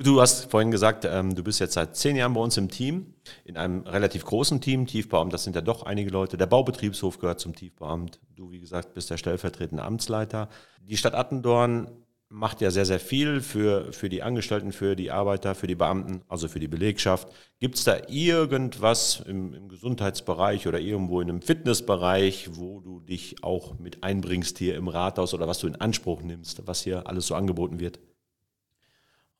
Du 0.00 0.20
hast 0.20 0.48
vorhin 0.48 0.70
gesagt, 0.70 1.04
ähm, 1.04 1.34
du 1.34 1.42
bist 1.42 1.58
jetzt 1.58 1.72
seit 1.72 1.96
zehn 1.96 2.14
Jahren 2.14 2.34
bei 2.34 2.40
uns 2.40 2.56
im 2.56 2.70
Team, 2.70 3.14
in 3.44 3.56
einem 3.56 3.80
relativ 3.80 4.24
großen 4.24 4.60
Team, 4.60 4.86
Tiefbauamt, 4.86 5.32
das 5.32 5.42
sind 5.42 5.56
ja 5.56 5.62
doch 5.62 5.82
einige 5.82 6.10
Leute. 6.10 6.36
Der 6.36 6.46
Baubetriebshof 6.46 7.18
gehört 7.18 7.40
zum 7.40 7.56
Tiefbauamt. 7.56 8.20
Du, 8.36 8.52
wie 8.52 8.60
gesagt, 8.60 8.94
bist 8.94 9.10
der 9.10 9.16
stellvertretende 9.16 9.82
Amtsleiter. 9.82 10.50
Die 10.82 10.96
Stadt 10.96 11.14
Attendorn 11.14 11.88
macht 12.30 12.60
ja 12.60 12.70
sehr, 12.70 12.84
sehr 12.84 13.00
viel 13.00 13.40
für, 13.40 13.92
für 13.92 14.08
die 14.08 14.22
Angestellten, 14.22 14.72
für 14.72 14.96
die 14.96 15.10
Arbeiter, 15.10 15.54
für 15.54 15.66
die 15.66 15.74
Beamten, 15.74 16.22
also 16.28 16.48
für 16.48 16.60
die 16.60 16.68
Belegschaft. 16.68 17.28
Gibt 17.58 17.76
es 17.76 17.84
da 17.84 17.98
irgendwas 18.08 19.22
im, 19.26 19.54
im 19.54 19.68
Gesundheitsbereich 19.68 20.66
oder 20.66 20.78
irgendwo 20.78 21.20
in 21.20 21.30
einem 21.30 21.42
Fitnessbereich, 21.42 22.50
wo 22.52 22.80
du 22.80 23.00
dich 23.00 23.42
auch 23.42 23.78
mit 23.78 24.04
einbringst 24.04 24.58
hier 24.58 24.76
im 24.76 24.88
Rathaus 24.88 25.32
oder 25.32 25.48
was 25.48 25.60
du 25.60 25.66
in 25.66 25.76
Anspruch 25.76 26.22
nimmst, 26.22 26.66
was 26.66 26.82
hier 26.82 27.06
alles 27.06 27.26
so 27.26 27.34
angeboten 27.34 27.80
wird? 27.80 27.98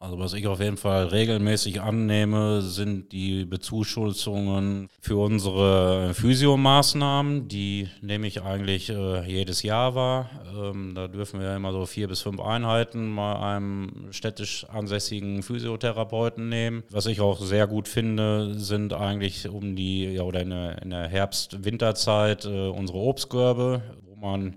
Also 0.00 0.16
was 0.20 0.32
ich 0.32 0.46
auf 0.46 0.60
jeden 0.60 0.76
Fall 0.76 1.06
regelmäßig 1.06 1.80
annehme, 1.80 2.62
sind 2.62 3.10
die 3.10 3.44
Bezuschussungen 3.44 4.88
für 5.00 5.16
unsere 5.16 6.14
Physiomaßnahmen. 6.14 7.48
Die 7.48 7.88
nehme 8.00 8.28
ich 8.28 8.42
eigentlich 8.42 8.90
äh, 8.90 9.28
jedes 9.28 9.64
Jahr 9.64 9.96
wahr. 9.96 10.30
Ähm, 10.56 10.92
da 10.94 11.08
dürfen 11.08 11.40
wir 11.40 11.56
immer 11.56 11.72
so 11.72 11.84
vier 11.84 12.06
bis 12.06 12.20
fünf 12.20 12.40
Einheiten 12.40 13.10
mal 13.10 13.54
einem 13.54 14.12
städtisch 14.12 14.64
ansässigen 14.66 15.42
Physiotherapeuten 15.42 16.48
nehmen. 16.48 16.84
Was 16.90 17.06
ich 17.06 17.20
auch 17.20 17.40
sehr 17.40 17.66
gut 17.66 17.88
finde, 17.88 18.54
sind 18.54 18.92
eigentlich 18.92 19.48
um 19.48 19.74
die, 19.74 20.04
ja 20.04 20.22
oder 20.22 20.42
in 20.42 20.50
der, 20.50 20.80
der 20.84 21.08
Herbst-Winterzeit 21.08 22.44
äh, 22.44 22.68
unsere 22.68 22.98
Obstkörbe, 22.98 23.82
man 24.20 24.56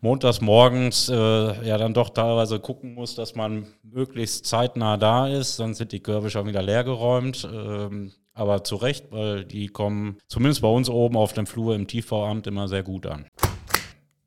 montags 0.00 0.40
morgens 0.40 1.08
äh, 1.08 1.66
ja 1.66 1.78
dann 1.78 1.94
doch 1.94 2.10
teilweise 2.10 2.60
gucken 2.60 2.94
muss, 2.94 3.14
dass 3.14 3.34
man 3.34 3.66
möglichst 3.82 4.46
zeitnah 4.46 4.96
da 4.96 5.28
ist, 5.28 5.56
sonst 5.56 5.78
sind 5.78 5.92
die 5.92 6.00
Körbe 6.00 6.30
schon 6.30 6.46
wieder 6.46 6.62
leergeräumt. 6.62 7.48
Ähm, 7.50 8.12
aber 8.38 8.62
zu 8.62 8.76
Recht, 8.76 9.10
weil 9.10 9.44
die 9.44 9.66
kommen 9.66 10.18
zumindest 10.28 10.62
bei 10.62 10.68
uns 10.68 10.88
oben 10.88 11.16
auf 11.16 11.32
dem 11.32 11.46
Flur 11.46 11.74
im 11.74 11.88
Tiefbauamt 11.88 12.46
immer 12.46 12.68
sehr 12.68 12.84
gut 12.84 13.04
an. 13.06 13.26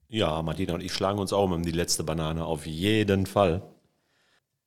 Ja, 0.10 0.42
Martina 0.42 0.74
und 0.74 0.84
ich 0.84 0.92
schlagen 0.92 1.20
uns 1.20 1.32
auch 1.32 1.50
um 1.50 1.64
die 1.64 1.72
letzte 1.72 2.04
Banane, 2.04 2.44
auf 2.46 2.66
jeden 2.66 3.26
Fall. 3.26 3.62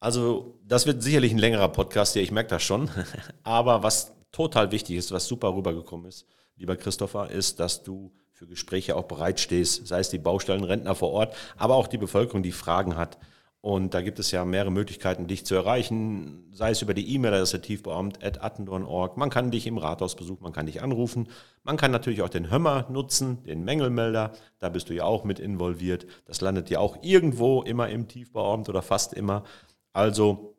Also, 0.00 0.58
das 0.66 0.86
wird 0.86 1.02
sicherlich 1.02 1.32
ein 1.32 1.38
längerer 1.38 1.68
Podcast 1.68 2.14
hier, 2.14 2.22
ich 2.22 2.30
merke 2.30 2.48
das 2.48 2.62
schon. 2.62 2.88
Aber 3.42 3.82
was 3.82 4.14
total 4.32 4.72
wichtig 4.72 4.96
ist, 4.96 5.12
was 5.12 5.26
super 5.26 5.54
rübergekommen 5.54 6.06
ist, 6.06 6.26
lieber 6.56 6.76
Christopher, 6.76 7.30
ist, 7.30 7.60
dass 7.60 7.82
du 7.82 8.10
für 8.34 8.46
Gespräche 8.46 8.96
auch 8.96 9.04
bereitstehst, 9.04 9.86
sei 9.86 10.00
es 10.00 10.10
die 10.10 10.18
Baustellenrentner 10.18 10.94
vor 10.94 11.12
Ort, 11.12 11.34
aber 11.56 11.76
auch 11.76 11.86
die 11.86 11.98
Bevölkerung, 11.98 12.42
die 12.42 12.52
Fragen 12.52 12.96
hat. 12.96 13.16
Und 13.60 13.94
da 13.94 14.02
gibt 14.02 14.18
es 14.18 14.30
ja 14.30 14.44
mehrere 14.44 14.70
Möglichkeiten, 14.70 15.26
dich 15.26 15.46
zu 15.46 15.54
erreichen, 15.54 16.50
sei 16.52 16.72
es 16.72 16.82
über 16.82 16.92
die 16.92 17.14
E-Mail-Adresse 17.14 17.62
tiefbeamt.attendorn.org. 17.62 19.16
Man 19.16 19.30
kann 19.30 19.50
dich 19.50 19.66
im 19.66 19.78
Rathaus 19.78 20.16
besuchen, 20.16 20.42
man 20.42 20.52
kann 20.52 20.66
dich 20.66 20.82
anrufen. 20.82 21.28
Man 21.62 21.78
kann 21.78 21.90
natürlich 21.90 22.20
auch 22.20 22.28
den 22.28 22.50
Hömmer 22.50 22.86
nutzen, 22.90 23.42
den 23.44 23.64
Mängelmelder. 23.64 24.32
Da 24.58 24.68
bist 24.68 24.90
du 24.90 24.94
ja 24.94 25.04
auch 25.04 25.24
mit 25.24 25.38
involviert. 25.38 26.06
Das 26.26 26.42
landet 26.42 26.68
ja 26.68 26.78
auch 26.78 26.98
irgendwo 27.00 27.62
immer 27.62 27.88
im 27.88 28.06
Tiefbeamt 28.06 28.68
oder 28.68 28.82
fast 28.82 29.14
immer. 29.14 29.44
Also 29.94 30.56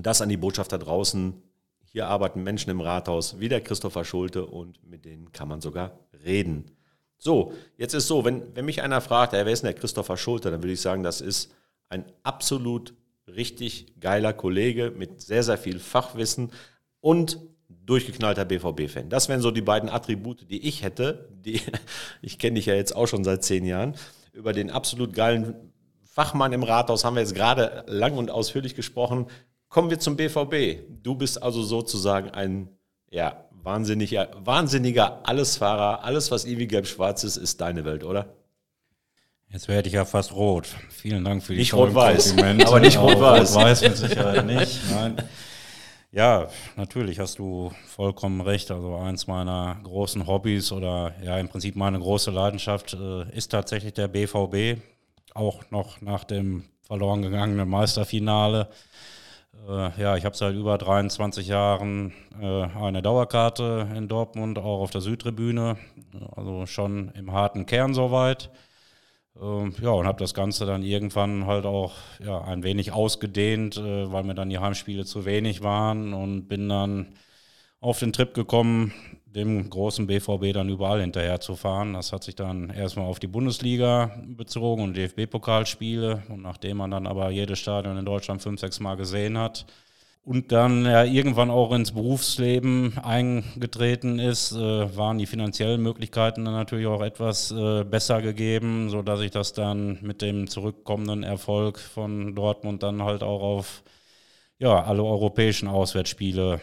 das 0.00 0.20
an 0.20 0.28
die 0.28 0.36
Botschafter 0.36 0.78
draußen. 0.78 1.40
Hier 1.84 2.08
arbeiten 2.08 2.42
Menschen 2.42 2.70
im 2.70 2.80
Rathaus, 2.80 3.38
wie 3.38 3.48
der 3.48 3.60
Christopher 3.60 4.04
Schulte, 4.04 4.46
und 4.46 4.82
mit 4.84 5.04
denen 5.04 5.30
kann 5.30 5.46
man 5.46 5.60
sogar 5.60 5.92
reden. 6.24 6.77
So, 7.18 7.52
jetzt 7.76 7.94
ist 7.94 8.06
so, 8.06 8.24
wenn, 8.24 8.54
wenn 8.54 8.64
mich 8.64 8.82
einer 8.82 9.00
fragt, 9.00 9.32
wer 9.32 9.46
ist 9.46 9.62
denn 9.62 9.72
der 9.72 9.80
Christopher 9.80 10.16
Schulte, 10.16 10.50
dann 10.50 10.62
würde 10.62 10.72
ich 10.72 10.80
sagen, 10.80 11.02
das 11.02 11.20
ist 11.20 11.52
ein 11.88 12.04
absolut 12.22 12.94
richtig 13.26 14.00
geiler 14.00 14.32
Kollege 14.32 14.92
mit 14.96 15.20
sehr, 15.20 15.42
sehr 15.42 15.58
viel 15.58 15.80
Fachwissen 15.80 16.52
und 17.00 17.40
durchgeknallter 17.68 18.44
BVB-Fan. 18.44 19.08
Das 19.08 19.28
wären 19.28 19.40
so 19.40 19.50
die 19.50 19.62
beiden 19.62 19.88
Attribute, 19.88 20.48
die 20.50 20.66
ich 20.66 20.82
hätte. 20.82 21.28
Die, 21.32 21.60
ich 22.22 22.38
kenne 22.38 22.54
dich 22.54 22.66
ja 22.66 22.74
jetzt 22.74 22.94
auch 22.94 23.06
schon 23.06 23.24
seit 23.24 23.44
zehn 23.44 23.64
Jahren. 23.64 23.94
Über 24.32 24.52
den 24.52 24.70
absolut 24.70 25.12
geilen 25.12 25.72
Fachmann 26.04 26.52
im 26.52 26.62
Rathaus 26.62 27.04
haben 27.04 27.14
wir 27.14 27.22
jetzt 27.22 27.34
gerade 27.34 27.84
lang 27.86 28.16
und 28.16 28.30
ausführlich 28.30 28.74
gesprochen. 28.74 29.26
Kommen 29.68 29.90
wir 29.90 29.98
zum 29.98 30.16
BVB. 30.16 30.82
Du 31.02 31.14
bist 31.14 31.42
also 31.42 31.62
sozusagen 31.62 32.30
ein 32.30 32.77
ja, 33.10 33.44
wahnsinniger, 33.50 34.30
wahnsinniger 34.38 35.26
Allesfahrer. 35.26 36.04
Alles, 36.04 36.30
was 36.30 36.44
ewig 36.44 36.70
gelb-schwarz 36.70 37.24
ist, 37.24 37.36
ist 37.36 37.60
deine 37.60 37.84
Welt, 37.84 38.04
oder? 38.04 38.34
Jetzt 39.50 39.68
werde 39.68 39.88
ich 39.88 39.94
ja 39.94 40.04
fast 40.04 40.32
rot. 40.34 40.68
Vielen 40.90 41.24
Dank 41.24 41.42
für 41.42 41.54
die 41.54 41.60
Nicht 41.60 41.72
rot-weiß, 41.72 42.34
aber 42.38 42.80
nicht 42.80 42.98
rot-weiß. 42.98 43.56
Rot-weiß 43.56 43.82
mit 43.82 43.96
Sicherheit 43.96 44.44
nicht. 44.44 44.78
Nein. 44.90 45.16
Ja, 46.10 46.48
natürlich 46.76 47.18
hast 47.18 47.38
du 47.38 47.72
vollkommen 47.86 48.40
recht. 48.40 48.70
Also 48.70 48.96
eins 48.96 49.26
meiner 49.26 49.78
großen 49.82 50.26
Hobbys 50.26 50.72
oder 50.72 51.14
ja 51.22 51.38
im 51.38 51.48
Prinzip 51.48 51.76
meine 51.76 51.98
große 51.98 52.30
Leidenschaft 52.30 52.94
äh, 52.94 53.30
ist 53.34 53.48
tatsächlich 53.48 53.94
der 53.94 54.08
BVB. 54.08 54.80
Auch 55.34 55.70
noch 55.70 56.00
nach 56.00 56.24
dem 56.24 56.64
verloren 56.82 57.22
gegangenen 57.22 57.68
Meisterfinale. 57.68 58.68
Äh, 59.66 60.00
ja, 60.00 60.16
ich 60.16 60.24
habe 60.24 60.36
seit 60.36 60.54
über 60.54 60.78
23 60.78 61.48
Jahren 61.48 62.12
äh, 62.40 62.64
eine 62.64 63.02
Dauerkarte 63.02 63.88
in 63.94 64.08
Dortmund, 64.08 64.58
auch 64.58 64.80
auf 64.80 64.90
der 64.90 65.00
Südtribüne. 65.00 65.76
Also 66.36 66.66
schon 66.66 67.10
im 67.14 67.32
harten 67.32 67.66
Kern 67.66 67.94
soweit. 67.94 68.50
Ähm, 69.40 69.74
ja, 69.80 69.90
und 69.90 70.06
habe 70.06 70.18
das 70.18 70.34
Ganze 70.34 70.66
dann 70.66 70.82
irgendwann 70.82 71.46
halt 71.46 71.64
auch 71.66 71.94
ja, 72.24 72.42
ein 72.42 72.62
wenig 72.62 72.92
ausgedehnt, 72.92 73.76
äh, 73.76 74.10
weil 74.12 74.24
mir 74.24 74.34
dann 74.34 74.50
die 74.50 74.58
Heimspiele 74.58 75.04
zu 75.04 75.24
wenig 75.24 75.62
waren 75.62 76.12
und 76.12 76.48
bin 76.48 76.68
dann 76.68 77.14
auf 77.80 78.00
den 78.00 78.12
Trip 78.12 78.34
gekommen, 78.34 78.92
dem 79.38 79.70
großen 79.70 80.06
BVB 80.06 80.52
dann 80.52 80.68
überall 80.68 81.00
hinterher 81.00 81.40
zu 81.40 81.56
fahren. 81.56 81.94
Das 81.94 82.12
hat 82.12 82.24
sich 82.24 82.34
dann 82.34 82.70
erstmal 82.70 83.06
auf 83.06 83.18
die 83.18 83.26
Bundesliga 83.26 84.10
bezogen 84.26 84.82
und 84.82 84.96
DFB-Pokalspiele. 84.96 86.24
Und 86.28 86.42
nachdem 86.42 86.78
man 86.78 86.90
dann 86.90 87.06
aber 87.06 87.30
jedes 87.30 87.58
Stadion 87.58 87.96
in 87.96 88.04
Deutschland 88.04 88.42
fünf, 88.42 88.60
sechs 88.60 88.80
Mal 88.80 88.96
gesehen 88.96 89.38
hat, 89.38 89.66
und 90.28 90.52
dann 90.52 90.84
ja 90.84 91.04
irgendwann 91.04 91.50
auch 91.50 91.72
ins 91.72 91.92
Berufsleben 91.92 92.98
eingetreten 92.98 94.18
ist, 94.18 94.52
äh, 94.52 94.94
waren 94.94 95.16
die 95.16 95.24
finanziellen 95.24 95.80
Möglichkeiten 95.82 96.44
dann 96.44 96.52
natürlich 96.52 96.86
auch 96.86 97.00
etwas 97.00 97.50
äh, 97.50 97.82
besser 97.84 98.20
gegeben, 98.20 98.90
so 98.90 99.00
dass 99.00 99.20
ich 99.20 99.30
das 99.30 99.54
dann 99.54 99.98
mit 100.02 100.20
dem 100.20 100.46
zurückkommenden 100.46 101.22
Erfolg 101.22 101.78
von 101.78 102.34
Dortmund 102.34 102.82
dann 102.82 103.02
halt 103.02 103.22
auch 103.22 103.40
auf 103.40 103.82
ja, 104.58 104.82
alle 104.84 105.02
europäischen 105.02 105.66
Auswärtsspiele 105.66 106.60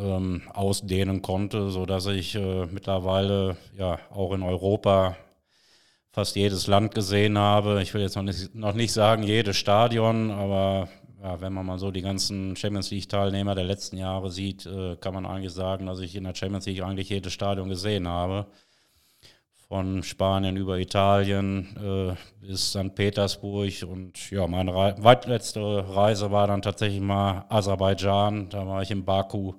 ähm, 0.00 0.42
ausdehnen 0.52 1.22
konnte, 1.22 1.70
so 1.70 1.86
dass 1.86 2.06
ich 2.06 2.34
äh, 2.34 2.66
mittlerweile 2.66 3.56
ja 3.76 3.98
auch 4.10 4.32
in 4.32 4.42
Europa 4.42 5.16
fast 6.12 6.36
jedes 6.36 6.66
Land 6.66 6.94
gesehen 6.94 7.38
habe. 7.38 7.80
Ich 7.82 7.94
will 7.94 8.00
jetzt 8.02 8.16
noch 8.16 8.22
nicht, 8.22 8.54
noch 8.54 8.74
nicht 8.74 8.92
sagen 8.92 9.22
jedes 9.22 9.56
Stadion, 9.56 10.30
aber 10.30 10.88
ja, 11.22 11.40
wenn 11.40 11.52
man 11.52 11.66
mal 11.66 11.78
so 11.78 11.90
die 11.90 12.02
ganzen 12.02 12.54
Champions 12.56 12.90
League-Teilnehmer 12.90 13.54
der 13.54 13.64
letzten 13.64 13.96
Jahre 13.96 14.30
sieht, 14.30 14.66
äh, 14.66 14.96
kann 14.96 15.14
man 15.14 15.26
eigentlich 15.26 15.52
sagen, 15.52 15.86
dass 15.86 16.00
ich 16.00 16.14
in 16.14 16.24
der 16.24 16.34
Champions 16.34 16.66
League 16.66 16.82
eigentlich 16.82 17.08
jedes 17.08 17.32
Stadion 17.32 17.68
gesehen 17.68 18.06
habe. 18.06 18.46
Von 19.68 20.02
Spanien 20.02 20.56
über 20.56 20.78
Italien 20.78 21.76
äh, 21.76 22.14
bis 22.40 22.70
St. 22.70 22.94
Petersburg. 22.94 23.70
Und 23.86 24.30
ja, 24.30 24.46
meine 24.46 24.74
Re 24.74 24.94
weitletzte 24.98 25.60
Reise 25.94 26.30
war 26.30 26.46
dann 26.46 26.62
tatsächlich 26.62 27.02
mal 27.02 27.44
Aserbaidschan. 27.48 28.48
Da 28.48 28.66
war 28.66 28.80
ich 28.80 28.90
in 28.90 29.04
Baku. 29.04 29.54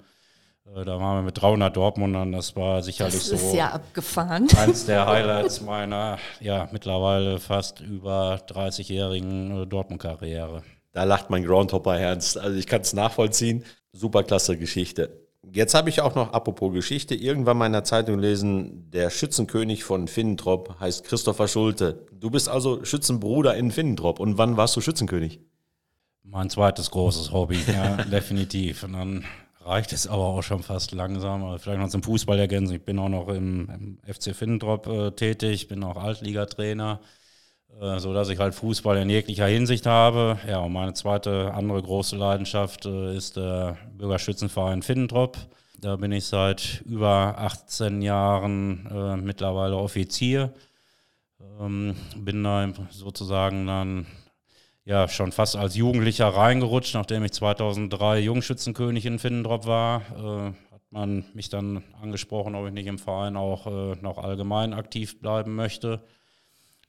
Äh, 0.76 0.86
da 0.86 1.00
waren 1.00 1.18
wir 1.18 1.22
mit 1.24 1.42
300 1.42 1.76
Dortmundern. 1.76 2.32
Das 2.32 2.56
war 2.56 2.82
sicherlich 2.84 3.16
das 3.16 3.30
ist 3.30 3.52
so 3.52 3.56
ja 3.56 3.72
abgefahren. 3.72 4.48
eins 4.58 4.86
der 4.86 5.06
Highlights 5.06 5.62
meiner 5.62 6.18
ja, 6.40 6.68
mittlerweile 6.72 7.40
fast 7.40 7.82
über 7.82 8.42
30-jährigen 8.48 9.64
äh, 9.64 9.68
Dortmund-Karriere. 9.68 10.64
Da 10.92 11.04
lacht 11.04 11.30
mein 11.30 11.44
Groundhopper 11.44 11.98
ernst. 11.98 12.38
Also 12.38 12.58
ich 12.58 12.68
kann 12.68 12.82
es 12.82 12.94
nachvollziehen. 12.94 13.64
Superklasse 13.94 14.58
Geschichte. 14.58 15.26
Jetzt 15.52 15.74
habe 15.74 15.90
ich 15.90 16.02
auch 16.02 16.16
noch, 16.16 16.34
apropos 16.34 16.74
Geschichte, 16.74 17.16
irgendwann 17.16 17.58
mal 17.58 17.66
in 17.66 17.72
der 17.72 17.84
Zeitung 17.84 18.18
gelesen, 18.18 18.92
der 18.92 19.10
Schützenkönig 19.10 19.84
von 19.84 20.08
Finnentrop 20.08 20.80
heißt 20.80 21.06
Christopher 21.06 21.48
Schulte. 21.48 22.06
Du 22.12 22.30
bist 22.30 22.50
also 22.50 22.84
Schützenbruder 22.84 23.56
in 23.56 23.72
Finnentrop. 23.72 24.20
Und 24.20 24.38
wann 24.38 24.58
warst 24.58 24.76
du 24.76 24.82
Schützenkönig? 24.82 25.40
Mein 26.24 26.50
zweites 26.50 26.92
großes 26.92 27.32
Hobby, 27.32 27.58
ja, 27.68 27.96
definitiv. 28.12 28.84
Und 28.84 28.94
dann 28.94 29.26
reicht 29.70 29.94
es 29.94 30.08
aber 30.08 30.26
auch 30.26 30.42
schon 30.42 30.64
fast 30.64 30.92
langsam. 30.92 31.44
Also 31.44 31.60
vielleicht 31.60 31.80
noch 31.80 31.90
zum 31.90 32.04
Fußball 32.04 32.40
ergänzen. 32.40 32.76
Ich 32.76 32.84
bin 32.84 33.00
auch 33.00 33.10
noch 33.10 33.30
im, 33.30 33.70
im 33.70 34.14
FC 34.14 34.36
Finnentrop 34.36 34.88
äh, 34.88 35.12
tätig, 35.12 35.68
bin 35.68 35.84
auch 35.84 35.98
Altligatrainer. 35.98 37.00
Äh, 37.80 38.00
so 38.00 38.14
dass 38.14 38.30
ich 38.30 38.40
halt 38.40 38.56
Fußball 38.56 38.98
in 38.98 39.10
jeglicher 39.10 39.48
Hinsicht 39.48 39.86
habe. 39.86 40.40
Ja, 40.48 40.60
und 40.60 40.74
meine 40.74 40.94
zweite 40.94 41.54
andere 41.54 41.82
große 41.82 42.16
Leidenschaft 42.16 42.86
äh, 42.86 43.16
ist 43.16 43.38
der 43.38 43.78
Bürgerschützenverein 43.94 44.82
Finnentrop. 44.82 45.38
Da 45.80 45.96
bin 45.96 46.12
ich 46.12 46.26
seit 46.26 46.82
über 46.86 47.36
18 47.38 48.02
Jahren 48.02 48.86
äh, 48.92 49.16
mittlerweile 49.18 49.78
Offizier. 49.78 50.54
Ähm, 51.60 51.96
bin 52.18 52.44
da 52.44 52.68
sozusagen 52.90 53.66
dann 53.66 54.08
ja 54.86 55.08
schon 55.08 55.32
fast 55.32 55.56
als 55.56 55.76
Jugendlicher 55.76 56.28
reingerutscht, 56.28 56.96
nachdem 56.96 57.24
ich 57.24 57.32
2003 57.34 58.20
Jungschützenkönig 58.20 59.06
in 59.06 59.20
Finnentrop 59.20 59.66
war. 59.66 60.02
Äh, 60.18 60.74
hat 60.74 60.82
man 60.90 61.26
mich 61.34 61.50
dann 61.50 61.84
angesprochen, 62.02 62.56
ob 62.56 62.68
ich 62.68 62.74
nicht 62.74 62.88
im 62.88 63.00
Verein 63.00 63.38
auch 63.38 63.68
äh, 63.68 63.96
noch 64.02 64.18
allgemein 64.18 64.74
aktiv 64.74 65.20
bleiben 65.20 65.56
möchte. 65.56 66.04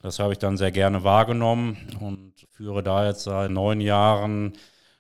Das 0.03 0.19
habe 0.19 0.33
ich 0.33 0.39
dann 0.39 0.57
sehr 0.57 0.73
gerne 0.73 1.05
wahrgenommen 1.05 1.77
und 2.01 2.33
führe 2.49 2.83
da 2.83 3.07
jetzt 3.07 3.25
seit 3.25 3.51
neun 3.51 3.83
Jahren 3.83 4.55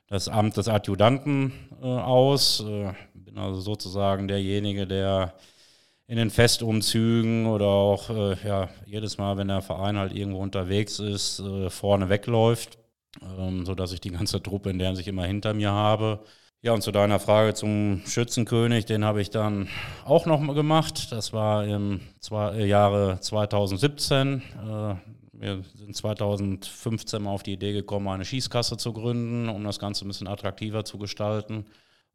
das 0.09 0.28
Amt 0.28 0.57
des 0.59 0.68
Adjutanten 0.68 1.53
äh, 1.80 1.86
aus. 1.86 2.61
Äh, 2.61 2.93
bin 3.14 3.38
also 3.38 3.61
sozusagen 3.61 4.28
derjenige, 4.28 4.86
der 4.86 5.34
in 6.07 6.16
den 6.16 6.30
Festumzügen 6.30 7.47
oder 7.47 7.66
auch 7.66 8.11
äh, 8.11 8.36
ja, 8.45 8.68
jedes 8.84 9.16
Mal, 9.16 9.36
wenn 9.36 9.47
der 9.47 9.62
Verein 9.62 9.97
halt 9.97 10.12
irgendwo 10.12 10.41
unterwegs 10.41 10.99
ist, 10.99 11.38
äh, 11.38 11.70
vorne 11.70 12.09
wegläuft, 12.09 12.80
ähm, 13.38 13.66
sodass 13.66 13.92
ich 13.92 14.00
die 14.00 14.11
ganze 14.11 14.42
Truppe 14.42 14.70
in 14.70 14.78
der 14.78 14.94
sich 14.96 15.08
immer 15.08 15.24
hinter 15.24 15.54
mir 15.54 15.72
habe. 15.72 16.20
Ja, 16.62 16.74
und 16.74 16.82
zu 16.82 16.92
deiner 16.92 17.18
Frage 17.18 17.54
zum 17.54 18.02
Schützenkönig, 18.06 18.84
den 18.84 19.04
habe 19.04 19.22
ich 19.22 19.30
dann 19.30 19.68
auch 20.04 20.26
noch 20.26 20.40
gemacht. 20.54 21.11
Das 21.11 21.32
war 21.32 21.64
im 21.64 22.00
zwei, 22.20 22.54
äh, 22.54 22.66
Jahre 22.66 23.18
2017. 23.18 24.42
Äh, 24.58 24.94
wir 25.32 25.64
sind 25.74 25.96
2015 25.96 27.22
mal 27.22 27.30
auf 27.30 27.42
die 27.42 27.54
Idee 27.54 27.72
gekommen, 27.72 28.08
eine 28.08 28.26
Schießkasse 28.26 28.76
zu 28.76 28.92
gründen, 28.92 29.48
um 29.48 29.64
das 29.64 29.78
Ganze 29.78 30.04
ein 30.04 30.08
bisschen 30.08 30.28
attraktiver 30.28 30.84
zu 30.84 30.98
gestalten. 30.98 31.64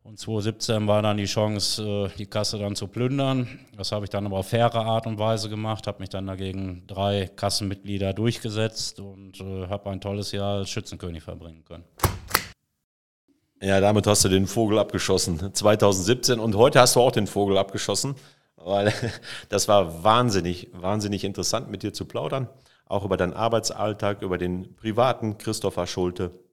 Und 0.06 0.20
2017 0.20 0.86
war 0.86 1.02
dann 1.02 1.18
die 1.18 1.26
Chance, 1.26 1.82
äh, 1.82 2.16
die 2.16 2.28
Kasse 2.28 2.60
dann 2.60 2.76
zu 2.76 2.88
plündern. 2.88 3.48
Das 3.76 3.92
habe 3.92 4.06
ich 4.06 4.12
dann 4.12 4.28
aber 4.28 4.38
auf 4.38 4.48
faire 4.48 4.76
Art 4.76 5.08
und 5.08 5.18
Weise 5.18 5.50
gemacht, 5.50 5.88
habe 5.88 6.00
mich 6.00 6.10
dann 6.10 6.28
dagegen 6.28 6.84
drei 6.86 7.28
Kassenmitglieder 7.36 8.14
durchgesetzt 8.14 9.00
und 9.00 9.40
habe 9.42 9.90
ein 9.90 10.00
tolles 10.00 10.32
Jahr 10.32 10.60
als 10.60 10.70
Schützenkönig 10.70 11.24
verbringen 11.24 11.66
können. 11.66 11.86
Ja, 13.60 13.80
damit 13.80 14.06
hast 14.06 14.24
du 14.24 14.30
den 14.30 14.46
Vogel 14.46 14.78
abgeschossen. 14.78 15.52
2017 15.52 16.40
und 16.40 16.54
heute 16.54 16.82
hast 16.82 16.96
du 16.96 17.00
auch 17.00 17.12
den 17.12 17.26
Vogel 17.26 17.58
abgeschossen, 17.58 18.14
weil 18.58 18.94
das 19.50 19.68
war 19.68 20.04
wahnsinnig, 20.04 20.70
wahnsinnig 20.74 21.24
interessant 21.24 21.72
mit 21.72 21.82
dir 21.82 21.94
zu 21.94 22.06
plaudern. 22.06 22.48
Auch 22.86 23.06
über 23.06 23.18
deinen 23.18 23.34
Arbeitsalltag, 23.34 24.22
über 24.22 24.38
den 24.38 24.76
privaten 24.76 25.40
Christopher 25.40 25.88
Schulte. 25.88 26.45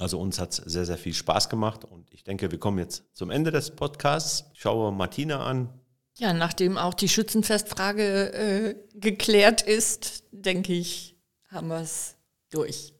Also 0.00 0.18
uns 0.18 0.40
hat 0.40 0.52
es 0.52 0.56
sehr, 0.56 0.86
sehr 0.86 0.96
viel 0.96 1.12
Spaß 1.12 1.50
gemacht 1.50 1.84
und 1.84 2.10
ich 2.10 2.24
denke, 2.24 2.50
wir 2.50 2.58
kommen 2.58 2.78
jetzt 2.78 3.04
zum 3.12 3.30
Ende 3.30 3.50
des 3.50 3.72
Podcasts. 3.72 4.46
Ich 4.54 4.62
schaue 4.62 4.92
Martina 4.92 5.44
an. 5.44 5.68
Ja, 6.16 6.32
nachdem 6.32 6.78
auch 6.78 6.94
die 6.94 7.08
Schützenfestfrage 7.08 8.32
äh, 8.32 8.74
geklärt 8.94 9.60
ist, 9.60 10.24
denke 10.32 10.72
ich, 10.72 11.18
haben 11.50 11.68
wir 11.68 11.80
es 11.80 12.16
durch. 12.50 12.94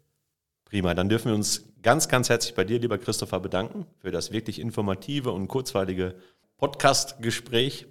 Prima, 0.67 0.93
dann 0.93 1.09
dürfen 1.09 1.29
wir 1.29 1.35
uns 1.35 1.63
ganz, 1.81 2.07
ganz 2.09 2.29
herzlich 2.29 2.55
bei 2.55 2.65
dir, 2.65 2.79
lieber 2.79 2.99
Christopher, 2.99 3.41
bedanken 3.41 3.87
für 3.97 4.11
das 4.11 4.31
wirklich 4.31 4.59
informative 4.59 5.33
und 5.33 5.49
kurzweilige 5.49 6.17
Podcast-Gespräch. 6.59 7.87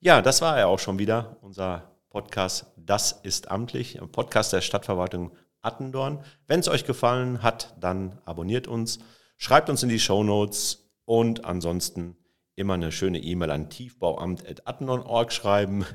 Ja, 0.00 0.20
das 0.20 0.40
war 0.40 0.58
ja 0.58 0.66
auch 0.66 0.80
schon 0.80 0.98
wieder 0.98 1.36
unser 1.42 1.96
Podcast 2.10 2.66
Das 2.76 3.12
ist 3.12 3.52
amtlich, 3.52 4.02
ein 4.02 4.10
Podcast 4.10 4.52
der 4.52 4.62
Stadtverwaltung 4.62 5.30
Attendorn. 5.62 6.24
Wenn 6.46 6.60
es 6.60 6.68
euch 6.68 6.84
gefallen 6.84 7.42
hat, 7.42 7.74
dann 7.80 8.18
abonniert 8.24 8.66
uns, 8.66 8.98
schreibt 9.36 9.70
uns 9.70 9.82
in 9.82 9.88
die 9.88 10.00
Show 10.00 10.22
Notes 10.22 10.90
und 11.04 11.44
ansonsten 11.44 12.16
immer 12.54 12.74
eine 12.74 12.92
schöne 12.92 13.18
E-Mail 13.18 13.50
an 13.50 13.70
tiefbauamt.attendorn.org 13.70 15.32
schreiben. 15.32 15.86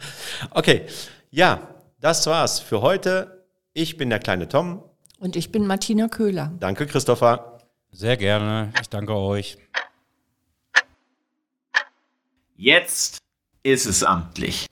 okay, 0.50 0.86
ja, 1.30 1.68
das 2.00 2.26
war's 2.26 2.60
für 2.60 2.80
heute. 2.80 3.46
Ich 3.74 3.96
bin 3.96 4.10
der 4.10 4.18
kleine 4.18 4.48
Tom. 4.48 4.82
Und 5.18 5.36
ich 5.36 5.52
bin 5.52 5.66
Martina 5.66 6.08
Köhler. 6.08 6.52
Danke, 6.58 6.86
Christopher. 6.86 7.58
Sehr 7.90 8.16
gerne. 8.16 8.72
Ich 8.80 8.88
danke 8.88 9.14
euch. 9.14 9.58
Jetzt 12.56 13.18
ist 13.62 13.86
es 13.86 14.02
amtlich. 14.02 14.66